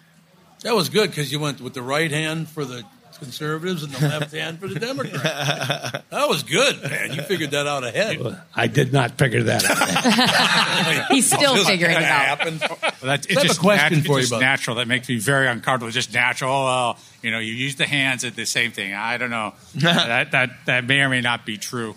That 0.60 0.74
was 0.74 0.88
good 0.88 1.10
because 1.10 1.32
you 1.32 1.40
went 1.40 1.60
with 1.60 1.74
the 1.74 1.82
right 1.82 2.10
hand 2.10 2.48
for 2.48 2.64
the 2.64 2.84
conservatives 3.22 3.82
and 3.82 3.92
the 3.92 4.08
left 4.08 4.32
hand 4.32 4.58
for 4.60 4.68
the 4.68 4.78
Democrats. 4.80 5.98
That 6.12 6.28
was 6.28 6.42
good, 6.42 6.82
man. 6.82 7.12
You 7.14 7.22
figured 7.22 7.52
that 7.52 7.66
out 7.66 7.84
ahead. 7.84 8.20
I 8.54 8.66
did 8.66 8.92
not 8.92 9.16
figure 9.16 9.44
that 9.44 9.64
out. 9.64 11.06
He's 11.10 11.26
still 11.26 11.54
Just 11.54 11.68
figuring 11.68 11.92
it 11.92 12.00
kinda 12.00 12.08
out. 12.08 12.38
happened. 12.38 12.60
Well, 12.60 12.78
that's, 13.02 13.26
I 13.26 13.30
it's 13.30 13.34
have 13.34 13.42
just 13.46 13.58
a 13.58 13.62
question 13.62 13.98
nat- 13.98 14.04
for 14.06 14.12
you 14.12 14.18
it's 14.18 14.28
just 14.28 14.32
about 14.32 14.40
natural. 14.40 14.76
That 14.76 14.88
makes 14.88 15.08
me 15.08 15.18
very 15.18 15.46
uncomfortable. 15.46 15.86
It's 15.88 15.94
just 15.94 16.12
natural. 16.12 16.52
Oh, 16.52 16.64
well, 16.64 16.98
you 17.22 17.30
know, 17.30 17.38
you 17.38 17.54
use 17.54 17.76
the 17.76 17.86
hands 17.86 18.24
at 18.24 18.36
the 18.36 18.44
same 18.44 18.72
thing. 18.72 18.92
I 18.92 19.16
don't 19.16 19.30
know. 19.30 19.54
that 19.76 20.32
that 20.32 20.50
that 20.66 20.84
may 20.86 21.00
or 21.00 21.08
may 21.08 21.22
not 21.22 21.46
be 21.46 21.56
true. 21.56 21.94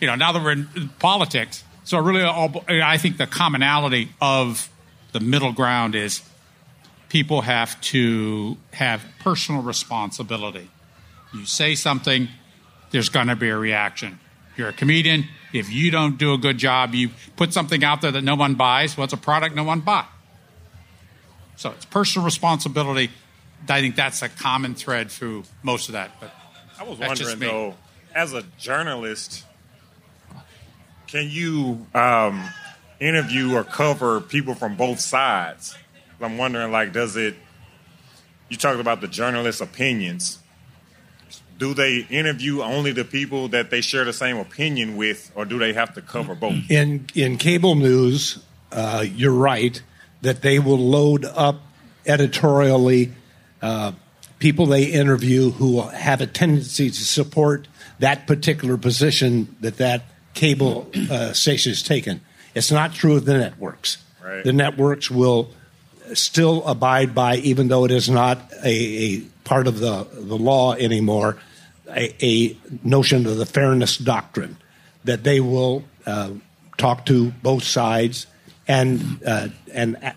You 0.00 0.08
know, 0.08 0.14
now 0.14 0.32
that 0.32 0.42
we're 0.42 0.52
in 0.52 0.90
politics, 0.98 1.64
so 1.84 1.98
really, 1.98 2.22
all, 2.22 2.64
I 2.68 2.98
think 2.98 3.16
the 3.16 3.26
commonality 3.26 4.10
of 4.20 4.68
the 5.12 5.20
middle 5.20 5.52
ground 5.52 5.94
is 5.94 6.22
people 7.14 7.42
have 7.42 7.80
to 7.80 8.56
have 8.72 9.00
personal 9.20 9.62
responsibility. 9.62 10.68
You 11.32 11.46
say 11.46 11.76
something, 11.76 12.26
there's 12.90 13.08
going 13.08 13.28
to 13.28 13.36
be 13.36 13.50
a 13.50 13.56
reaction. 13.56 14.18
You're 14.56 14.70
a 14.70 14.72
comedian. 14.72 15.26
If 15.52 15.70
you 15.70 15.92
don't 15.92 16.18
do 16.18 16.32
a 16.34 16.38
good 16.38 16.58
job, 16.58 16.92
you 16.92 17.10
put 17.36 17.52
something 17.52 17.84
out 17.84 18.00
there 18.00 18.10
that 18.10 18.24
no 18.24 18.34
one 18.34 18.56
buys. 18.56 18.96
Well, 18.96 19.04
it's 19.04 19.12
a 19.12 19.16
product 19.16 19.54
no 19.54 19.62
one 19.62 19.78
buys. 19.78 20.06
So 21.54 21.70
it's 21.70 21.84
personal 21.84 22.24
responsibility. 22.24 23.10
I 23.68 23.80
think 23.80 23.94
that's 23.94 24.22
a 24.22 24.28
common 24.28 24.74
thread 24.74 25.08
through 25.08 25.44
most 25.62 25.88
of 25.88 25.92
that. 25.92 26.20
But 26.20 26.34
I 26.80 26.82
was 26.82 26.98
wondering 26.98 27.38
though, 27.38 27.74
as 28.12 28.32
a 28.32 28.42
journalist, 28.58 29.44
can 31.06 31.30
you 31.30 31.86
um, 31.94 32.42
interview 32.98 33.54
or 33.54 33.62
cover 33.62 34.20
people 34.20 34.56
from 34.56 34.74
both 34.74 34.98
sides? 34.98 35.76
I'm 36.24 36.38
wondering, 36.38 36.72
like, 36.72 36.92
does 36.92 37.16
it? 37.16 37.34
You 38.48 38.56
talked 38.56 38.80
about 38.80 39.00
the 39.00 39.08
journalists' 39.08 39.60
opinions. 39.60 40.38
Do 41.58 41.72
they 41.72 42.00
interview 42.10 42.62
only 42.62 42.92
the 42.92 43.04
people 43.04 43.48
that 43.48 43.70
they 43.70 43.80
share 43.80 44.04
the 44.04 44.12
same 44.12 44.36
opinion 44.36 44.96
with, 44.96 45.30
or 45.34 45.44
do 45.44 45.58
they 45.58 45.72
have 45.72 45.94
to 45.94 46.02
cover 46.02 46.34
both? 46.34 46.54
In 46.68 47.06
in 47.14 47.36
cable 47.38 47.74
news, 47.74 48.42
uh, 48.72 49.04
you're 49.06 49.32
right 49.32 49.80
that 50.22 50.42
they 50.42 50.58
will 50.58 50.78
load 50.78 51.24
up 51.24 51.60
editorially 52.06 53.12
uh, 53.62 53.92
people 54.38 54.66
they 54.66 54.84
interview 54.84 55.50
who 55.50 55.80
have 55.80 56.20
a 56.20 56.26
tendency 56.26 56.90
to 56.90 57.04
support 57.04 57.68
that 57.98 58.26
particular 58.26 58.76
position 58.76 59.56
that 59.60 59.76
that 59.78 60.02
cable 60.34 60.90
uh, 61.10 61.32
station 61.32 61.70
has 61.70 61.82
taken. 61.82 62.20
It's 62.54 62.70
not 62.70 62.92
true 62.92 63.16
of 63.16 63.24
the 63.24 63.38
networks. 63.38 63.98
Right. 64.22 64.44
The 64.44 64.52
networks 64.52 65.10
will 65.10 65.50
still 66.12 66.66
abide 66.66 67.14
by, 67.14 67.36
even 67.36 67.68
though 67.68 67.84
it 67.84 67.90
is 67.90 68.10
not 68.10 68.38
a, 68.62 68.68
a 68.68 69.20
part 69.44 69.66
of 69.66 69.78
the, 69.78 70.06
the 70.12 70.36
law 70.36 70.74
anymore, 70.74 71.38
a, 71.88 72.14
a 72.24 72.56
notion 72.82 73.26
of 73.26 73.36
the 73.36 73.46
fairness 73.46 73.96
doctrine 73.96 74.56
that 75.04 75.24
they 75.24 75.40
will 75.40 75.84
uh, 76.06 76.30
talk 76.76 77.06
to 77.06 77.30
both 77.42 77.62
sides 77.62 78.26
and 78.66 79.20
uh, 79.26 79.48
and 79.72 79.96
a- 79.96 80.16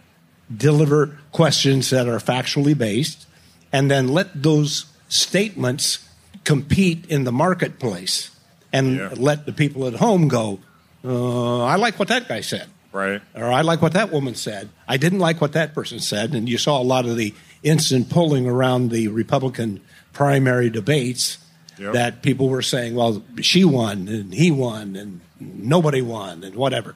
deliver 0.56 1.18
questions 1.32 1.90
that 1.90 2.08
are 2.08 2.20
factually 2.20 2.78
based, 2.78 3.28
and 3.74 3.92
then 3.92 4.08
let 4.08 4.42
those 4.42 4.86
statements 5.10 6.08
compete 6.46 7.06
in 7.08 7.26
the 7.26 7.32
marketplace, 7.32 8.32
and 8.72 9.18
let 9.18 9.46
the 9.46 9.52
people 9.52 9.86
at 9.88 9.96
home 9.96 10.30
go. 10.30 10.60
Uh, 11.04 11.64
I 11.64 11.76
like 11.76 12.00
what 12.00 12.08
that 12.08 12.28
guy 12.28 12.42
said 12.42 12.68
right? 12.98 13.22
or 13.36 13.52
I 13.52 13.62
like 13.62 13.82
what 13.82 13.94
that 13.94 14.12
woman 14.12 14.36
said. 14.36 14.70
I 14.88 14.98
didn't 14.98 15.20
like 15.20 15.40
what 15.40 15.54
that 15.54 15.74
person 15.74 16.00
said. 16.00 16.34
And 16.34 16.50
you 16.50 16.58
saw 16.58 16.82
a 16.82 16.84
lot 16.84 17.06
of 17.06 17.16
the 17.16 17.34
instant 17.64 18.10
polling 18.10 18.48
around 18.48 18.90
the 18.92 19.08
Republican 19.08 19.82
primary 20.14 20.70
debates 20.70 21.38
Yep. 21.80 21.94
that 21.94 22.22
people 22.24 22.50
were 22.50 22.64
saying, 22.64 22.96
well, 22.96 23.22
she 23.42 23.64
won 23.64 24.08
and 24.08 24.34
he 24.34 24.50
won 24.50 24.96
and 24.96 25.22
nobody 25.40 26.02
won 26.02 26.44
and 26.44 26.56
whatever. 26.56 26.96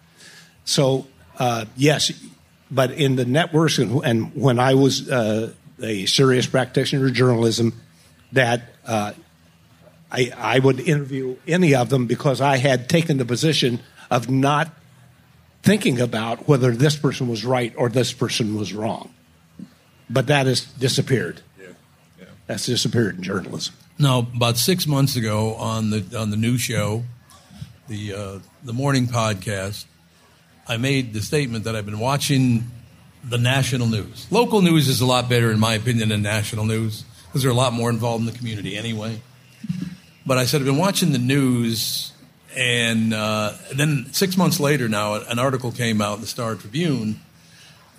So, 0.65 1.05
uh, 1.37 1.65
yes, 1.77 2.11
but 2.71 2.89
in 2.89 3.15
the 3.15 3.25
networks 3.25 3.77
and, 3.77 4.03
and 4.03 4.33
when 4.33 4.57
I 4.57 4.73
was 4.73 5.07
uh, 5.07 5.53
a 5.83 6.07
serious 6.07 6.47
practitioner 6.47 7.05
of 7.05 7.13
journalism, 7.13 7.79
that 8.31 8.73
uh, 8.87 9.13
I, 10.11 10.31
I 10.35 10.57
would 10.57 10.79
interview 10.79 11.37
any 11.47 11.75
of 11.75 11.89
them 11.89 12.07
because 12.07 12.41
I 12.41 12.57
had 12.57 12.89
taken 12.89 13.17
the 13.17 13.25
position 13.25 13.81
of 14.09 14.31
not 14.31 14.73
thinking 15.63 15.99
about 15.99 16.47
whether 16.47 16.71
this 16.71 16.95
person 16.95 17.27
was 17.27 17.45
right 17.45 17.73
or 17.77 17.89
this 17.89 18.13
person 18.13 18.55
was 18.55 18.73
wrong. 18.73 19.13
But 20.09 20.27
that 20.27 20.45
has 20.45 20.61
disappeared. 20.65 21.41
Yeah, 21.59 22.25
That's 22.47 22.65
disappeared 22.65 23.17
in 23.17 23.23
journalism. 23.23 23.75
Now, 23.97 24.19
about 24.19 24.57
six 24.57 24.87
months 24.87 25.15
ago 25.15 25.53
on 25.55 25.89
the 25.91 26.03
on 26.17 26.31
the 26.31 26.37
new 26.37 26.57
show, 26.57 27.03
the 27.87 28.13
uh, 28.13 28.39
the 28.63 28.73
morning 28.73 29.07
podcast, 29.07 29.85
I 30.67 30.77
made 30.77 31.13
the 31.13 31.21
statement 31.21 31.65
that 31.65 31.75
I've 31.75 31.85
been 31.85 31.99
watching 31.99 32.71
the 33.23 33.37
national 33.37 33.87
news. 33.87 34.27
Local 34.31 34.61
news 34.61 34.87
is 34.87 35.01
a 35.01 35.05
lot 35.05 35.29
better, 35.29 35.51
in 35.51 35.59
my 35.59 35.75
opinion, 35.75 36.09
than 36.09 36.23
national 36.23 36.65
news 36.65 37.03
because 37.27 37.43
they're 37.43 37.51
a 37.51 37.55
lot 37.55 37.71
more 37.73 37.89
involved 37.89 38.21
in 38.21 38.25
the 38.25 38.37
community 38.37 38.75
anyway. 38.75 39.21
But 40.25 40.37
I 40.37 40.45
said 40.45 40.61
I've 40.61 40.67
been 40.67 40.77
watching 40.77 41.11
the 41.13 41.17
news, 41.17 42.10
and 42.55 43.13
uh, 43.13 43.53
then 43.73 44.07
six 44.11 44.37
months 44.37 44.59
later, 44.59 44.89
now 44.89 45.15
an 45.15 45.39
article 45.39 45.71
came 45.71 46.01
out 46.01 46.15
in 46.15 46.21
the 46.21 46.27
Star 46.27 46.55
Tribune 46.55 47.19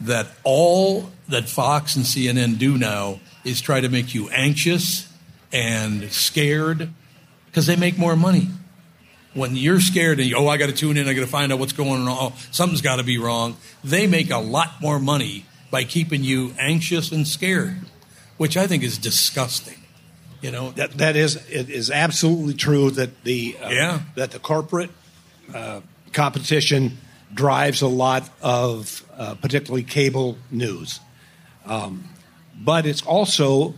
that 0.00 0.26
all 0.44 1.10
that 1.28 1.48
Fox 1.48 1.96
and 1.96 2.04
CNN 2.04 2.58
do 2.58 2.76
now 2.76 3.20
is 3.44 3.60
try 3.60 3.80
to 3.80 3.88
make 3.88 4.14
you 4.14 4.28
anxious 4.30 5.08
and 5.52 6.10
scared 6.12 6.90
because 7.46 7.66
they 7.66 7.76
make 7.76 7.98
more 7.98 8.16
money. 8.16 8.48
When 9.34 9.56
you're 9.56 9.80
scared 9.80 10.20
and 10.20 10.28
you, 10.28 10.36
oh, 10.36 10.48
I 10.48 10.58
got 10.58 10.66
to 10.66 10.72
tune 10.72 10.96
in, 10.96 11.08
I 11.08 11.14
got 11.14 11.20
to 11.20 11.26
find 11.26 11.52
out 11.52 11.58
what's 11.58 11.72
going 11.72 12.02
on, 12.02 12.08
oh, 12.08 12.34
something's 12.50 12.82
got 12.82 12.96
to 12.96 13.04
be 13.04 13.16
wrong. 13.16 13.56
They 13.82 14.06
make 14.06 14.30
a 14.30 14.38
lot 14.38 14.80
more 14.80 14.98
money 14.98 15.46
by 15.70 15.84
keeping 15.84 16.22
you 16.22 16.54
anxious 16.58 17.10
and 17.12 17.26
scared, 17.26 17.80
which 18.36 18.56
I 18.58 18.66
think 18.66 18.82
is 18.82 18.98
disgusting. 18.98 19.81
You 20.42 20.50
know, 20.50 20.72
That 20.72 20.90
that 20.98 21.16
is 21.16 21.36
it 21.48 21.70
is 21.70 21.90
absolutely 21.90 22.54
true 22.54 22.90
that 22.90 23.22
the 23.24 23.56
uh, 23.62 23.70
Yeah. 23.70 24.00
that 24.16 24.32
the 24.32 24.38
corporate 24.40 24.90
uh, 25.54 25.80
competition 26.12 26.98
drives 27.32 27.80
a 27.80 27.86
lot 27.88 28.28
of 28.42 29.04
uh, 29.16 29.34
particularly 29.36 29.84
cable 29.84 30.36
news, 30.50 31.00
um, 31.64 32.04
but 32.60 32.84
it's 32.86 33.02
also 33.02 33.74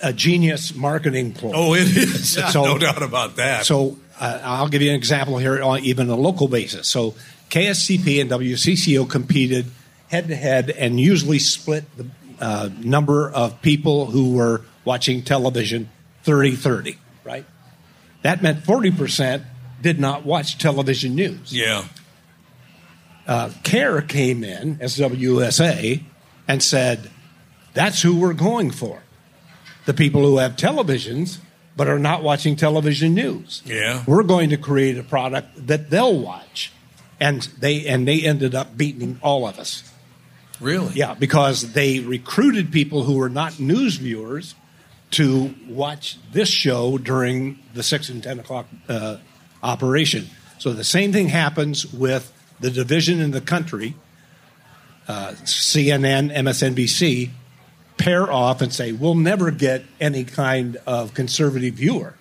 a 0.00 0.12
genius 0.12 0.74
marketing 0.74 1.32
ploy. 1.32 1.52
Oh, 1.54 1.74
it 1.74 1.94
is. 1.96 2.36
No 2.54 2.78
doubt 2.78 3.02
about 3.02 3.36
that. 3.36 3.66
So 3.66 3.98
uh, 4.18 4.40
I'll 4.42 4.68
give 4.68 4.82
you 4.82 4.90
an 4.90 4.96
example 4.96 5.38
here, 5.38 5.62
on 5.62 5.80
even 5.80 6.08
a 6.08 6.16
local 6.16 6.48
basis. 6.48 6.88
So 6.88 7.14
KSTP 7.50 8.20
and 8.20 8.30
WCCO 8.30 9.08
competed 9.08 9.66
head 10.08 10.28
to 10.28 10.36
head 10.36 10.70
and 10.70 10.98
usually 10.98 11.38
split 11.38 11.84
the 11.96 12.06
uh, 12.40 12.68
number 12.82 13.30
of 13.30 13.60
people 13.62 14.06
who 14.06 14.34
were 14.34 14.62
watching 14.84 15.22
television 15.22 15.90
30 16.24 16.56
30, 16.56 16.98
right? 17.24 17.44
That 18.22 18.42
meant 18.42 18.64
40% 18.64 19.44
did 19.82 20.00
not 20.00 20.24
watch 20.24 20.56
television 20.56 21.14
news. 21.14 21.52
Yeah. 21.52 21.84
Uh, 23.26 23.50
KARE 23.62 24.02
came 24.02 24.42
in 24.42 24.78
as 24.80 24.96
WSA 24.96 26.02
and 26.48 26.62
said, 26.62 27.10
that's 27.74 28.00
who 28.02 28.18
we're 28.18 28.32
going 28.32 28.70
for. 28.70 29.02
The 29.84 29.94
people 29.94 30.22
who 30.22 30.38
have 30.38 30.56
televisions 30.56 31.38
but 31.76 31.88
are 31.88 31.98
not 31.98 32.22
watching 32.22 32.56
television 32.56 33.14
news. 33.14 33.62
Yeah. 33.64 34.04
We're 34.06 34.22
going 34.22 34.50
to 34.50 34.56
create 34.56 34.96
a 34.96 35.02
product 35.02 35.66
that 35.66 35.90
they'll 35.90 36.18
watch. 36.18 36.72
And 37.20 37.42
they 37.58 37.86
and 37.86 38.06
they 38.06 38.22
ended 38.22 38.54
up 38.54 38.76
beating 38.76 39.18
all 39.22 39.46
of 39.46 39.58
us. 39.58 39.90
Really? 40.60 40.94
Yeah, 40.94 41.14
because 41.14 41.72
they 41.72 42.00
recruited 42.00 42.72
people 42.72 43.04
who 43.04 43.16
were 43.16 43.28
not 43.28 43.58
news 43.58 43.96
viewers 43.96 44.54
to 45.14 45.54
watch 45.68 46.18
this 46.32 46.48
show 46.48 46.98
during 46.98 47.58
the 47.74 47.82
six 47.82 48.08
and 48.08 48.22
ten 48.22 48.38
o'clock 48.40 48.66
uh, 48.88 49.16
operation. 49.62 50.28
So 50.58 50.72
the 50.72 50.84
same 50.84 51.12
thing 51.12 51.28
happens 51.28 51.92
with 51.92 52.32
the 52.60 52.70
division 52.70 53.20
in 53.20 53.30
the 53.32 53.40
country, 53.40 53.94
uh, 55.08 55.32
CNN, 55.44 56.32
MSNBC, 56.34 57.30
pair 57.96 58.30
off 58.30 58.60
and 58.60 58.72
say 58.72 58.92
we'll 58.92 59.14
never 59.14 59.50
get 59.50 59.84
any 60.00 60.24
kind 60.24 60.76
of 60.86 61.14
conservative 61.14 61.74
viewer, 61.74 62.14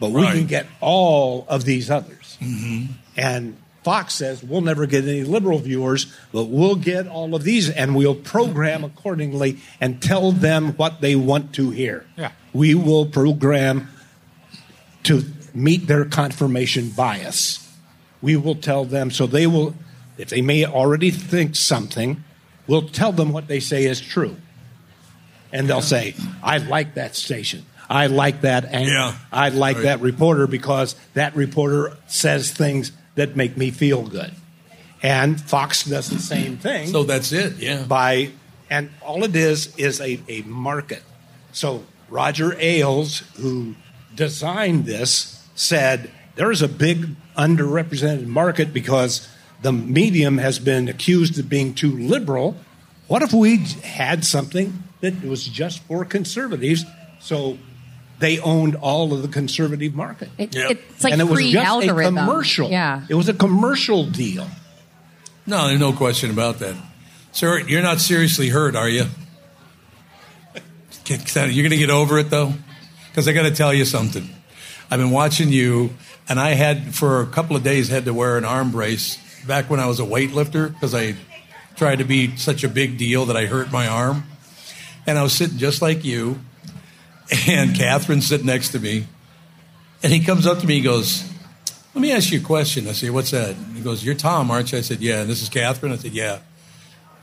but 0.00 0.10
we 0.10 0.22
Right. 0.22 0.34
can 0.36 0.46
get 0.46 0.66
all 0.80 1.44
of 1.48 1.64
these 1.64 1.90
others. 1.90 2.36
Mm-hmm. 2.40 2.92
And 3.16 3.56
Fox 3.82 4.14
says 4.14 4.42
we'll 4.42 4.60
never 4.60 4.86
get 4.86 5.04
any 5.04 5.22
liberal 5.22 5.58
viewers, 5.58 6.12
but 6.32 6.44
we'll 6.44 6.76
get 6.76 7.06
all 7.06 7.34
of 7.34 7.44
these 7.44 7.70
and 7.70 7.94
we'll 7.94 8.14
program 8.14 8.84
accordingly 8.84 9.58
and 9.80 10.02
tell 10.02 10.32
them 10.32 10.72
what 10.74 11.00
they 11.00 11.14
want 11.16 11.54
to 11.54 11.70
hear. 11.70 12.04
Yeah. 12.16 12.32
We 12.52 12.74
will 12.74 13.06
program 13.06 13.88
to 15.04 15.24
meet 15.54 15.86
their 15.86 16.04
confirmation 16.04 16.90
bias. 16.90 17.64
We 18.20 18.36
will 18.36 18.56
tell 18.56 18.84
them 18.84 19.10
so 19.10 19.26
they 19.26 19.46
will, 19.46 19.74
if 20.16 20.30
they 20.30 20.42
may 20.42 20.64
already 20.64 21.10
think 21.10 21.54
something, 21.54 22.24
we'll 22.66 22.88
tell 22.88 23.12
them 23.12 23.32
what 23.32 23.46
they 23.46 23.60
say 23.60 23.84
is 23.84 24.00
true. 24.00 24.36
And 25.52 25.68
they'll 25.68 25.80
say, 25.80 26.14
I 26.42 26.58
like 26.58 26.94
that 26.94 27.16
station. 27.16 27.64
I 27.88 28.08
like 28.08 28.42
that 28.42 28.66
anchor. 28.66 28.92
Yeah. 28.92 29.16
I 29.32 29.48
like 29.48 29.78
that 29.78 30.00
reporter 30.00 30.46
because 30.46 30.94
that 31.14 31.34
reporter 31.34 31.96
says 32.06 32.50
things 32.52 32.92
that 33.18 33.36
make 33.36 33.56
me 33.56 33.70
feel 33.70 34.02
good. 34.02 34.32
And 35.02 35.40
Fox 35.40 35.84
does 35.84 36.08
the 36.08 36.18
same 36.18 36.56
thing. 36.56 36.88
So 36.88 37.04
that's 37.04 37.32
it. 37.32 37.56
Yeah. 37.58 37.84
By 37.84 38.30
and 38.70 38.90
all 39.02 39.24
it 39.24 39.34
is 39.34 39.76
is 39.76 40.00
a, 40.00 40.20
a 40.28 40.42
market. 40.42 41.02
So 41.52 41.84
Roger 42.08 42.56
Ailes, 42.58 43.20
who 43.36 43.74
designed 44.14 44.86
this, 44.86 45.46
said 45.54 46.10
there's 46.36 46.62
a 46.62 46.68
big 46.68 47.16
underrepresented 47.36 48.26
market 48.26 48.72
because 48.72 49.28
the 49.62 49.72
medium 49.72 50.38
has 50.38 50.58
been 50.58 50.88
accused 50.88 51.38
of 51.38 51.48
being 51.48 51.74
too 51.74 51.96
liberal. 51.96 52.56
What 53.08 53.22
if 53.22 53.32
we 53.32 53.58
had 53.82 54.24
something 54.24 54.84
that 55.00 55.24
was 55.24 55.44
just 55.44 55.80
for 55.84 56.04
conservatives? 56.04 56.84
So 57.20 57.58
they 58.18 58.38
owned 58.40 58.74
all 58.76 59.12
of 59.12 59.22
the 59.22 59.28
conservative 59.28 59.94
market. 59.94 60.28
It- 60.38 60.54
It's 60.54 61.04
like 61.04 61.12
and 61.12 61.22
it 61.22 61.24
was 61.26 61.34
free 61.38 61.52
just 61.52 61.66
algorithm. 61.66 62.18
a 62.18 62.20
commercial. 62.20 62.70
Yeah. 62.70 63.02
It 63.08 63.14
was 63.14 63.28
a 63.28 63.34
commercial 63.34 64.04
deal. 64.06 64.48
No, 65.46 65.68
there's 65.68 65.80
no 65.80 65.92
question 65.92 66.30
about 66.30 66.58
that. 66.58 66.74
Sir, 67.32 67.60
you're 67.60 67.82
not 67.82 68.00
seriously 68.00 68.48
hurt, 68.48 68.74
are 68.76 68.88
you? 68.88 69.06
You're 71.06 71.18
going 71.18 71.70
to 71.70 71.76
get 71.76 71.90
over 71.90 72.18
it, 72.18 72.28
though? 72.30 72.52
Because 73.08 73.28
I 73.28 73.32
got 73.32 73.44
to 73.44 73.50
tell 73.50 73.72
you 73.72 73.84
something. 73.84 74.28
I've 74.90 74.98
been 74.98 75.10
watching 75.10 75.50
you, 75.50 75.90
and 76.28 76.38
I 76.38 76.50
had, 76.50 76.94
for 76.94 77.22
a 77.22 77.26
couple 77.26 77.56
of 77.56 77.62
days, 77.62 77.88
had 77.88 78.04
to 78.06 78.14
wear 78.14 78.36
an 78.36 78.44
arm 78.44 78.70
brace 78.72 79.18
back 79.46 79.70
when 79.70 79.80
I 79.80 79.86
was 79.86 80.00
a 80.00 80.04
weightlifter 80.04 80.72
because 80.72 80.94
I 80.94 81.14
tried 81.76 81.96
to 82.00 82.04
be 82.04 82.36
such 82.36 82.64
a 82.64 82.68
big 82.68 82.98
deal 82.98 83.26
that 83.26 83.36
I 83.36 83.46
hurt 83.46 83.70
my 83.72 83.86
arm. 83.86 84.24
And 85.06 85.18
I 85.18 85.22
was 85.22 85.32
sitting 85.32 85.56
just 85.56 85.80
like 85.80 86.04
you, 86.04 86.40
and 87.48 87.76
Catherine's 87.76 88.26
sitting 88.26 88.46
next 88.46 88.70
to 88.70 88.78
me. 88.78 89.06
And 90.02 90.12
he 90.12 90.20
comes 90.20 90.46
up 90.46 90.60
to 90.60 90.66
me, 90.66 90.74
he 90.74 90.80
goes, 90.80 91.28
let 91.94 92.02
me 92.02 92.12
ask 92.12 92.30
you 92.30 92.40
a 92.40 92.42
question. 92.42 92.86
I 92.86 92.92
say, 92.92 93.10
what's 93.10 93.32
that? 93.32 93.56
He 93.74 93.80
goes, 93.80 94.04
You're 94.04 94.14
Tom, 94.14 94.50
aren't 94.50 94.70
you? 94.70 94.78
I 94.78 94.82
said, 94.82 95.00
Yeah. 95.00 95.22
And 95.22 95.30
this 95.30 95.42
is 95.42 95.48
Catherine? 95.48 95.92
I 95.92 95.96
said, 95.96 96.12
Yeah. 96.12 96.38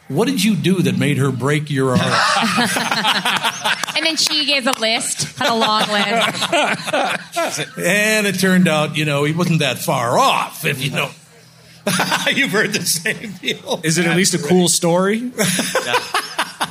What 0.08 0.28
did 0.28 0.44
you 0.44 0.56
do 0.56 0.82
that 0.82 0.98
made 0.98 1.18
her 1.18 1.32
break 1.32 1.70
your 1.70 1.96
arm? 1.98 2.02
And 3.96 4.06
then 4.06 4.18
she 4.18 4.46
gave 4.46 4.68
a 4.68 4.74
list, 4.78 5.38
had 5.38 5.50
a 5.50 5.56
long 5.56 5.80
list. 5.88 6.54
and 7.78 8.28
it 8.28 8.38
turned 8.40 8.68
out, 8.68 8.98
you 8.98 9.06
know, 9.06 9.24
he 9.24 9.32
wasn't 9.32 9.60
that 9.60 9.80
far 9.80 10.20
off, 10.20 10.66
if 10.66 10.84
you 10.84 10.92
know. 10.92 11.10
You've 12.30 12.52
heard 12.52 12.74
the 12.74 12.86
same 12.86 13.32
deal. 13.42 13.80
Is 13.84 13.98
it 13.98 14.06
at 14.06 14.18
least 14.18 14.34
a 14.34 14.38
cool 14.38 14.68
story? 14.68 15.32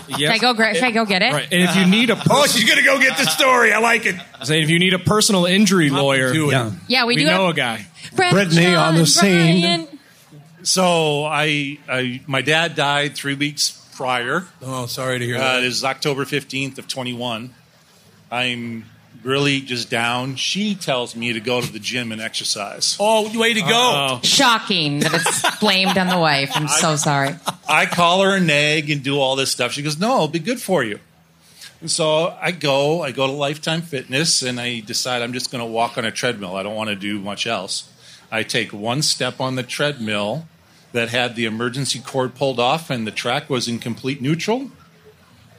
Should 0.08 0.28
I 0.28 0.38
go? 0.38 0.54
gra- 0.54 0.74
Should 0.74 0.84
I 0.84 0.90
go 0.90 1.04
get 1.04 1.22
it? 1.22 1.32
Right. 1.32 1.48
And 1.52 1.62
if 1.62 1.76
you 1.76 1.86
need 1.86 2.10
a 2.10 2.20
Oh, 2.30 2.46
she's 2.46 2.64
going 2.64 2.78
to 2.78 2.84
go 2.84 2.98
get 3.00 3.16
the 3.18 3.24
story. 3.24 3.72
I 3.72 3.78
like 3.78 4.06
it. 4.06 4.16
say 4.42 4.62
if 4.62 4.68
you 4.70 4.78
need 4.78 4.94
a 4.94 4.98
personal 4.98 5.46
injury 5.46 5.90
lawyer, 5.90 6.32
do 6.32 6.50
it. 6.50 6.52
Yeah. 6.52 6.72
Yeah, 6.88 7.04
we, 7.04 7.14
we 7.16 7.22
do 7.22 7.26
know 7.30 7.46
have 7.46 7.54
a 7.54 7.56
guy. 7.56 7.86
Brett, 8.14 8.32
Brittany 8.32 8.62
John, 8.64 8.76
on 8.76 8.94
the 8.96 9.06
scene. 9.06 9.60
Brian. 9.62 9.88
So 10.62 11.24
I, 11.24 11.78
I, 11.88 12.20
my 12.26 12.40
dad 12.42 12.74
died 12.74 13.14
three 13.14 13.34
weeks 13.34 13.70
prior. 13.96 14.44
Oh, 14.62 14.86
sorry 14.86 15.18
to 15.18 15.24
hear 15.24 15.36
Uh, 15.36 15.40
that. 15.40 15.58
it 15.58 15.64
is 15.66 15.84
October 15.84 16.24
fifteenth 16.24 16.78
of 16.78 16.88
twenty 16.88 17.12
one. 17.12 17.54
I'm 18.30 18.84
really 19.24 19.60
just 19.60 19.90
down. 19.90 20.36
She 20.36 20.74
tells 20.74 21.16
me 21.16 21.32
to 21.32 21.40
go 21.40 21.60
to 21.60 21.72
the 21.72 21.78
gym 21.78 22.12
and 22.12 22.20
exercise. 22.20 22.96
Oh, 23.00 23.36
way 23.38 23.54
to 23.54 23.60
go. 23.60 24.20
Shocking 24.22 25.00
that 25.00 25.14
it's 25.14 25.58
blamed 25.60 25.98
on 25.98 26.08
the 26.08 26.18
wife. 26.18 26.52
I'm 26.54 26.68
so 26.68 26.96
sorry. 26.96 27.36
I 27.68 27.86
call 27.86 28.22
her 28.22 28.36
a 28.36 28.40
nag 28.40 28.90
and 28.90 29.02
do 29.02 29.18
all 29.18 29.36
this 29.36 29.50
stuff. 29.50 29.72
She 29.72 29.82
goes, 29.82 29.98
"No, 29.98 30.14
it'll 30.14 30.28
be 30.28 30.38
good 30.38 30.60
for 30.60 30.84
you." 30.84 31.00
And 31.80 31.90
so 31.90 32.36
I 32.40 32.50
go. 32.50 33.02
I 33.02 33.10
go 33.12 33.26
to 33.26 33.32
Lifetime 33.32 33.82
Fitness, 33.82 34.42
and 34.42 34.60
I 34.60 34.80
decide 34.80 35.22
I'm 35.22 35.32
just 35.32 35.50
going 35.50 35.62
to 35.64 35.70
walk 35.70 35.98
on 35.98 36.04
a 36.04 36.10
treadmill. 36.10 36.56
I 36.56 36.62
don't 36.62 36.74
want 36.74 36.90
to 36.90 36.96
do 36.96 37.18
much 37.18 37.46
else. 37.46 37.90
I 38.30 38.42
take 38.42 38.72
one 38.72 39.02
step 39.02 39.40
on 39.40 39.56
the 39.56 39.62
treadmill 39.62 40.46
that 40.92 41.08
had 41.10 41.36
the 41.36 41.44
emergency 41.44 41.98
cord 41.98 42.34
pulled 42.34 42.58
off, 42.60 42.88
and 42.88 43.06
the 43.06 43.10
track 43.10 43.50
was 43.50 43.68
in 43.68 43.78
complete 43.80 44.22
neutral. 44.22 44.70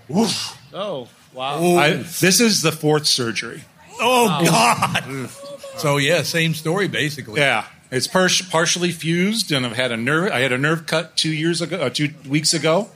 Woof. 0.07 0.57
Oh, 0.73 1.09
wow. 1.35 1.77
I, 1.77 1.91
this 1.97 2.39
is 2.39 2.61
the 2.61 2.71
fourth 2.71 3.05
surgery. 3.05 3.63
Oh, 3.99 4.43
God. 4.45 5.29
So, 5.77 5.97
yeah, 5.97 6.21
same 6.23 6.53
story, 6.53 6.87
basically. 6.87 7.41
Yeah, 7.41 7.65
it's 7.91 8.07
par- 8.07 8.29
partially 8.49 8.91
fused, 8.93 9.51
and 9.51 9.65
I've 9.65 9.75
had 9.75 9.91
a 9.91 9.97
nerve. 9.97 10.31
I 10.31 10.39
had 10.39 10.53
a 10.53 10.57
nerve 10.57 10.85
cut 10.87 11.17
two 11.17 11.33
years 11.33 11.61
ago, 11.61 11.77
uh, 11.81 11.89
two 11.89 12.11
weeks 12.29 12.53
ago, 12.53 12.89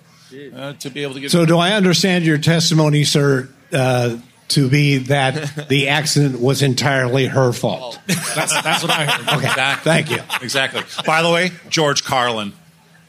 uh, 0.55 0.71
to 0.79 0.89
be 0.89 1.03
able 1.03 1.15
to 1.15 1.19
get. 1.19 1.29
So, 1.29 1.45
do 1.45 1.57
I 1.57 1.73
understand 1.73 2.23
your 2.23 2.37
testimony, 2.37 3.03
sir, 3.03 3.49
uh, 3.73 4.15
to 4.49 4.69
be 4.69 4.99
that 4.99 5.67
the 5.69 5.89
accident 5.89 6.39
was 6.39 6.61
entirely 6.61 7.25
her 7.25 7.51
fault? 7.51 7.99
That's, 8.07 8.61
that's 8.61 8.81
what 8.81 8.91
I 8.91 9.05
heard. 9.07 9.27
Okay, 9.39 9.47
Exactly. 9.47 9.83
thank 9.91 10.09
you. 10.11 10.19
Exactly. 10.41 10.81
By 11.05 11.21
the 11.21 11.29
way, 11.31 11.51
George 11.67 12.05
Carlin. 12.05 12.53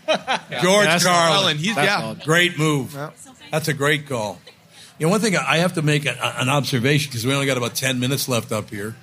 George 0.08 0.86
That's- 0.86 1.04
Carlin. 1.04 1.58
He's 1.58 1.76
That's 1.76 1.86
yeah. 1.86 2.02
all. 2.06 2.14
Great 2.16 2.58
move. 2.58 2.98
That's 3.52 3.68
a 3.68 3.72
great 3.72 4.08
call. 4.08 4.40
You 5.00 5.06
know, 5.06 5.12
one 5.12 5.20
thing 5.22 5.34
I 5.34 5.56
have 5.56 5.72
to 5.74 5.82
make 5.82 6.04
a, 6.04 6.40
an 6.40 6.50
observation 6.50 7.08
because 7.08 7.24
we 7.26 7.32
only 7.32 7.46
got 7.46 7.56
about 7.56 7.74
10 7.74 7.98
minutes 7.98 8.28
left 8.28 8.52
up 8.52 8.68
here. 8.68 8.94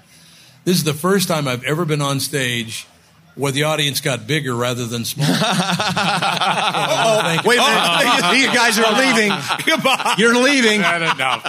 This 0.63 0.77
is 0.77 0.83
the 0.83 0.93
first 0.93 1.27
time 1.27 1.47
I've 1.47 1.63
ever 1.63 1.85
been 1.85 2.03
on 2.03 2.19
stage 2.19 2.85
where 3.33 3.51
the 3.51 3.63
audience 3.63 3.99
got 3.99 4.27
bigger 4.27 4.53
rather 4.55 4.85
than 4.85 5.05
smaller. 5.05 5.31
oh, 5.41 7.37
Wait 7.43 7.57
a 7.57 7.61
minute. 7.61 8.37
You 8.37 8.45
guys 8.53 8.77
are 8.77 8.91
leaving. 8.93 9.31
Goodbye. 9.65 10.13
You're 10.19 10.35
leaving. 10.35 10.83
I 10.83 10.99
don't 10.99 11.17
know. 11.17 11.41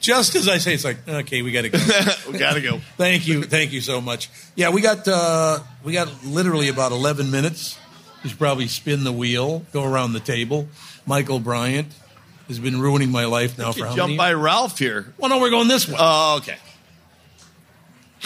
Just 0.00 0.34
as 0.34 0.48
I 0.48 0.56
say, 0.56 0.72
it's 0.72 0.84
like, 0.84 1.06
okay, 1.06 1.42
we 1.42 1.52
got 1.52 1.62
to 1.62 1.68
go. 1.68 1.78
We 2.32 2.38
gotta 2.38 2.62
go. 2.62 2.80
Thank 2.96 3.26
you, 3.26 3.42
thank 3.42 3.72
you 3.72 3.82
so 3.82 4.00
much. 4.00 4.30
Yeah, 4.54 4.70
we 4.70 4.80
got 4.80 5.06
uh, 5.06 5.58
we 5.84 5.92
got 5.92 6.24
literally 6.24 6.68
about 6.68 6.92
eleven 6.92 7.30
minutes. 7.30 7.78
We 8.22 8.30
should 8.30 8.38
probably 8.38 8.66
spin 8.68 9.04
the 9.04 9.12
wheel, 9.12 9.64
go 9.72 9.84
around 9.84 10.12
the 10.12 10.20
table. 10.20 10.68
Michael 11.06 11.38
Bryant 11.40 11.88
has 12.48 12.58
been 12.58 12.80
ruining 12.80 13.10
my 13.10 13.26
life 13.26 13.58
now 13.58 13.72
for 13.72 13.78
You 13.80 13.84
how 13.86 13.96
jump 13.96 14.08
many? 14.10 14.18
by 14.18 14.32
Ralph 14.32 14.78
here. 14.78 15.12
well, 15.18 15.30
no, 15.30 15.40
we're 15.40 15.50
going 15.50 15.68
this 15.68 15.88
way. 15.88 15.96
Oh, 15.98 16.38
okay. 16.38 16.56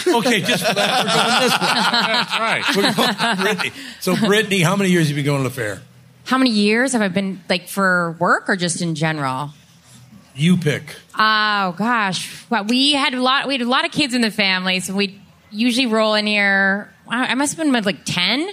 okay, 0.09 0.40
just 0.40 0.66
for 0.66 0.74
that, 0.74 1.05
we're 1.05 1.12
going 1.12 1.40
this 1.43 1.53
way. 1.53 1.68
That's 2.07 2.38
right. 2.38 2.76
We're 2.76 3.36
going 3.36 3.36
Brittany. 3.45 3.72
So, 4.01 4.16
Brittany, 4.16 4.61
how 4.61 4.76
many 4.76 4.90
years 4.90 5.09
have 5.09 5.16
you 5.18 5.22
been 5.22 5.26
going 5.26 5.43
to 5.43 5.49
the 5.49 5.55
fair? 5.55 5.82
How 6.24 6.38
many 6.38 6.51
years 6.51 6.93
have 6.93 7.03
I 7.03 7.09
been 7.09 7.43
like 7.49 7.68
for 7.68 8.16
work 8.18 8.49
or 8.49 8.57
just 8.57 8.80
in 8.80 8.95
general? 8.95 9.51
You 10.34 10.57
pick. 10.57 10.84
Oh 11.18 11.74
gosh, 11.76 12.49
well, 12.49 12.64
we 12.64 12.93
had 12.95 13.12
a 13.12 13.20
lot. 13.20 13.47
We 13.47 13.55
had 13.55 13.61
a 13.61 13.68
lot 13.68 13.84
of 13.84 13.93
kids 13.93 14.14
in 14.14 14.22
the 14.22 14.30
family, 14.30 14.80
so 14.80 14.95
we 14.95 15.20
usually 15.51 15.86
roll 15.86 16.14
in 16.14 16.26
here 16.26 16.90
wow, 17.07 17.22
I 17.28 17.34
must 17.34 17.57
have 17.57 17.64
been 17.64 17.82
like 17.84 18.05
ten. 18.05 18.49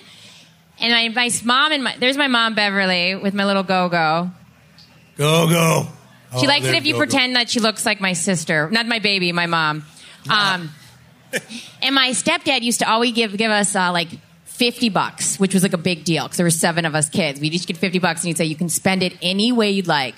And 0.81 1.13
my, 1.15 1.23
my 1.23 1.29
mom 1.43 1.71
and 1.71 1.83
my 1.83 1.97
there's 1.97 2.17
my 2.17 2.27
mom 2.27 2.55
Beverly 2.55 3.15
with 3.15 3.33
my 3.33 3.45
little 3.45 3.63
go 3.63 3.89
go. 3.89 4.31
Go 5.17 5.49
go. 5.49 5.87
She 6.39 6.45
Oh, 6.45 6.49
likes 6.49 6.65
it 6.65 6.75
if 6.75 6.85
you 6.85 6.93
go, 6.93 6.99
go. 6.99 7.05
pretend 7.05 7.35
that 7.35 7.49
she 7.49 7.59
looks 7.59 7.85
like 7.85 7.99
my 7.99 8.13
sister, 8.13 8.69
not 8.71 8.85
my 8.85 8.99
baby, 8.99 9.31
my 9.31 9.47
mom. 9.47 9.83
Um, 10.29 10.69
and 11.81 11.95
my 11.95 12.11
stepdad 12.11 12.61
used 12.61 12.79
to 12.79 12.89
always 12.89 13.13
give 13.13 13.35
give 13.35 13.51
us 13.51 13.75
uh, 13.75 13.91
like 13.91 14.09
fifty 14.45 14.89
bucks, 14.89 15.39
which 15.39 15.53
was 15.53 15.63
like 15.63 15.73
a 15.73 15.77
big 15.77 16.03
deal 16.03 16.23
because 16.25 16.37
there 16.37 16.45
were 16.45 16.49
seven 16.51 16.85
of 16.85 16.93
us 16.95 17.09
kids. 17.09 17.39
We'd 17.39 17.53
each 17.53 17.65
get 17.67 17.77
fifty 17.77 17.99
bucks, 17.99 18.21
and 18.21 18.27
he'd 18.27 18.37
say 18.37 18.45
you 18.45 18.55
can 18.55 18.69
spend 18.69 19.03
it 19.03 19.17
any 19.21 19.51
way 19.51 19.71
you'd 19.71 19.87
like. 19.87 20.15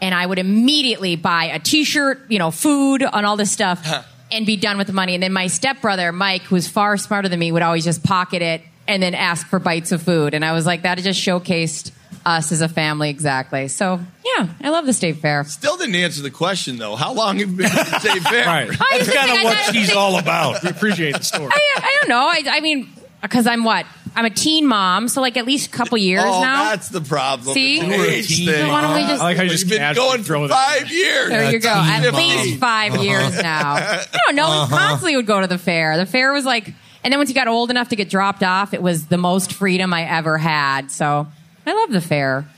And 0.00 0.14
I 0.14 0.24
would 0.24 0.38
immediately 0.38 1.14
buy 1.16 1.44
a 1.44 1.58
T-shirt, 1.58 2.22
you 2.30 2.38
know, 2.38 2.50
food, 2.50 3.02
and 3.02 3.26
all 3.26 3.36
this 3.36 3.50
stuff, 3.52 3.86
and 4.32 4.46
be 4.46 4.56
done 4.56 4.78
with 4.78 4.86
the 4.86 4.94
money. 4.94 5.12
And 5.14 5.22
then 5.22 5.32
my 5.32 5.46
stepbrother 5.46 6.10
Mike, 6.10 6.42
who 6.42 6.54
was 6.54 6.66
far 6.66 6.96
smarter 6.96 7.28
than 7.28 7.38
me, 7.38 7.52
would 7.52 7.62
always 7.62 7.84
just 7.84 8.02
pocket 8.02 8.40
it 8.40 8.62
and 8.90 9.02
then 9.02 9.14
ask 9.14 9.46
for 9.46 9.58
bites 9.58 9.92
of 9.92 10.02
food. 10.02 10.34
And 10.34 10.44
I 10.44 10.52
was 10.52 10.66
like, 10.66 10.82
that 10.82 10.98
just 10.98 11.20
showcased 11.20 11.92
us 12.26 12.52
as 12.52 12.60
a 12.60 12.68
family 12.68 13.08
exactly. 13.08 13.68
So 13.68 13.98
yeah, 14.36 14.48
I 14.62 14.68
love 14.70 14.84
the 14.86 14.92
state 14.92 15.16
fair. 15.16 15.44
Still 15.44 15.76
didn't 15.76 15.94
answer 15.94 16.22
the 16.22 16.30
question 16.30 16.76
though. 16.76 16.96
How 16.96 17.12
long 17.12 17.38
have 17.38 17.50
you 17.50 17.56
been 17.56 17.66
at 17.66 17.72
the 17.86 17.98
state 18.00 18.22
fair? 18.22 18.46
Right. 18.46 18.70
I 18.70 18.98
That's 18.98 19.14
kind 19.14 19.30
of 19.30 19.42
what 19.44 19.56
gotta 19.56 19.72
she's 19.72 19.86
think- 19.86 19.98
all 19.98 20.18
about. 20.18 20.62
We 20.62 20.68
appreciate 20.70 21.16
the 21.16 21.24
story. 21.24 21.50
I, 21.52 21.60
I 21.76 21.96
don't 22.00 22.08
know. 22.10 22.26
I, 22.26 22.42
I 22.56 22.60
mean, 22.60 22.88
because 23.22 23.46
I'm 23.46 23.64
what? 23.64 23.86
I'm 24.16 24.24
a 24.24 24.30
teen 24.30 24.66
mom, 24.66 25.06
so 25.06 25.20
like 25.20 25.36
at 25.36 25.46
least 25.46 25.68
a 25.68 25.70
couple 25.70 25.96
years 25.96 26.24
oh, 26.26 26.42
now. 26.42 26.70
that's 26.70 26.88
the 26.88 27.00
problem. 27.00 27.54
See? 27.54 27.78
It's 27.78 27.84
You 27.86 27.92
an 27.92 27.98
were 28.00 28.04
a 28.04 28.08
age 28.08 28.28
teen 28.28 28.48
thing. 28.48 28.66
So 28.66 28.68
why 28.68 28.80
don't 28.82 28.94
we 28.96 29.00
just- 29.02 29.20
I 29.22 29.24
like 29.24 29.36
how 29.36 29.42
you 29.44 29.50
just 29.50 29.66
You've 29.68 29.78
been 29.78 29.94
going 29.94 30.22
throw 30.24 30.42
for 30.42 30.48
that 30.48 30.78
five 30.80 30.90
years. 30.90 31.28
There 31.28 31.52
you 31.52 31.58
go. 31.60 31.68
At 31.70 32.02
teen 32.02 32.14
least 32.14 32.58
five 32.60 32.96
years 32.96 33.40
now. 33.40 33.74
I 33.74 34.04
don't 34.26 34.36
know. 34.36 34.46
Uh-huh. 34.46 34.66
We 34.70 34.76
constantly 34.78 35.16
would 35.16 35.26
go 35.26 35.40
to 35.40 35.46
the 35.46 35.58
fair. 35.58 35.96
The 35.96 36.06
fair 36.06 36.32
was 36.32 36.44
like, 36.44 36.74
and 37.04 37.12
then 37.12 37.18
once 37.18 37.28
you 37.28 37.34
got 37.34 37.48
old 37.48 37.70
enough 37.70 37.88
to 37.90 37.96
get 37.96 38.08
dropped 38.10 38.42
off, 38.42 38.74
it 38.74 38.82
was 38.82 39.06
the 39.06 39.18
most 39.18 39.52
freedom 39.52 39.92
I 39.94 40.04
ever 40.04 40.38
had. 40.38 40.90
So 40.90 41.26
I 41.66 41.72
love 41.74 41.90
the 41.90 42.00
fair. 42.00 42.48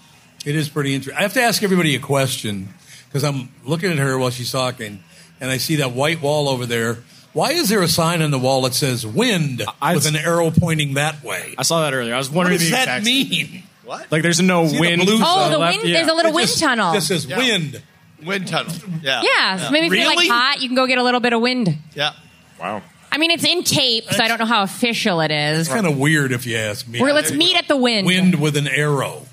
It 0.45 0.57
is 0.57 0.69
pretty 0.69 0.95
interesting. 0.95 1.19
I 1.19 1.23
have 1.23 1.35
to 1.35 1.43
ask 1.43 1.63
everybody 1.63 1.95
a 1.95 2.01
question 2.01 2.69
because 3.09 3.25
I'm 3.25 3.49
looking 3.65 3.91
at 3.93 3.99
her 3.99 4.19
while 4.19 4.31
she's 4.31 4.51
talking, 4.51 5.03
and 5.41 5.51
I 5.51 5.59
see 5.59 5.77
that 5.77 5.93
white 5.93 6.21
wall 6.23 6.49
over 6.49 6.67
there. 6.67 6.99
Why 7.33 7.53
is 7.53 7.69
there 7.69 7.81
a 7.83 7.89
sign 7.89 8.21
on 8.23 8.31
the 8.31 8.39
wall 8.39 8.63
that 8.63 8.75
says 8.75 9.07
"wind" 9.07 9.63
I- 9.81 9.95
with 9.95 10.07
an 10.07 10.17
arrow 10.17 10.51
pointing 10.51 10.95
that 10.95 11.23
way? 11.23 11.55
I 11.57 11.63
saw 11.63 11.83
that 11.83 11.95
earlier. 11.95 12.15
I 12.15 12.19
was 12.19 12.29
wondering 12.29 12.59
What 12.59 12.59
wondering 12.59 12.59
does 12.59 12.71
the 12.71 12.87
that 12.93 12.99
exact 12.99 13.05
mean? 13.05 13.63
What? 13.85 14.13
Like, 14.13 14.23
there's 14.23 14.41
no 14.41 14.67
See 14.67 14.75
the 14.77 14.81
wind. 14.81 15.03
blue 15.03 15.19
Oh, 15.23 15.51
the 15.51 15.59
left? 15.59 15.77
wind. 15.79 15.89
Yeah. 15.89 15.99
There's 15.99 16.09
a 16.11 16.15
little 16.15 16.31
It 16.33 16.35
wind 16.35 16.49
just- 16.49 16.61
tunnel. 16.61 16.93
This 16.93 17.09
says 17.09 17.25
Yeah. 17.27 17.39
"wind." 17.39 17.83
Wind 18.25 18.47
tunnel. 18.47 18.73
Yeah. 19.03 19.23
yeah, 19.25 19.57
so 19.57 19.71
maybe 19.73 19.87
if 19.87 19.93
you're 19.95 20.07
like 20.15 20.29
hot, 20.29 20.61
you 20.63 20.69
can 20.69 20.77
go 20.77 20.87
get 20.87 20.99
a 20.99 21.03
little 21.03 21.19
bit 21.21 21.33
of 21.33 21.41
wind. 21.41 21.77
Yeah. 21.95 22.13
Wow. 22.61 22.83
I 23.13 23.19
mean, 23.19 23.31
it's 23.31 23.45
in 23.45 23.63
tape, 23.63 24.11
so 24.11 24.25
I 24.25 24.27
don't 24.27 24.39
know 24.39 24.47
how 24.47 24.63
official 24.63 25.21
it 25.21 25.31
is. 25.31 25.61
It's 25.61 25.69
kind 25.69 25.87
of 25.87 25.99
weird 25.99 26.33
if 26.33 26.47
you 26.47 26.57
ask 26.57 26.89
me. 26.89 26.99
We're, 26.99 27.13
let's 27.13 27.31
meet 27.31 27.57
at 27.59 27.69
the 27.69 27.77
wind. 27.77 28.07
Wind 28.07 28.41
with 28.41 28.57
an 28.57 28.67
arrow. 28.67 29.27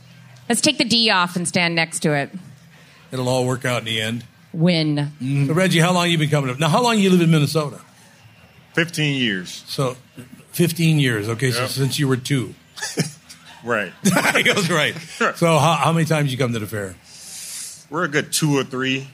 Let's 0.50 0.60
take 0.60 0.78
the 0.78 0.84
D 0.84 1.10
off 1.10 1.38
and 1.38 1.48
stand 1.48 1.76
next 1.76 2.02
to 2.02 2.14
it. 2.14 2.30
It'll 3.12 3.30
all 3.30 3.48
work 3.48 3.64
out 3.64 3.80
in 3.80 3.86
the 3.86 4.02
end. 4.02 4.26
Win. 4.52 5.14
So 5.48 5.54
Reggie, 5.54 5.80
how 5.80 5.94
long 5.94 6.10
you 6.10 6.18
been 6.18 6.30
coming 6.30 6.50
up? 6.50 6.60
Now, 6.60 6.68
how 6.68 6.84
long 6.84 7.00
you 7.00 7.10
live 7.10 7.22
in 7.22 7.32
Minnesota? 7.32 7.80
15 8.74 9.16
years. 9.16 9.64
So, 9.68 9.96
15 10.52 11.00
years. 11.00 11.30
Okay, 11.30 11.52
so 11.52 11.62
Yep. 11.62 11.70
since 11.70 12.00
you 12.00 12.08
were 12.08 12.18
two. 12.18 12.54
Right. 13.62 13.92
he 14.36 14.44
goes 14.44 14.70
right. 14.70 14.96
So, 15.36 15.58
how, 15.58 15.74
how 15.74 15.92
many 15.92 16.06
times 16.06 16.32
you 16.32 16.38
come 16.38 16.54
to 16.54 16.60
the 16.60 16.66
fair? 16.66 16.96
We're 17.90 18.06
a 18.06 18.08
good 18.08 18.32
two 18.32 18.58
or 18.58 18.64
three 18.64 19.10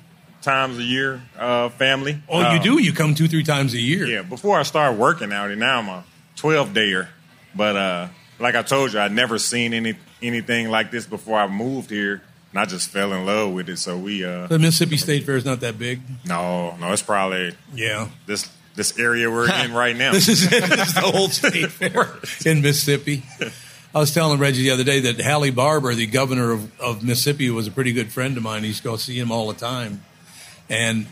times 0.46 0.78
a 0.78 0.84
year, 0.84 1.22
uh, 1.38 1.68
family. 1.70 2.18
Oh, 2.30 2.40
you 2.40 2.60
Uh, 2.60 2.64
do? 2.64 2.82
You 2.82 2.94
come 2.94 3.14
two, 3.16 3.28
three 3.28 3.44
times 3.44 3.74
a 3.74 3.80
year. 3.80 4.06
Yeah, 4.06 4.22
before 4.22 4.58
I 4.58 4.64
started 4.64 4.98
working 4.98 5.34
out 5.34 5.48
here, 5.48 5.58
now 5.58 5.80
I'm 5.80 5.90
a 5.90 6.04
12 6.38 6.70
dayer. 6.70 7.08
But 7.54 7.76
uh, 7.76 8.08
like 8.40 8.56
I 8.56 8.62
told 8.62 8.94
you, 8.94 9.00
I'd 9.00 9.12
never 9.12 9.38
seen 9.38 9.74
any 9.74 9.96
anything 10.22 10.70
like 10.70 10.92
this 10.92 11.06
before 11.06 11.38
I 11.38 11.48
moved 11.48 11.90
here, 11.90 12.22
and 12.52 12.60
I 12.60 12.66
just 12.66 12.90
fell 12.90 13.12
in 13.14 13.26
love 13.26 13.52
with 13.54 13.68
it. 13.70 13.78
So 13.80 13.98
we, 13.98 14.24
uh, 14.24 14.48
The 14.48 14.58
Mississippi 14.60 14.98
State 14.98 15.26
Fair 15.26 15.36
is 15.36 15.46
not 15.46 15.60
that 15.60 15.78
big. 15.78 16.00
no, 16.26 16.76
no, 16.80 16.92
it's 16.94 17.02
probably 17.02 17.54
Yeah. 17.74 18.08
this 18.26 18.50
this 18.76 18.98
area 19.00 19.30
we're 19.32 19.50
in 19.50 19.74
right 19.84 19.96
now. 19.96 20.12
This 20.12 20.28
is, 20.28 20.50
this 20.50 20.88
is 20.90 20.94
the 20.94 21.02
whole 21.02 21.30
state 21.30 21.72
fair 21.72 22.10
in 22.46 22.62
Mississippi. 22.62 23.24
I 23.94 24.00
was 24.00 24.14
telling 24.14 24.38
Reggie 24.40 24.64
the 24.64 24.72
other 24.72 24.84
day 24.84 25.00
that 25.00 25.22
Haley 25.22 25.52
Barbour, 25.52 25.96
the 25.96 26.06
governor 26.08 26.52
of, 26.52 26.78
of 26.82 27.02
Mississippi, 27.02 27.50
was 27.50 27.68
a 27.68 27.72
pretty 27.72 27.94
good 27.94 28.12
friend 28.12 28.36
of 28.36 28.44
mine. 28.44 28.64
He 28.64 28.68
used 28.68 28.84
to 28.84 28.90
go 28.90 28.98
see 28.98 29.18
him 29.18 29.32
all 29.32 29.48
the 29.48 29.54
time. 29.58 30.04
And 30.70 31.08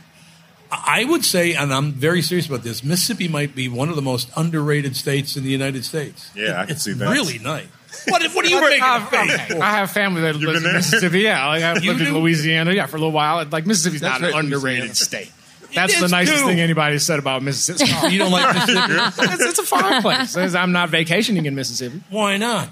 I 0.72 1.04
would 1.06 1.24
say, 1.24 1.54
and 1.54 1.74
I'm 1.74 1.92
very 1.92 2.22
serious 2.22 2.48
about 2.48 2.64
this, 2.64 2.84
Mississippi 2.84 3.28
might 3.28 3.56
be 3.56 3.68
one 3.70 3.90
of 3.90 3.96
the 3.96 4.02
most 4.02 4.30
underrated 4.36 4.96
states 4.96 5.36
in 5.38 5.44
the 5.44 5.52
United 5.52 5.86
States. 5.86 6.32
Yeah, 6.36 6.60
I 6.60 6.64
can 6.66 6.72
it's 6.76 6.84
see 6.84 6.94
that. 6.94 7.12
really 7.12 7.38
nice. 7.40 7.68
What, 8.08 8.24
what 8.34 8.44
are 8.44 8.50
you 8.50 8.58
I, 8.58 8.62
making 8.70 8.84
a 8.84 9.06
face 9.06 9.52
I. 9.56 9.60
I 9.60 9.72
have 9.78 9.92
family 9.92 10.22
that 10.22 10.36
You've 10.36 10.50
lives 10.52 10.66
in? 10.66 10.74
Mississippi. 10.74 11.20
Yeah, 11.20 11.48
like 11.48 11.62
I've 11.64 11.84
You 11.84 11.92
lived 11.94 12.08
in? 12.08 12.14
Louisiana. 12.16 12.74
Yeah, 12.74 12.88
for 12.88 12.98
a 12.98 13.00
little 13.00 13.12
while. 13.14 13.46
Like 13.46 13.66
Mississippi's 13.68 14.02
That's 14.02 14.20
not 14.20 14.32
an 14.32 14.38
underrated 14.38 14.82
Louisiana. 14.90 14.96
state. 14.96 15.32
That's 15.76 15.94
is 15.94 16.02
the 16.02 16.08
nicest 16.08 16.40
too. 16.42 16.48
thing 16.48 16.60
anybody 16.60 17.00
said 17.00 17.20
about 17.20 17.42
Mississippi. 17.44 17.90
You 18.12 18.20
don't 18.20 18.32
like 18.32 18.54
Mississippi? 18.68 18.94
it's, 19.34 19.42
it's 19.44 19.60
a 19.60 19.64
fine 19.64 20.02
place. 20.02 20.36
I'm 20.36 20.72
not 20.72 20.90
vacationing 20.90 21.46
in 21.46 21.56
Mississippi. 21.56 22.02
Why 22.10 22.38
not? 22.38 22.70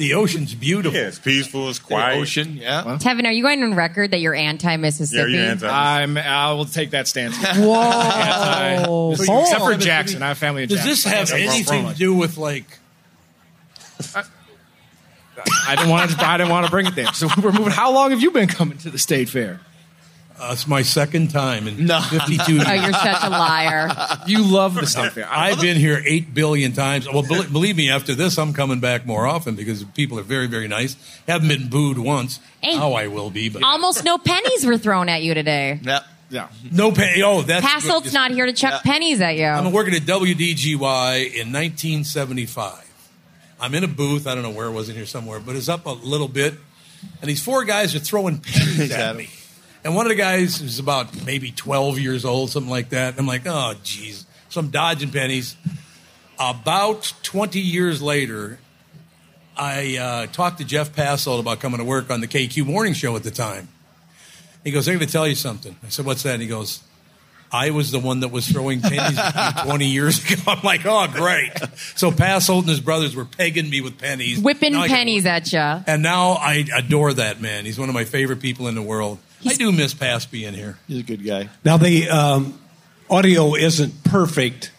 The 0.00 0.14
ocean's 0.14 0.54
beautiful. 0.54 0.98
yeah, 0.98 1.08
it's 1.08 1.18
peaceful, 1.18 1.68
it's 1.68 1.78
quiet. 1.78 2.00
The 2.00 2.12
quiet. 2.12 2.22
ocean. 2.22 2.56
Yeah. 2.56 2.84
Tevin, 3.00 3.26
are 3.26 3.32
you 3.32 3.42
going 3.42 3.62
on 3.62 3.74
record 3.74 4.12
that 4.12 4.20
you're 4.20 4.34
anti-Mississippi? 4.34 5.32
Yeah, 5.32 5.38
you're 5.42 5.50
anti- 5.50 5.68
I'm. 5.68 6.16
I 6.16 6.54
will 6.54 6.64
take 6.64 6.92
that 6.92 7.06
stance. 7.06 7.36
Whoa. 7.36 9.10
Anti- 9.10 9.24
So 9.24 9.40
except 9.42 9.62
for 9.62 9.74
Jackson, 9.76 10.22
I 10.22 10.28
have 10.28 10.38
family 10.38 10.62
in 10.62 10.70
Jackson. 10.70 10.88
Does 10.88 11.02
Jackson. 11.04 11.10
this 11.10 11.18
have 11.18 11.28
That's 11.28 11.32
where 11.32 11.42
I'm 11.42 11.54
anything 11.54 11.82
from. 11.84 11.92
to 11.92 11.98
do 11.98 12.14
with 12.14 12.38
like 12.38 12.64
I 15.68 15.76
didn't 15.76 15.90
want 15.90 16.10
to. 16.10 16.26
I 16.26 16.36
didn't 16.38 16.50
want 16.50 16.64
to 16.66 16.70
bring 16.70 16.86
it 16.86 16.94
there. 16.94 17.12
So 17.12 17.28
we're 17.42 17.52
moving. 17.52 17.70
How 17.72 17.92
long 17.92 18.10
have 18.10 18.20
you 18.22 18.30
been 18.30 18.48
coming 18.48 18.78
to 18.78 18.90
the 18.90 18.98
state 18.98 19.28
fair? 19.28 19.60
Uh, 20.40 20.52
it's 20.52 20.66
my 20.66 20.80
second 20.80 21.30
time 21.30 21.68
in 21.68 21.84
No. 21.84 22.00
52 22.00 22.52
years. 22.54 22.64
Oh, 22.66 22.72
you're 22.72 22.92
such 22.94 23.22
a 23.24 23.28
liar. 23.28 23.90
You 24.26 24.42
love 24.42 24.74
the 24.74 24.86
state 24.86 25.12
fair. 25.12 25.28
I, 25.28 25.50
I've 25.50 25.60
been 25.60 25.76
here 25.76 26.02
eight 26.06 26.32
billion 26.32 26.72
times. 26.72 27.06
Well, 27.06 27.22
believe 27.22 27.76
me, 27.76 27.90
after 27.90 28.14
this, 28.14 28.38
I'm 28.38 28.54
coming 28.54 28.80
back 28.80 29.04
more 29.04 29.26
often 29.26 29.54
because 29.54 29.84
people 29.84 30.18
are 30.18 30.22
very, 30.22 30.46
very 30.46 30.66
nice. 30.66 30.96
Haven't 31.28 31.48
been 31.48 31.68
booed 31.68 31.98
once. 31.98 32.40
Hey. 32.62 32.76
Now 32.78 32.94
I 32.94 33.08
will 33.08 33.28
be, 33.28 33.50
but 33.50 33.62
Almost 33.62 34.02
no 34.04 34.16
pennies 34.16 34.64
were 34.64 34.78
thrown 34.78 35.10
at 35.10 35.22
you 35.22 35.34
today. 35.34 35.78
Yeah. 35.82 36.00
yeah. 36.30 36.48
no 36.72 36.90
pay. 36.90 37.20
Oh, 37.22 37.42
that's 37.42 37.66
Passolt's 37.66 38.06
good. 38.06 38.14
not 38.14 38.30
here 38.30 38.46
to 38.46 38.52
chuck 38.54 38.82
pennies 38.82 39.20
at 39.20 39.36
you. 39.36 39.44
I'm 39.44 39.72
working 39.72 39.94
at 39.94 40.02
WDGY 40.02 41.24
in 41.34 41.52
1975. 41.52 42.86
I'm 43.60 43.74
in 43.74 43.84
a 43.84 43.88
booth. 43.88 44.26
I 44.26 44.34
don't 44.34 44.42
know 44.42 44.50
where 44.50 44.68
it 44.68 44.72
was 44.72 44.88
in 44.88 44.96
here 44.96 45.04
somewhere, 45.04 45.38
but 45.38 45.54
it's 45.54 45.68
up 45.68 45.84
a 45.84 45.90
little 45.90 46.28
bit. 46.28 46.54
And 47.20 47.28
these 47.28 47.42
four 47.42 47.64
guys 47.64 47.94
are 47.94 47.98
throwing 47.98 48.38
pennies 48.38 48.90
at 48.90 49.16
me. 49.16 49.28
And 49.82 49.94
one 49.94 50.06
of 50.06 50.10
the 50.10 50.16
guys 50.16 50.62
was 50.62 50.78
about 50.78 51.24
maybe 51.24 51.50
12 51.50 51.98
years 51.98 52.24
old, 52.24 52.50
something 52.50 52.70
like 52.70 52.90
that. 52.90 53.18
I'm 53.18 53.26
like, 53.26 53.42
oh, 53.46 53.74
geez. 53.82 54.26
So 54.50 54.60
I'm 54.60 54.68
dodging 54.68 55.10
pennies. 55.10 55.56
About 56.38 57.12
20 57.22 57.60
years 57.60 58.02
later, 58.02 58.58
I 59.56 59.96
uh, 59.96 60.26
talked 60.26 60.58
to 60.58 60.64
Jeff 60.64 60.94
Passolt 60.94 61.40
about 61.40 61.60
coming 61.60 61.78
to 61.78 61.84
work 61.84 62.10
on 62.10 62.20
the 62.20 62.28
KQ 62.28 62.66
morning 62.66 62.92
show 62.92 63.16
at 63.16 63.22
the 63.22 63.30
time. 63.30 63.68
He 64.64 64.70
goes, 64.70 64.88
I'm 64.88 64.96
going 64.96 65.06
to 65.06 65.12
tell 65.12 65.26
you 65.26 65.34
something. 65.34 65.76
I 65.82 65.88
said, 65.88 66.04
what's 66.04 66.22
that? 66.24 66.34
And 66.34 66.42
he 66.42 66.48
goes, 66.48 66.82
I 67.52 67.70
was 67.70 67.90
the 67.90 67.98
one 67.98 68.20
that 68.20 68.28
was 68.28 68.46
throwing 68.46 68.80
pennies 68.80 69.18
20 69.64 69.86
years 69.86 70.24
ago. 70.24 70.42
I'm 70.52 70.62
like, 70.62 70.82
oh, 70.84 71.06
great. 71.08 71.52
So 71.96 72.10
Passolt 72.10 72.60
and 72.60 72.68
his 72.68 72.80
brothers 72.80 73.16
were 73.16 73.24
pegging 73.24 73.68
me 73.68 73.80
with 73.80 73.98
pennies. 73.98 74.40
Whipping 74.40 74.72
Now 74.72 74.82
I 74.82 74.88
pennies 74.88 75.26
at 75.26 75.52
you. 75.52 75.58
And 75.58 76.02
now 76.02 76.32
I 76.32 76.64
adore 76.76 77.12
that 77.14 77.40
man. 77.40 77.64
He's 77.64 77.78
one 77.78 77.88
of 77.88 77.94
my 77.94 78.04
favorite 78.04 78.40
people 78.40 78.68
in 78.68 78.74
the 78.74 78.82
world. 78.82 79.18
I 79.46 79.54
do 79.54 79.72
miss 79.72 79.94
Pass 79.94 80.26
being 80.26 80.54
here. 80.54 80.78
He's 80.88 81.00
a 81.00 81.02
good 81.02 81.24
guy. 81.24 81.48
Now 81.64 81.76
the 81.76 82.08
um, 82.10 82.60
audio 83.08 83.54
isn't 83.54 84.04
perfect, 84.04 84.72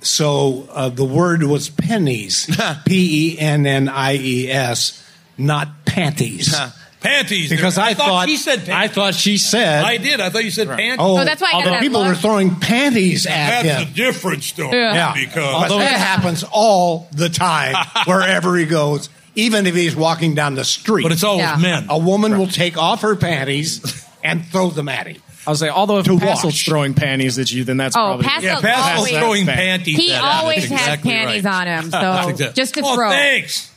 so 0.00 0.68
uh, 0.72 0.88
the 0.88 1.04
word 1.04 1.42
was 1.42 1.68
pennies, 1.68 2.48
P 2.86 3.34
E 3.34 3.38
N 3.38 3.66
N 3.66 3.88
I 3.88 4.14
E 4.16 4.50
S, 4.50 5.02
not 5.36 5.84
panties. 5.84 6.54
Panties. 7.00 7.50
Because 7.50 7.78
I, 7.78 7.94
thought 7.94 8.26
she 8.28 8.36
said 8.36 8.68
I 8.68 8.88
thought 8.88 9.14
she 9.14 9.36
said. 9.38 9.84
I 9.84 9.96
did. 9.98 10.18
I 10.20 10.28
thought 10.30 10.42
you 10.44 10.50
said 10.50 10.66
panties. 10.66 10.96
Oh, 10.98 11.20
Oh, 11.20 11.24
that's 11.24 11.40
why 11.40 11.48
I 11.48 11.52
got 11.52 11.56
although 11.58 11.70
that 11.72 11.80
people 11.82 12.00
look. 12.00 12.12
are 12.12 12.14
throwing 12.16 12.56
panties 12.56 13.26
at 13.26 13.62
That's 13.62 13.82
him. 13.84 13.88
a 13.88 13.94
different 13.94 14.42
story. 14.42 14.76
Yeah. 14.76 14.94
Yeah, 14.94 15.14
Because 15.26 15.54
although 15.70 15.80
it 15.80 15.86
happens 15.92 16.42
all 16.50 17.06
the 17.12 17.28
time 17.28 17.76
wherever 18.06 18.56
he 18.56 18.64
goes, 18.64 19.08
even 19.36 19.66
if 19.66 19.74
he's 19.74 19.94
walking 19.94 20.34
down 20.34 20.54
the 20.56 20.64
street. 20.64 21.04
but 21.04 21.12
it's 21.12 21.22
always 21.22 21.44
Yeah. 21.46 21.56
men. 21.56 21.86
a 21.88 21.98
woman 21.98 22.36
will 22.38 22.48
take 22.48 22.76
off 22.76 23.02
her 23.02 23.14
panties 23.14 24.04
and 24.24 24.44
throw 24.46 24.70
them 24.70 24.88
at 24.88 25.06
him. 25.06 25.22
I'll 25.46 25.54
say, 25.54 25.68
although 25.68 25.98
if 25.98 26.06
To 26.06 26.18
Passolt's 26.18 26.44
wash. 26.56 26.64
throwing 26.66 26.94
panties 26.94 27.38
at 27.38 27.52
you, 27.52 27.62
then 27.62 27.76
that's 27.76 27.94
Oh, 27.94 28.18
probably 28.20 28.24
Passel 28.26 28.62
yeah, 28.68 28.94
always- 28.96 29.12
throwing 29.12 29.46
panties. 29.46 29.96
He 29.96 30.10
at 30.12 30.18
him. 30.18 30.24
always 30.24 30.68
That's 30.68 30.72
has 30.72 30.80
exactly 30.80 31.10
panties 31.12 31.44
right. 31.44 31.68
on 31.68 31.84
him, 31.84 31.90
That's 31.90 32.24
so 32.24 32.28
exact- 32.30 32.56
just 32.56 32.74
to 32.74 32.80
oh, 32.84 32.94
throw. 32.96 33.10
thanks. 33.10 33.70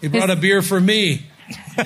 He 0.00 0.06
brought 0.08 0.30
a 0.30 0.36
beer 0.36 0.62
for 0.62 0.78
me. 0.80 1.26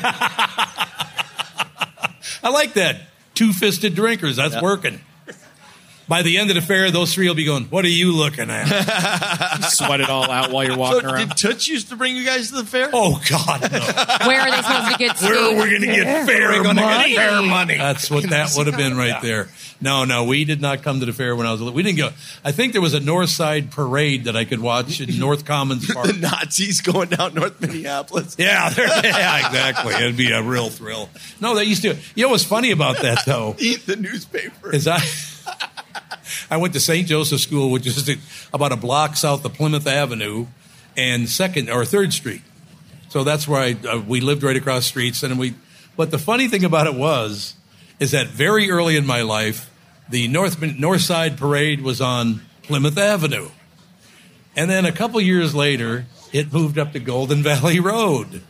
I 2.43 2.49
like 2.51 2.75
that. 2.75 3.03
Two 3.35 3.53
fisted 3.53 3.95
drinkers. 3.95 4.37
That's 4.37 4.61
working. 4.61 5.01
By 6.11 6.23
the 6.23 6.39
end 6.39 6.51
of 6.51 6.57
the 6.57 6.61
fair, 6.61 6.91
those 6.91 7.15
three 7.15 7.29
will 7.29 7.37
be 7.37 7.45
going, 7.45 7.67
What 7.67 7.85
are 7.85 7.89
you 7.89 8.11
looking 8.11 8.51
at? 8.51 8.67
Sweat 9.71 10.01
it 10.01 10.11
all 10.11 10.29
out 10.29 10.51
while 10.51 10.65
you're 10.65 10.77
walking 10.77 11.03
so 11.03 11.15
around. 11.15 11.29
did 11.29 11.37
Toots 11.37 11.69
used 11.69 11.91
to 11.91 11.97
bring 11.97 12.17
you 12.17 12.25
guys 12.25 12.49
to 12.51 12.57
the 12.57 12.65
fair? 12.65 12.91
Oh 12.93 13.23
God, 13.31 13.71
no! 13.71 13.79
Where 14.27 14.41
are 14.41 14.51
they 14.51 14.57
supposed 14.57 14.91
to 14.93 14.99
get 14.99 15.21
Where 15.23 15.39
are 15.39 15.51
we 15.55 15.71
going 15.71 15.83
to 15.83 15.87
get 15.87 16.27
fair 16.27 16.49
We're 16.51 16.65
gonna 16.65 16.81
get 16.81 16.99
money? 16.99 17.15
fair 17.15 17.43
money. 17.43 17.77
That's 17.79 18.11
what 18.11 18.29
that 18.31 18.53
would 18.57 18.67
have 18.67 18.77
been 18.77 18.97
right 18.97 19.23
there. 19.23 19.51
No, 19.81 20.05
no, 20.05 20.25
we 20.25 20.45
did 20.45 20.61
not 20.61 20.83
come 20.83 20.99
to 20.99 21.07
the 21.07 21.13
fair 21.13 21.37
when 21.37 21.47
I 21.47 21.53
was 21.53 21.61
little. 21.61 21.75
We 21.75 21.85
didn't 21.85 21.99
go. 21.99 22.09
I 22.45 22.51
think 22.51 22.73
there 22.73 22.83
was 22.83 22.93
a 22.95 23.01
North 23.01 23.31
Side 23.31 23.71
parade 23.71 24.25
that 24.25 24.35
I 24.35 24.45
could 24.45 24.61
watch 24.61 25.01
in 25.01 25.17
North 25.17 25.45
Commons 25.45 25.91
Park. 25.91 26.09
the 26.09 26.13
Nazis 26.15 26.81
going 26.81 27.11
down 27.11 27.35
North 27.35 27.61
Minneapolis. 27.61 28.35
Yeah, 28.37 28.69
yeah, 28.77 29.47
exactly. 29.47 29.95
It'd 29.95 30.17
be 30.17 30.33
a 30.33 30.43
real 30.43 30.71
thrill. 30.71 31.09
No, 31.41 31.55
they 31.55 31.65
used 31.65 31.83
to. 31.83 31.97
You 32.17 32.25
know 32.25 32.31
what's 32.31 32.43
funny 32.45 32.73
about 32.73 33.01
that 33.03 33.25
though 33.25 33.55
Eat 33.61 33.87
the 33.87 33.95
newspaper. 33.95 34.75
is 34.75 34.89
I 34.89 34.99
I 36.51 36.57
went 36.57 36.75
to 36.75 36.81
St. 36.81 37.07
Joseph 37.07 37.41
School, 37.41 37.71
which 37.71 37.87
is 37.87 38.17
about 38.53 38.73
a 38.73 38.77
block 38.77 39.17
south 39.17 39.45
of 39.45 39.55
Plymouth 39.55 39.87
Avenue 39.87 40.47
and 40.97 41.29
Second 41.29 41.71
or 41.71 41.85
Third 41.85 42.13
Street. 42.13 42.43
So 43.09 43.25
that's 43.25 43.49
where 43.49 43.61
I 43.61 43.77
uh, 43.89 44.01
we 44.01 44.21
lived 44.21 44.43
right 44.43 44.57
across 44.57 44.87
streets, 44.87 45.23
and 45.23 45.39
we. 45.39 45.55
But 45.97 46.11
the 46.11 46.19
funny 46.19 46.49
thing 46.49 46.65
about 46.65 46.87
it 46.87 46.95
was, 46.95 47.55
is 47.99 48.13
that 48.13 48.29
very 48.29 48.71
early 48.71 48.97
in 48.97 49.05
my 49.05 49.23
life, 49.23 49.71
the 50.09 50.29
North 50.29 50.61
North 50.63 51.03
Side 51.03 51.37
Parade 51.37 51.83
was 51.83 52.01
on 52.01 52.43
Plymouth 52.63 52.97
Avenue, 52.97 53.51
and 54.57 54.71
then 54.71 54.87
a 54.87 54.93
couple 54.93 55.21
years 55.21 55.55
later, 55.55 56.07
it 56.33 56.53
moved 56.53 56.79
up 56.79 56.93
to 56.93 57.01
Golden 57.01 57.43
Valley 57.43 57.81
Road. 57.81 58.43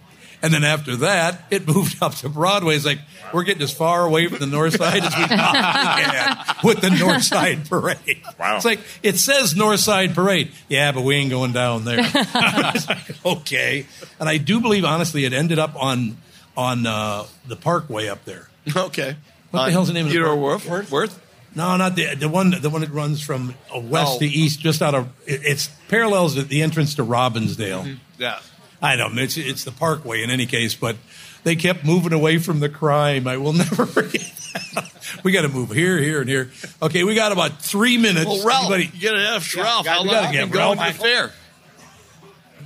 And 0.42 0.54
then 0.54 0.64
after 0.64 0.96
that, 0.96 1.42
it 1.50 1.66
moved 1.66 2.02
up 2.02 2.14
to 2.16 2.28
Broadway. 2.28 2.74
It's 2.76 2.86
like 2.86 2.98
we're 3.34 3.44
getting 3.44 3.62
as 3.62 3.72
far 3.72 4.06
away 4.06 4.26
from 4.28 4.38
the 4.38 4.46
North 4.46 4.76
Side 4.76 5.02
as 5.04 5.14
we 5.16 5.24
can 5.28 6.44
with 6.64 6.80
the 6.80 6.90
North 6.90 7.22
Side 7.24 7.68
Parade. 7.68 8.22
Wow. 8.38 8.56
It's 8.56 8.64
like 8.64 8.80
it 9.02 9.16
says 9.18 9.54
North 9.54 9.80
Side 9.80 10.14
Parade. 10.14 10.50
Yeah, 10.68 10.92
but 10.92 11.02
we 11.02 11.16
ain't 11.16 11.30
going 11.30 11.52
down 11.52 11.84
there. 11.84 11.98
Like, 12.34 13.24
okay. 13.26 13.86
And 14.18 14.28
I 14.28 14.38
do 14.38 14.60
believe, 14.60 14.84
honestly, 14.84 15.24
it 15.24 15.32
ended 15.32 15.58
up 15.58 15.74
on 15.76 16.16
on 16.56 16.86
uh, 16.86 17.24
the 17.46 17.56
Parkway 17.56 18.08
up 18.08 18.24
there. 18.24 18.48
Okay. 18.74 19.16
What 19.50 19.66
the 19.66 19.72
hell's 19.72 19.88
the 19.88 19.94
name 19.94 20.06
of 20.06 20.12
the 20.12 20.18
Theodore 20.18 20.58
park? 20.58 20.64
Wirth? 20.70 20.90
Wirth? 20.90 21.26
No, 21.54 21.76
not 21.76 21.96
the 21.96 22.14
the 22.14 22.28
one 22.28 22.50
the 22.60 22.70
one 22.70 22.80
that 22.82 22.90
runs 22.90 23.20
from 23.22 23.54
uh, 23.74 23.80
west 23.80 24.12
Oh. 24.14 24.18
to 24.20 24.26
east, 24.26 24.60
just 24.60 24.80
out 24.82 24.94
of 24.94 25.08
it, 25.26 25.40
it's 25.44 25.68
parallels 25.88 26.34
the, 26.36 26.42
the 26.42 26.62
entrance 26.62 26.94
to 26.94 27.04
Robbinsdale. 27.04 27.98
Yeah. 28.18 28.38
I 28.82 28.96
don't 28.96 29.14
know. 29.14 29.22
It's, 29.22 29.36
it's 29.36 29.64
the 29.64 29.72
Parkway 29.72 30.22
in 30.22 30.30
any 30.30 30.46
case, 30.46 30.74
but 30.74 30.96
they 31.44 31.56
kept 31.56 31.84
moving 31.84 32.12
away 32.12 32.38
from 32.38 32.60
the 32.60 32.68
crime. 32.68 33.26
I 33.28 33.36
will 33.36 33.52
never 33.64 33.86
forget 33.86 34.20
that. 34.74 35.20
We 35.24 35.32
got 35.32 35.42
to 35.42 35.48
move 35.48 35.70
here, 35.70 35.98
here, 35.98 36.20
and 36.20 36.28
here. 36.28 36.50
Okay, 36.82 37.04
we 37.04 37.14
got 37.14 37.32
about 37.32 37.60
three 37.60 37.98
minutes. 37.98 38.26
Well, 38.26 38.46
Ralph, 38.46 38.64
Everybody- 38.72 38.96
you 38.96 39.08
got 39.10 39.14
to 39.16 39.22
ask 39.28 39.56
Ralph. 39.56 39.84
got- 39.84 39.96
How 39.96 40.02
we 40.02 40.08
long 40.08 40.14
gotta 40.14 40.26
have 40.26 40.32
get 40.32 40.40
you 40.40 40.46
been 40.46 40.52
going 40.54 40.78
Ralph. 40.78 40.92
to 40.92 40.98
the 40.98 41.04
fair? 41.04 41.32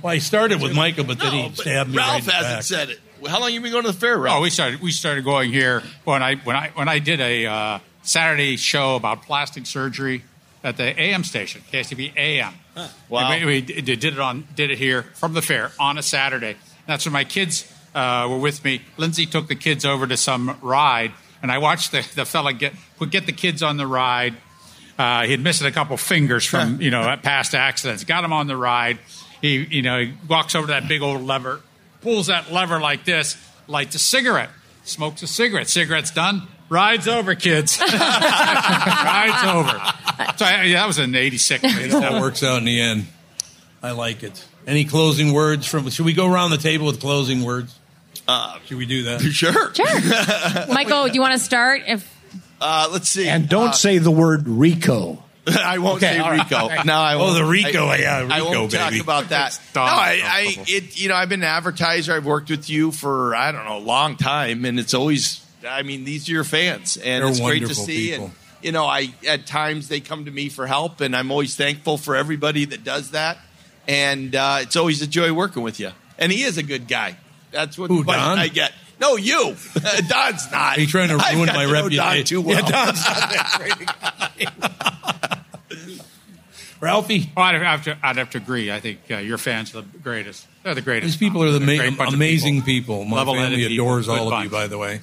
well, 0.01 0.13
I 0.13 0.17
started 0.19 0.61
with 0.61 0.75
Michael, 0.75 1.03
but 1.03 1.19
then 1.19 1.33
No, 1.33 1.49
he 1.49 1.55
stabbed 1.55 1.89
me. 1.91 1.97
Ralph 1.97 2.27
right 2.27 2.33
hasn't 2.35 2.55
back. 2.55 2.63
said 2.63 2.89
it. 2.91 2.99
How 3.27 3.39
long 3.39 3.51
you 3.53 3.59
been 3.61 3.71
going 3.71 3.85
to 3.85 3.91
the 3.91 3.97
fair, 3.97 4.17
Ralph? 4.17 4.39
Oh, 4.39 4.41
we 4.43 4.49
started. 4.51 4.81
We 4.81 4.91
started 4.91 5.23
going 5.23 5.51
here 5.51 5.81
when 6.03 6.21
I 6.21 6.35
when 6.35 6.55
I 6.55 6.69
when 6.75 6.87
I 6.87 6.99
did 6.99 7.19
a 7.21 7.45
uh, 7.47 7.79
Saturday 8.03 8.55
show 8.57 8.95
about 8.95 9.23
plastic 9.23 9.65
surgery 9.65 10.23
at 10.65 10.77
the 10.77 10.99
AM 10.99 11.23
station, 11.23 11.61
KSTP 11.71 12.11
AM. 12.17 12.53
Wow. 13.07 13.29
We, 13.29 13.45
we 13.45 13.61
did 13.61 14.03
it 14.03 14.19
on 14.19 14.47
did 14.55 14.71
it 14.71 14.79
here 14.79 15.03
from 15.13 15.33
the 15.33 15.41
fair 15.41 15.71
on 15.79 15.97
a 15.99 16.01
Saturday. 16.01 16.57
That's 16.87 17.05
when 17.05 17.13
my 17.13 17.23
kids 17.23 17.71
uh, 17.93 18.27
were 18.29 18.39
with 18.39 18.63
me. 18.65 18.81
Lindsay 18.97 19.27
took 19.27 19.47
the 19.47 19.55
kids 19.55 19.85
over 19.85 20.07
to 20.07 20.17
some 20.17 20.57
ride, 20.61 21.13
and 21.41 21.51
I 21.51 21.59
watched 21.59 21.91
the 21.91 22.05
the 22.15 22.25
fella 22.25 22.51
get 22.51 22.73
would 22.99 23.11
get 23.11 23.27
the 23.27 23.31
kids 23.31 23.61
on 23.61 23.77
the 23.77 23.85
ride. 23.85 24.35
Uh, 24.97 25.23
he 25.25 25.31
had 25.31 25.41
missed 25.41 25.61
a 25.61 25.71
couple 25.71 25.95
fingers 25.97 26.45
from 26.45 26.81
you 26.81 26.89
know 26.89 27.15
past 27.21 27.53
accidents. 27.53 28.03
Got 28.03 28.23
him 28.23 28.33
on 28.33 28.47
the 28.47 28.57
ride. 28.57 28.97
He 29.41 29.57
you 29.57 29.83
know 29.83 29.99
he 29.99 30.13
walks 30.27 30.55
over 30.55 30.65
to 30.65 30.73
that 30.73 30.87
big 30.87 31.03
old 31.03 31.21
lever, 31.21 31.61
pulls 32.01 32.27
that 32.27 32.51
lever 32.51 32.79
like 32.81 33.05
this, 33.05 33.37
lights 33.67 33.93
a 33.93 33.99
cigarette, 33.99 34.49
smokes 34.83 35.21
a 35.21 35.27
cigarette. 35.27 35.69
Cigarette's 35.69 36.11
done. 36.11 36.47
Ride's 36.69 37.07
over, 37.07 37.35
kids. 37.35 37.79
Ride's 37.91 39.43
over. 39.43 39.93
So 40.37 40.45
I, 40.45 40.63
yeah, 40.63 40.79
that 40.81 40.87
was 40.87 40.97
an 40.99 41.15
'86. 41.15 41.63
It 41.63 41.93
all 41.93 42.21
works 42.21 42.43
out 42.43 42.57
in 42.59 42.65
the 42.65 42.79
end. 42.81 43.07
I 43.83 43.91
like 43.91 44.23
it. 44.23 44.43
Any 44.67 44.85
closing 44.85 45.33
words 45.33 45.67
from? 45.67 45.89
Should 45.89 46.05
we 46.05 46.13
go 46.13 46.31
around 46.31 46.51
the 46.51 46.57
table 46.57 46.87
with 46.87 46.99
closing 46.99 47.43
words? 47.43 47.73
Uh, 48.27 48.57
should 48.65 48.77
we 48.77 48.85
do 48.85 49.03
that? 49.03 49.21
Sure. 49.21 49.73
Sure. 49.73 50.67
Michael, 50.73 51.07
do 51.07 51.13
you 51.13 51.21
want 51.21 51.33
to 51.33 51.39
start? 51.39 51.81
If 51.87 52.11
Uh, 52.59 52.89
let's 52.91 53.07
see. 53.09 53.27
And 53.27 53.47
don't 53.47 53.69
Uh, 53.69 53.73
say 53.73 53.97
the 53.99 54.09
word 54.11 54.47
Rico. 54.47 55.21
I 55.47 55.77
won't 55.77 55.97
Okay, 56.01 56.13
say 56.15 56.19
all 56.19 56.31
right. 56.31 56.43
Rico. 56.49 56.83
No, 56.85 56.95
I 56.95 57.13
Oh, 57.13 57.19
won't. 57.19 57.29
Oh, 57.31 57.33
the 57.35 57.45
Rico, 57.45 57.85
I, 57.85 57.97
yeah, 57.97 58.17
I 58.17 58.37
Rico, 58.39 58.59
won't 58.59 58.71
talk 58.71 58.89
baby. 58.89 58.99
about 59.01 59.29
that. 59.29 59.59
No, 59.75 59.81
I, 59.81 60.21
I, 60.23 60.55
it, 60.67 60.99
you 60.99 61.07
know, 61.09 61.15
I've 61.15 61.29
been 61.29 61.41
an 61.41 61.47
advertiser. 61.47 62.13
I've 62.13 62.25
worked 62.25 62.49
with 62.49 62.67
you 62.67 62.91
for 62.91 63.35
I 63.35 63.51
don't 63.51 63.65
know 63.65 63.77
a 63.77 63.79
long 63.79 64.15
time, 64.17 64.65
and 64.65 64.79
it's 64.79 64.95
always. 64.95 65.45
I 65.67 65.83
mean, 65.83 66.03
these 66.03 66.27
are 66.29 66.31
your 66.31 66.43
fans, 66.43 66.97
and 66.97 67.23
They're 67.23 67.29
it's 67.31 67.39
great 67.39 67.67
to 67.67 67.75
see. 67.75 68.09
people. 68.11 68.25
And 68.25 68.33
you 68.65 68.71
know, 68.71 68.85
I 68.85 69.13
at 69.27 69.45
times 69.45 69.89
they 69.89 69.99
come 69.99 70.25
to 70.25 70.31
me 70.31 70.49
for 70.49 70.65
help, 70.65 70.99
and 70.99 71.15
I'm 71.15 71.29
always 71.29 71.55
thankful 71.55 71.99
for 71.99 72.15
everybody 72.15 72.65
that 72.65 72.83
does 72.83 73.11
that. 73.11 73.37
And 73.87 74.35
uh, 74.35 74.57
it's 74.61 74.75
always 74.75 75.03
a 75.03 75.07
joy 75.07 75.31
working 75.33 75.61
with 75.61 75.79
you. 75.79 75.91
And 76.17 76.31
he 76.31 76.41
is 76.41 76.57
a 76.57 76.63
good 76.63 76.87
guy. 76.87 77.17
That's 77.51 77.77
what 77.77 77.91
Who, 77.91 78.03
Don? 78.03 78.39
I 78.39 78.47
get. 78.47 78.73
No, 78.99 79.17
you. 79.17 79.55
Don's 80.07 80.51
not. 80.51 80.77
Are 80.77 80.81
you 80.81 80.87
trying 80.87 81.09
to 81.09 81.17
ruin 81.35 81.45
my 81.45 81.65
to 81.65 81.71
Don 81.71 81.71
reputation? 81.71 82.25
too 82.25 82.41
well. 82.41 82.55
Yeah, 82.63 82.67
Don's 82.71 83.05
not 83.05 83.29
that 83.29 83.55
great. 83.59 84.49
Ralphie, 86.81 87.29
Oh, 87.37 87.41
I'd 87.41 87.61
have 87.61 87.83
to. 87.83 87.97
I'd 88.03 88.17
have 88.17 88.31
to 88.31 88.37
agree. 88.39 88.71
I 88.71 88.79
think 88.79 88.99
uh, 89.11 89.17
your 89.17 89.37
fans 89.37 89.75
are 89.75 89.81
the 89.81 89.97
greatest. 89.99 90.47
They're 90.63 90.73
the 90.75 90.81
greatest. 90.81 91.19
these 91.19 91.29
people 91.29 91.43
are 91.43 91.51
the 91.51 91.59
ma- 91.59 91.75
great 91.77 91.97
bunch 91.97 92.09
of 92.09 92.13
amazing 92.15 92.63
people. 92.63 93.05
My 93.05 93.17
Level-headed 93.17 93.59
family 93.59 93.75
adores 93.75 94.07
good 94.07 94.19
all 94.19 94.33
of 94.33 94.43
you, 94.43 94.49
by 94.49 94.67
the 94.67 94.77
way. 94.77 95.01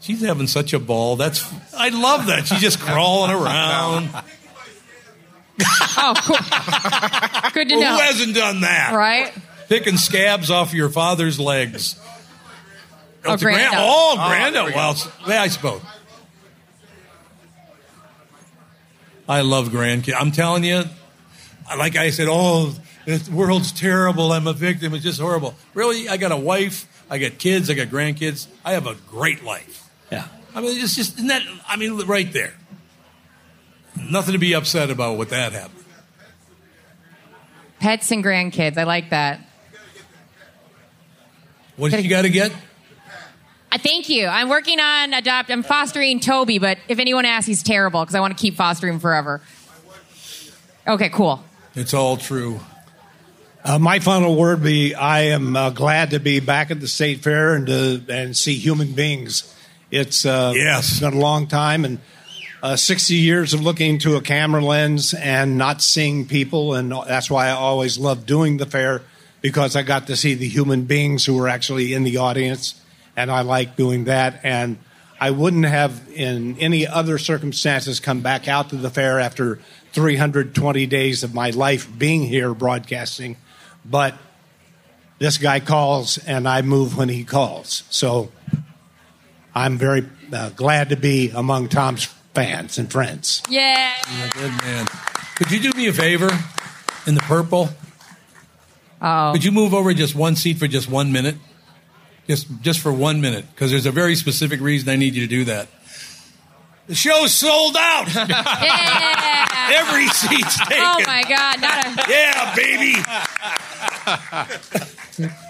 She's 0.00 0.22
having 0.22 0.46
such 0.46 0.72
a 0.72 0.78
ball. 0.78 1.16
That's 1.16 1.44
I 1.76 1.88
love 1.88 2.26
that. 2.26 2.46
She's 2.46 2.60
just 2.60 2.80
crawling 2.80 3.30
around. 3.32 4.08
oh, 5.96 6.14
cool. 6.18 6.36
Good 7.52 7.68
to 7.70 7.76
Well, 7.76 7.80
know. 7.84 7.96
who 7.96 8.02
hasn't 8.02 8.34
done 8.34 8.60
that? 8.60 8.92
Right? 8.94 9.32
Picking 9.68 9.96
scabs 9.96 10.50
off 10.50 10.72
your 10.72 10.88
father's 10.88 11.38
legs. 11.40 11.96
Oh, 13.24 13.30
oh 13.30 13.32
it's 13.34 13.42
a 13.42 13.44
grand- 13.44 13.74
Granda. 13.74 13.76
oh, 13.78 14.14
Oh, 14.18 14.30
Granda. 14.30 14.52
there 14.52 14.74
well, 14.74 14.96
yeah, 15.26 15.42
I 15.42 15.48
suppose. 15.48 15.82
I 19.28 19.42
love 19.42 19.68
grandkids. 19.68 20.14
I'm 20.18 20.32
telling 20.32 20.64
you, 20.64 20.84
like 21.76 21.96
I 21.96 22.10
said, 22.10 22.28
oh, 22.30 22.74
the 23.04 23.30
world's 23.32 23.72
terrible. 23.72 24.32
I'm 24.32 24.46
a 24.46 24.52
victim. 24.54 24.94
It's 24.94 25.04
just 25.04 25.20
horrible. 25.20 25.54
Really, 25.74 26.08
I 26.08 26.16
got 26.16 26.32
a 26.32 26.36
wife. 26.36 26.86
I 27.10 27.18
got 27.18 27.38
kids. 27.38 27.68
I 27.68 27.74
got 27.74 27.88
grandkids. 27.88 28.46
I 28.64 28.72
have 28.72 28.86
a 28.86 28.94
great 29.08 29.44
life. 29.44 29.87
Yeah. 30.52 30.58
I 30.58 30.62
mean, 30.62 30.78
it's 30.78 30.94
just, 30.94 31.14
isn't 31.16 31.28
that, 31.28 31.42
I 31.68 31.76
mean, 31.76 31.98
right 32.06 32.32
there. 32.32 32.54
Nothing 34.10 34.32
to 34.32 34.38
be 34.38 34.54
upset 34.54 34.90
about 34.90 35.18
with 35.18 35.30
that 35.30 35.52
happening. 35.52 35.84
Pets 37.80 38.10
and 38.10 38.24
grandkids. 38.24 38.76
I 38.76 38.84
like 38.84 39.10
that. 39.10 39.40
What 41.76 41.92
did 41.92 42.02
you 42.02 42.10
got 42.10 42.22
to 42.22 42.30
get? 42.30 42.52
Uh, 43.70 43.78
thank 43.78 44.08
you. 44.08 44.26
I'm 44.26 44.48
working 44.48 44.80
on 44.80 45.14
adopt. 45.14 45.50
I'm 45.50 45.62
fostering 45.62 46.20
Toby, 46.20 46.58
but 46.58 46.78
if 46.88 46.98
anyone 46.98 47.24
asks, 47.24 47.46
he's 47.46 47.62
terrible 47.62 48.00
because 48.00 48.14
I 48.14 48.20
want 48.20 48.36
to 48.36 48.40
keep 48.40 48.56
fostering 48.56 48.98
forever. 48.98 49.40
Okay, 50.86 51.10
cool. 51.10 51.44
It's 51.74 51.94
all 51.94 52.16
true. 52.16 52.60
Uh, 53.62 53.78
my 53.78 53.98
final 53.98 54.34
word 54.36 54.62
be: 54.62 54.94
I 54.94 55.20
am 55.26 55.54
uh, 55.54 55.70
glad 55.70 56.10
to 56.10 56.18
be 56.18 56.40
back 56.40 56.70
at 56.70 56.80
the 56.80 56.88
state 56.88 57.22
fair 57.22 57.54
and 57.54 57.66
to 57.66 58.02
and 58.08 58.36
see 58.36 58.54
human 58.54 58.92
beings. 58.92 59.54
It's 59.90 60.26
uh, 60.26 60.52
Yes. 60.54 61.00
been 61.00 61.14
a 61.14 61.18
long 61.18 61.46
time 61.46 61.84
and 61.84 61.98
uh, 62.62 62.76
sixty 62.76 63.14
years 63.14 63.54
of 63.54 63.60
looking 63.62 63.90
into 63.94 64.16
a 64.16 64.20
camera 64.20 64.62
lens 64.62 65.14
and 65.14 65.56
not 65.56 65.80
seeing 65.80 66.26
people, 66.26 66.74
and 66.74 66.90
that's 66.90 67.30
why 67.30 67.46
I 67.48 67.52
always 67.52 67.98
love 67.98 68.26
doing 68.26 68.56
the 68.56 68.66
fair 68.66 69.02
because 69.40 69.76
I 69.76 69.82
got 69.82 70.08
to 70.08 70.16
see 70.16 70.34
the 70.34 70.48
human 70.48 70.82
beings 70.82 71.24
who 71.24 71.36
were 71.36 71.48
actually 71.48 71.92
in 71.94 72.02
the 72.02 72.16
audience, 72.16 72.80
and 73.16 73.30
I 73.30 73.42
like 73.42 73.76
doing 73.76 74.04
that. 74.04 74.40
And 74.42 74.78
I 75.20 75.30
wouldn't 75.30 75.66
have, 75.66 76.00
in 76.12 76.58
any 76.58 76.86
other 76.86 77.16
circumstances, 77.18 78.00
come 78.00 78.20
back 78.20 78.48
out 78.48 78.70
to 78.70 78.76
the 78.76 78.90
fair 78.90 79.20
after 79.20 79.60
320 79.92 80.86
days 80.86 81.22
of 81.22 81.34
my 81.34 81.50
life 81.50 81.88
being 81.96 82.24
here 82.24 82.52
broadcasting. 82.54 83.36
But 83.84 84.14
this 85.20 85.38
guy 85.38 85.60
calls, 85.60 86.18
and 86.18 86.48
I 86.48 86.62
move 86.62 86.96
when 86.96 87.08
he 87.08 87.22
calls. 87.24 87.84
So 87.90 88.32
I'm 89.54 89.78
very 89.78 90.06
uh, 90.32 90.50
glad 90.50 90.90
to 90.90 90.96
be 90.96 91.30
among 91.30 91.68
Tom's 91.68 92.04
fans 92.34 92.78
and 92.78 92.90
friends. 92.90 93.42
Yeah. 93.48 93.92
Good 94.34 94.52
man. 94.62 94.86
Could 95.36 95.50
you 95.50 95.60
do 95.60 95.76
me 95.76 95.88
a 95.88 95.92
favor 95.92 96.30
in 97.06 97.14
the 97.14 97.20
purple? 97.22 97.70
Oh. 99.00 99.30
Could 99.32 99.44
you 99.44 99.52
move 99.52 99.74
over 99.74 99.94
just 99.94 100.14
one 100.14 100.36
seat 100.36 100.58
for 100.58 100.66
just 100.66 100.88
one 100.90 101.12
minute? 101.12 101.36
Just 102.26 102.46
just 102.60 102.80
for 102.80 102.92
one 102.92 103.20
minute, 103.22 103.46
because 103.54 103.70
there's 103.70 103.86
a 103.86 103.90
very 103.90 104.14
specific 104.14 104.60
reason 104.60 104.88
I 104.90 104.96
need 104.96 105.14
you 105.14 105.22
to 105.22 105.28
do 105.28 105.44
that. 105.46 105.68
The 106.86 106.94
show's 106.94 107.34
sold 107.34 107.76
out. 107.78 108.08
Yeah. 108.28 109.78
Every 109.80 110.08
seat's 110.08 110.58
taken. 110.66 110.82
Oh 110.84 111.02
my 111.06 111.22
God! 111.22 111.60
Not 111.60 111.86
a. 111.86 112.10
Yeah, 112.10 112.54
baby. 112.56 112.94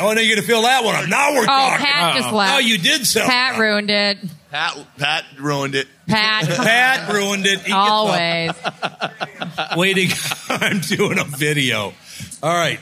Oh, 0.00 0.12
now 0.12 0.20
you're 0.20 0.36
gonna 0.36 0.46
fill 0.46 0.62
that 0.62 0.84
one 0.84 0.94
up. 0.94 1.08
Now 1.08 1.32
we're 1.32 1.42
Oh, 1.42 1.46
talking. 1.46 1.86
Pat 1.86 2.16
just 2.16 2.32
left. 2.32 2.54
Oh, 2.54 2.58
you 2.58 2.78
did 2.78 3.06
sell. 3.06 3.26
Pat 3.28 3.58
ruined 3.58 3.90
it. 3.90 4.18
Pat, 4.50 4.76
Pat 4.98 5.24
ruined 5.38 5.74
it. 5.74 5.88
Pat. 6.06 6.44
Pat 6.48 7.12
ruined 7.12 7.46
it. 7.46 7.60
He 7.60 7.72
Always. 7.72 8.52
Waiting. 9.76 10.10
I'm 10.48 10.80
doing 10.80 11.18
a 11.18 11.24
video. 11.24 11.92
All 12.42 12.54
right. 12.54 12.80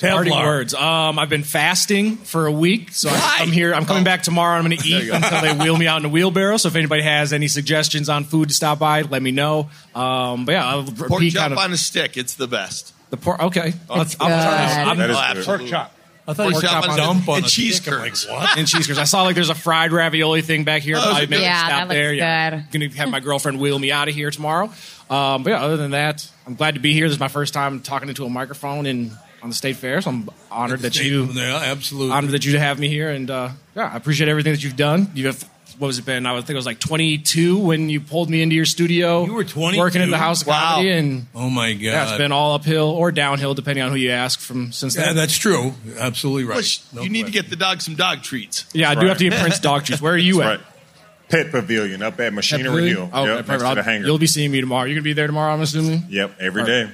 Parting 0.00 0.32
words. 0.32 0.74
Um, 0.74 1.16
I've 1.20 1.28
been 1.28 1.44
fasting 1.44 2.16
for 2.16 2.46
a 2.46 2.52
week, 2.52 2.90
so 2.90 3.08
I'm, 3.08 3.42
I'm 3.42 3.52
here. 3.52 3.72
I'm 3.72 3.84
coming 3.86 4.02
back 4.02 4.24
tomorrow. 4.24 4.56
I'm 4.58 4.64
going 4.66 4.76
to 4.76 4.84
eat 4.88 5.08
until 5.10 5.40
they 5.42 5.54
wheel 5.54 5.76
me 5.76 5.86
out 5.86 6.00
in 6.00 6.06
a 6.06 6.08
wheelbarrow. 6.08 6.56
So 6.56 6.66
if 6.68 6.74
anybody 6.74 7.02
has 7.02 7.32
any 7.32 7.46
suggestions 7.46 8.08
on 8.08 8.24
food 8.24 8.48
to 8.48 8.54
stop 8.54 8.80
by, 8.80 9.02
let 9.02 9.22
me 9.22 9.30
know. 9.30 9.70
Um, 9.94 10.44
but 10.44 10.52
yeah, 10.52 10.66
I'll 10.66 10.82
Pork 10.82 11.22
chop 11.22 11.34
kind 11.34 11.52
of 11.52 11.58
on 11.60 11.72
a 11.72 11.76
stick. 11.76 12.16
It's 12.16 12.34
the 12.34 12.48
best. 12.48 12.92
the 13.10 13.16
pork. 13.16 13.40
Okay, 13.40 13.74
I'll, 13.88 13.98
I'll 13.98 14.04
good. 14.04 14.16
try 14.18 14.26
that. 14.26 14.86
I'm- 14.88 14.98
That 14.98 15.10
is 15.10 15.16
Oh, 15.16 15.34
good. 15.34 15.44
Pork 15.44 15.66
chop. 15.66 15.94
I 16.26 16.34
thought 16.34 16.50
Pork 16.52 16.62
you 16.62 16.68
chop 16.68 16.84
chop 16.84 16.84
on 16.84 16.90
a 16.90 16.92
a- 16.94 16.96
dump 17.06 17.28
on 17.28 17.36
and 17.38 17.46
a 17.46 17.48
cheese 17.48 17.76
stick. 17.76 17.92
I'm 17.92 18.00
curds. 18.00 18.28
Like, 18.28 18.40
what? 18.40 18.58
and 18.58 18.68
cheese 18.68 18.86
curds. 18.86 18.98
I 18.98 19.04
saw 19.04 19.22
like 19.22 19.34
there's 19.34 19.50
a 19.50 19.54
fried 19.54 19.90
ravioli 19.92 20.42
thing 20.42 20.62
back 20.64 20.82
here. 20.82 20.96
Probably 20.96 21.26
maybe 21.26 21.42
Yeah, 21.42 21.58
stop 21.58 21.68
that 21.70 21.80
looks 21.88 21.94
there. 21.94 22.12
Yeah, 22.14 22.50
good. 22.50 22.64
gonna 22.72 22.88
have 22.96 23.08
my 23.08 23.20
girlfriend 23.20 23.58
wheel 23.60 23.78
me 23.78 23.90
out 23.90 24.08
of 24.08 24.14
here 24.14 24.30
tomorrow. 24.30 24.70
Um, 25.10 25.42
but 25.42 25.50
yeah, 25.50 25.62
other 25.62 25.76
than 25.76 25.90
that, 25.90 26.28
I'm 26.46 26.54
glad 26.54 26.74
to 26.74 26.80
be 26.80 26.92
here. 26.92 27.06
This 27.06 27.14
is 27.14 27.20
my 27.20 27.28
first 27.28 27.52
time 27.52 27.80
talking 27.80 28.08
into 28.08 28.24
a 28.24 28.30
microphone 28.30 28.86
in 28.86 29.10
on 29.42 29.48
the 29.48 29.54
state 29.56 29.74
fair, 29.76 30.00
so 30.00 30.10
I'm 30.10 30.30
honored 30.52 30.80
that 30.80 30.96
you 31.02 31.24
Yeah, 31.32 31.56
absolutely. 31.64 32.12
honored 32.12 32.30
that 32.30 32.44
you 32.46 32.56
have 32.58 32.78
me 32.78 32.86
here, 32.88 33.10
and 33.10 33.28
uh, 33.28 33.48
yeah, 33.74 33.90
I 33.92 33.96
appreciate 33.96 34.28
everything 34.28 34.52
that 34.52 34.62
you've 34.62 34.76
done. 34.76 35.10
You 35.14 35.26
have 35.26 35.44
what 35.78 35.86
was 35.88 35.98
it 35.98 36.04
been? 36.04 36.26
I 36.26 36.32
would 36.32 36.40
think 36.44 36.54
it 36.54 36.56
was 36.56 36.66
like 36.66 36.78
22 36.80 37.58
when 37.58 37.88
you 37.88 38.00
pulled 38.00 38.28
me 38.30 38.42
into 38.42 38.54
your 38.54 38.64
studio. 38.64 39.24
You 39.24 39.34
were 39.34 39.44
20 39.44 39.78
working 39.78 40.02
at 40.02 40.10
the 40.10 40.18
House 40.18 40.42
of 40.42 40.48
Wow. 40.48 40.74
Comedy, 40.76 40.90
and 40.90 41.26
oh 41.34 41.50
my 41.50 41.72
god. 41.72 41.80
yeah, 41.82 42.08
it's 42.08 42.18
been 42.18 42.32
all 42.32 42.54
uphill 42.54 42.90
or 42.90 43.12
downhill 43.12 43.54
depending 43.54 43.82
on 43.84 43.90
who 43.90 43.96
you 43.96 44.10
ask 44.10 44.40
from 44.40 44.72
since 44.72 44.94
Yeah, 44.96 45.06
then. 45.06 45.16
that's 45.16 45.36
true. 45.36 45.74
Absolutely 45.98 46.44
right. 46.44 46.56
Push- 46.58 46.80
No 46.92 47.02
you 47.02 47.08
need 47.10 47.26
to 47.26 47.32
get 47.32 47.50
the 47.50 47.56
dog 47.56 47.80
some 47.80 47.94
dog 47.94 48.22
treats. 48.22 48.64
yeah, 48.72 48.90
I 48.90 48.94
do 48.94 49.00
Right. 49.00 49.08
have 49.08 49.18
to 49.18 49.28
get 49.30 49.40
Prince 49.40 49.58
dog 49.60 49.84
treats. 49.84 50.00
Where 50.02 50.12
are 50.14 50.16
you 50.18 50.38
That's 50.38 50.44
at? 50.44 50.50
right. 50.58 50.66
Pet 51.28 51.50
Pavilion 51.50 52.02
up 52.02 52.20
at 52.20 52.32
Machinery 52.34 52.90
Hill. 52.90 53.08
Oh, 53.12 53.24
yep, 53.24 53.30
okay, 53.30 53.36
next 53.36 53.46
perfect. 53.48 53.68
to 53.70 53.74
the 53.76 53.82
hangar. 53.82 54.06
You'll 54.06 54.18
be 54.18 54.26
seeing 54.26 54.50
me 54.50 54.60
tomorrow. 54.60 54.84
You're 54.84 54.96
gonna 54.96 55.02
be 55.04 55.14
there 55.14 55.26
tomorrow, 55.26 55.54
I'm 55.54 55.62
assuming. 55.62 56.04
Yep, 56.10 56.36
every 56.40 56.60
All 56.60 56.66
day. 56.66 56.90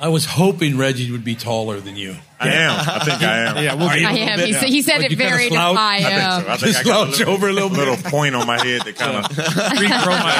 I 0.00 0.08
was 0.08 0.24
hoping 0.24 0.78
Reggie 0.78 1.10
would 1.10 1.24
be 1.24 1.34
taller 1.34 1.80
than 1.80 1.96
you. 1.96 2.16
I 2.42 2.48
am. 2.52 2.78
I 2.80 3.04
think 3.04 3.22
I 3.22 3.38
am. 3.38 3.56
Yeah, 3.64 3.74
we'll 3.74 3.88
Are 3.88 3.94
do 3.94 4.00
you 4.00 4.06
I 4.06 4.10
a 4.10 4.12
little 4.14 4.28
am. 4.28 4.38
bit- 4.38 4.46
He, 4.48 4.52
said- 4.54 4.68
he 4.68 4.82
said 4.82 4.96
Like 4.98 5.04
it 5.06 5.10
you 5.12 5.16
kinda 5.16 5.32
very. 5.32 5.48
slouch? 5.48 5.76
I 5.76 5.94
I 5.96 6.00
think 6.02 6.08
so. 6.08 6.14
am. 6.16 6.50
I 6.50 6.56
think 6.56 6.76
I 6.76 6.82
got 6.82 7.08
a 7.08 7.12
slouch 7.12 7.18
little, 7.20 7.34
over 7.34 7.48
a 7.48 7.52
little 7.52 7.68
little 7.70 7.96
point 8.10 8.34
on 8.34 8.46
my 8.46 8.58
head 8.64 8.82
that 8.82 8.96
kind 8.96 9.16
of. 9.16 9.24
regrow 9.32 10.18
my 10.22 10.34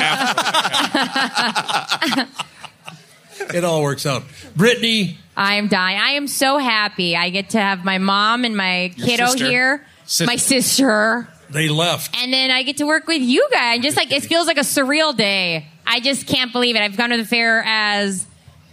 afro. 2.16 2.26
It 3.55 3.64
all 3.64 3.82
works 3.82 4.07
out. 4.07 4.22
Brittany, 4.55 5.18
I 5.36 5.57
am 5.57 5.66
dying. 5.68 5.98
I 5.98 6.11
am 6.12 6.26
so 6.28 6.59
happy. 6.59 7.16
I 7.16 7.30
get 7.30 7.50
to 7.50 7.61
have 7.61 7.84
my 7.84 7.98
mom 7.98 8.44
and 8.44 8.57
my 8.57 8.92
kiddo 8.96 9.26
sister. 9.26 9.46
here, 9.46 9.86
Sister. 10.07 10.26
my 10.26 10.36
sister, 10.36 11.28
they 11.50 11.68
left. 11.68 12.16
and 12.16 12.32
then 12.32 12.50
I 12.53 12.62
get 12.62 12.76
to 12.78 12.86
work 12.86 13.07
with 13.09 13.20
you 13.20 13.46
guys. 13.53 13.80
Just 13.82 13.96
like 13.96 14.12
it 14.12 14.22
feels 14.22 14.46
like 14.46 14.59
a 14.59 14.62
surreal 14.62 15.16
day. 15.16 15.66
I 15.86 15.98
just 16.00 16.26
can't 16.28 16.53
believe 16.53 16.76
it. 16.76 16.82
I've 16.82 16.96
gone 16.96 17.11
to 17.11 17.16
the 17.16 17.24
fair 17.24 17.62
as 17.66 18.24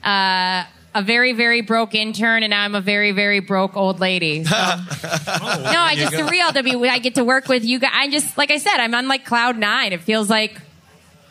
uh, 0.03 0.63
a 0.95 1.01
very, 1.03 1.33
very 1.33 1.61
broke 1.61 1.93
intern, 1.95 2.43
and 2.43 2.53
I'm 2.53 2.73
a 2.75 2.81
very, 2.81 3.11
very 3.11 3.39
broke 3.39 3.77
old 3.77 3.99
lady. 3.99 4.43
So. 4.43 4.49
no, 4.55 4.57
I 4.57 5.95
just 5.97 6.13
surreal 6.13 6.51
to 6.53 6.63
be. 6.63 6.75
I 6.89 6.99
get 6.99 7.15
to 7.15 7.23
work 7.23 7.47
with 7.47 7.63
you 7.63 7.79
guys. 7.79 7.91
I 7.93 8.09
just 8.09 8.37
like 8.37 8.51
I 8.51 8.57
said, 8.57 8.77
I'm 8.77 8.93
on 8.95 9.07
like 9.07 9.25
cloud 9.25 9.57
nine. 9.57 9.93
It 9.93 10.01
feels 10.01 10.29
like 10.29 10.59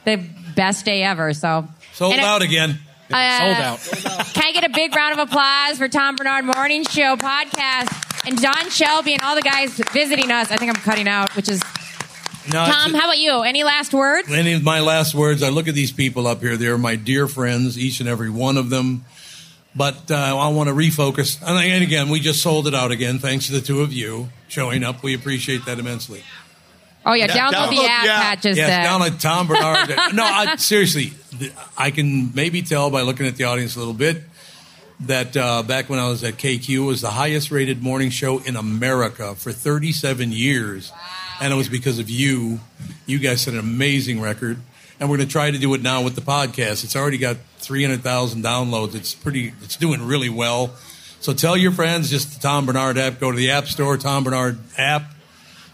the 0.04 0.16
best 0.54 0.84
day 0.84 1.02
ever. 1.02 1.32
So 1.34 1.66
Sold 1.94 2.12
And 2.14 2.20
I- 2.22 2.28
out 2.28 2.42
again. 2.42 2.78
uh, 3.12 3.38
Sold 3.80 4.04
out. 4.06 4.26
Can 4.34 4.44
I 4.46 4.52
get 4.52 4.64
a 4.64 4.68
big 4.70 4.94
round 4.94 5.18
of 5.18 5.28
applause 5.28 5.78
for 5.78 5.88
Tom 5.88 6.14
Barnard 6.16 6.44
Morning 6.56 6.84
Show 6.84 7.16
podcast 7.16 8.26
and 8.28 8.40
Don 8.40 8.70
Shelby 8.70 9.14
and 9.14 9.22
all 9.22 9.34
the 9.34 9.42
guys 9.42 9.72
visiting 9.92 10.30
us? 10.30 10.50
I 10.52 10.56
think 10.56 10.74
I'm 10.74 10.80
cutting 10.82 11.08
out, 11.08 11.34
which 11.34 11.48
is 11.48 11.60
No, 12.52 12.64
Tom. 12.64 12.90
it's- 12.90 12.92
How 12.94 13.06
about 13.08 13.18
you? 13.18 13.40
Any 13.42 13.64
last 13.64 13.92
words? 13.92 14.30
Any 14.30 14.52
of 14.52 14.62
my 14.62 14.80
last 14.80 15.14
words, 15.14 15.42
I 15.42 15.48
look 15.48 15.66
at 15.68 15.74
these 15.74 15.90
people 15.90 16.26
up 16.28 16.40
here. 16.40 16.56
They're 16.56 16.78
my 16.78 16.94
dear 16.96 17.26
friends, 17.26 17.76
each 17.78 17.98
and 18.00 18.08
every 18.08 18.30
one 18.30 18.56
of 18.56 18.70
them. 18.70 19.04
But 19.76 20.10
uh, 20.10 20.14
I 20.14 20.48
want 20.48 20.68
to 20.68 20.74
refocus. 20.74 21.40
And 21.46 21.56
and 21.58 21.84
again, 21.84 22.08
we 22.08 22.20
just 22.20 22.42
sold 22.42 22.66
it 22.66 22.74
out 22.74 22.90
again, 22.90 23.18
thanks 23.18 23.46
to 23.46 23.52
the 23.52 23.60
two 23.60 23.80
of 23.82 23.92
you 23.92 24.28
showing 24.48 24.82
up. 24.82 25.02
We 25.02 25.14
appreciate 25.14 25.66
that 25.66 25.78
immensely. 25.78 26.22
Oh 27.06 27.12
yeah, 27.12 27.26
Yeah, 27.26 27.48
download, 27.50 27.70
the 27.70 27.76
download 27.76 27.88
app. 27.88 28.04
the 28.04 28.10
app. 28.10 28.22
Pat 28.22 28.42
just 28.42 28.56
Yes, 28.58 28.68
said. 28.68 28.82
down 28.82 29.02
at 29.02 29.20
Tom 29.20 29.46
Barnard. 29.46 29.88
no, 30.14 30.24
I, 30.24 30.56
seriously, 30.56 31.12
I 31.76 31.90
can 31.90 32.34
maybe 32.34 32.62
tell 32.62 32.90
by 32.90 33.02
looking 33.02 33.26
at 33.26 33.36
the 33.36 33.44
audience 33.44 33.76
a 33.76 33.78
little 33.78 33.94
bit 33.94 34.22
that 35.00 35.36
uh, 35.36 35.62
back 35.62 35.88
when 35.88 36.00
I 36.00 36.08
was 36.08 36.24
at 36.24 36.34
KQ 36.34 36.68
it 36.70 36.78
was 36.80 37.00
the 37.00 37.10
highest 37.10 37.50
rated 37.52 37.82
morning 37.82 38.10
show 38.10 38.38
in 38.40 38.56
America 38.56 39.36
for 39.36 39.52
37 39.52 40.32
years, 40.32 40.92
and 41.40 41.52
it 41.52 41.56
was 41.56 41.68
because 41.68 41.98
of 42.00 42.10
you. 42.10 42.58
You 43.06 43.18
guys 43.20 43.42
set 43.42 43.54
an 43.54 43.60
amazing 43.60 44.20
record, 44.20 44.58
and 45.00 45.08
we're 45.10 45.16
going 45.16 45.28
to 45.28 45.32
try 45.32 45.50
to 45.50 45.58
do 45.58 45.72
it 45.74 45.82
now 45.82 46.02
with 46.02 46.14
the 46.14 46.20
podcast. 46.20 46.84
It's 46.84 46.96
already 46.96 47.18
got 47.18 47.36
300,000 47.58 48.42
downloads. 48.42 48.94
It's 48.94 49.14
pretty. 49.14 49.52
It's 49.62 49.76
doing 49.76 50.06
really 50.06 50.28
well. 50.30 50.70
So 51.20 51.32
tell 51.34 51.56
your 51.56 51.72
friends 51.72 52.10
just 52.10 52.34
the 52.34 52.40
Tom 52.40 52.66
Barnard 52.66 52.96
app. 52.98 53.18
Go 53.20 53.30
to 53.30 53.36
the 53.36 53.50
App 53.50 53.66
Store, 53.66 53.96
Tom 53.96 54.24
Barnard 54.24 54.58
app 54.76 55.14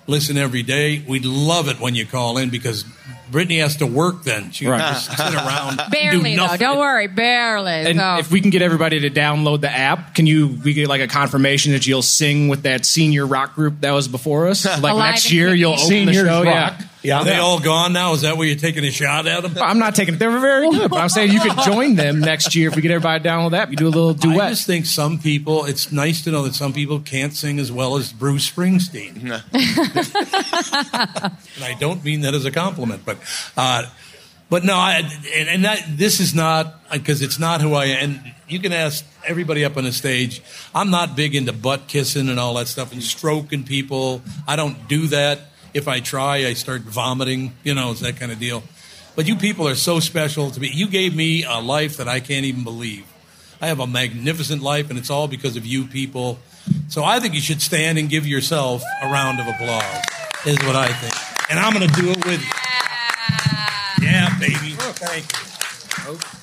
listen 0.07 0.37
every 0.37 0.63
day. 0.63 1.03
We'd 1.09 1.25
love 1.25 1.69
it 1.69 1.81
when 1.81 1.95
you 1.95 2.05
call 2.05 2.37
in 2.37 2.51
because 2.51 2.85
Brittany 3.31 3.59
has 3.61 3.77
to 3.77 3.87
work 3.87 4.23
then. 4.25 4.51
She 4.51 4.67
Right. 4.67 4.79
can 4.81 4.93
just 4.95 5.11
sit 5.17 5.35
around. 5.35 5.81
barely 5.91 6.33
do 6.33 6.37
though. 6.37 6.43
nothing. 6.45 6.61
Don't 6.61 6.79
worry, 6.79 7.07
barely. 7.07 7.73
And 7.73 7.99
so. 7.99 8.17
if 8.19 8.31
we 8.31 8.43
can 8.43 8.51
get 8.51 8.61
everybody 8.61 9.01
to 9.01 9.11
download 9.11 9.63
the 9.63 9.71
app, 9.71 10.15
can 10.15 10.27
you 10.27 10.59
we 10.63 10.75
get 10.75 10.89
like 10.89 11.01
a 11.01 11.09
confirmation 11.09 11.73
that 11.73 11.87
you'll 11.87 12.03
sing 12.03 12.49
with 12.49 12.65
that 12.65 12.85
senior 12.85 13.27
rock 13.27 13.55
group 13.55 13.81
that 13.81 13.93
was 13.93 14.09
before 14.09 14.49
us? 14.49 14.65
Like 14.85 14.93
Alive 14.93 15.13
next 15.15 15.33
year 15.33 15.55
you'll 15.55 15.73
open 15.73 16.05
the 16.07 16.13
show. 16.13 16.45
rock. 16.45 16.75
Yeah. 16.79 16.87
Yeah. 17.05 17.21
Are 17.21 17.25
they 17.25 17.37
all 17.37 17.61
gone 17.61 17.93
now? 17.93 18.15
Is 18.15 18.23
that 18.23 18.39
where 18.39 18.47
you're 18.47 18.57
taking 18.57 18.83
a 18.85 18.91
shot 18.91 19.27
at 19.27 19.43
them? 19.43 19.63
I'm 19.63 19.79
not 19.79 19.95
taking 19.95 20.15
it. 20.15 20.17
They 20.17 20.27
were 20.27 20.41
very 20.41 20.71
good, 20.71 20.91
but 20.91 21.01
I'm 21.01 21.11
saying 21.11 21.33
you 21.33 21.41
could 21.41 21.59
join 21.63 21.97
them 21.97 22.21
next 22.21 22.57
year 22.57 22.71
if 22.71 22.77
we 22.77 22.83
get 22.83 22.93
everybody 22.93 23.23
to 23.23 23.29
download 23.29 23.51
that. 23.51 23.65
app. 23.65 23.71
You 23.71 23.77
do 23.77 23.87
a 23.87 23.91
little 23.91 24.15
duet. 24.15 24.41
I 24.41 24.51
just 24.51 24.67
think 24.67 24.87
some 24.87 25.19
people, 25.19 25.67
it's 25.67 25.93
nice 25.93 26.25
to 26.25 26.31
know 26.31 26.45
that 26.45 26.55
some 26.55 26.73
people 26.73 27.01
can't 27.01 27.35
sing 27.35 27.59
as 27.59 27.71
well 27.71 27.97
as 27.97 28.11
Bruce 28.11 28.51
Springsteen. 28.51 29.23
and 29.23 29.43
I 31.65 31.77
don't 31.79 32.03
mean 32.03 32.23
that 32.23 32.33
as 32.33 32.47
a 32.47 32.51
compliment, 32.51 33.05
but, 33.05 33.19
uh, 33.57 33.85
but 34.49 34.65
no, 34.65 34.75
I, 34.75 35.03
and, 35.35 35.49
and 35.49 35.65
that, 35.65 35.85
this 35.89 36.21
is 36.21 36.35
not, 36.35 36.91
because 36.91 37.21
it's 37.21 37.39
not 37.39 37.61
who 37.61 37.75
I 37.75 37.87
am. 37.87 38.11
And 38.11 38.35
you 38.49 38.61
can 38.61 38.73
ask 38.73 39.05
everybody 39.27 39.65
up 39.65 39.77
on 39.77 39.85
the 39.85 39.93
stage. 39.93 40.43
I'm 40.75 40.91
not 40.91 41.17
big 41.17 41.35
into 41.35 41.53
butt 41.53 41.87
kissing 41.87 42.29
and 42.29 42.41
all 42.41 42.55
that 42.55 42.69
stuff 42.69 42.93
and 42.93 43.03
stroking 43.03 43.65
people. 43.65 44.23
I 44.47 44.57
don't 44.57 44.89
do 44.89 45.07
that. 45.09 45.41
If 45.75 45.89
I 45.89 46.01
try, 46.01 46.47
I 46.47 46.55
start 46.55 46.83
vomiting, 46.83 47.55
you 47.65 47.75
know, 47.75 47.91
it's 47.91 48.01
that 48.01 48.17
kind 48.17 48.31
of 48.31 48.39
deal. 48.39 48.63
But 49.17 49.27
you 49.27 49.37
people 49.37 49.69
are 49.69 49.75
so 49.75 50.01
special 50.01 50.51
to 50.51 50.61
me. 50.61 50.71
You 50.73 50.89
gave 50.89 51.15
me 51.15 51.45
a 51.45 51.61
life 51.61 51.97
that 51.99 52.09
I 52.09 52.21
can't 52.21 52.47
even 52.47 52.65
believe. 52.65 53.05
I 53.61 53.67
have 53.67 53.81
a 53.81 53.87
magnificent 53.87 54.63
life, 54.63 54.91
and 54.91 54.99
it's 54.99 55.11
all 55.11 55.29
because 55.29 55.57
of 55.57 55.67
you 55.67 55.85
people. 55.87 56.39
So 56.89 57.05
I 57.05 57.21
think 57.21 57.35
you 57.35 57.41
should 57.41 57.63
stand 57.63 57.99
and 57.99 58.09
give 58.09 58.27
yourself 58.27 58.83
a 59.03 59.07
round 59.11 59.41
of 59.41 59.47
applause, 59.47 60.05
is 60.47 60.59
what 60.67 60.77
I 60.77 60.89
think. 60.89 61.15
And 61.51 61.59
I'm 61.59 61.73
going 61.73 61.89
to 61.89 62.01
do 62.01 62.11
it 62.11 62.25
with 62.25 62.41
you. 62.41 64.07
Yeah, 64.07 64.39
baby. 64.39 64.75
Thank 64.77 65.33
you. 66.23 66.34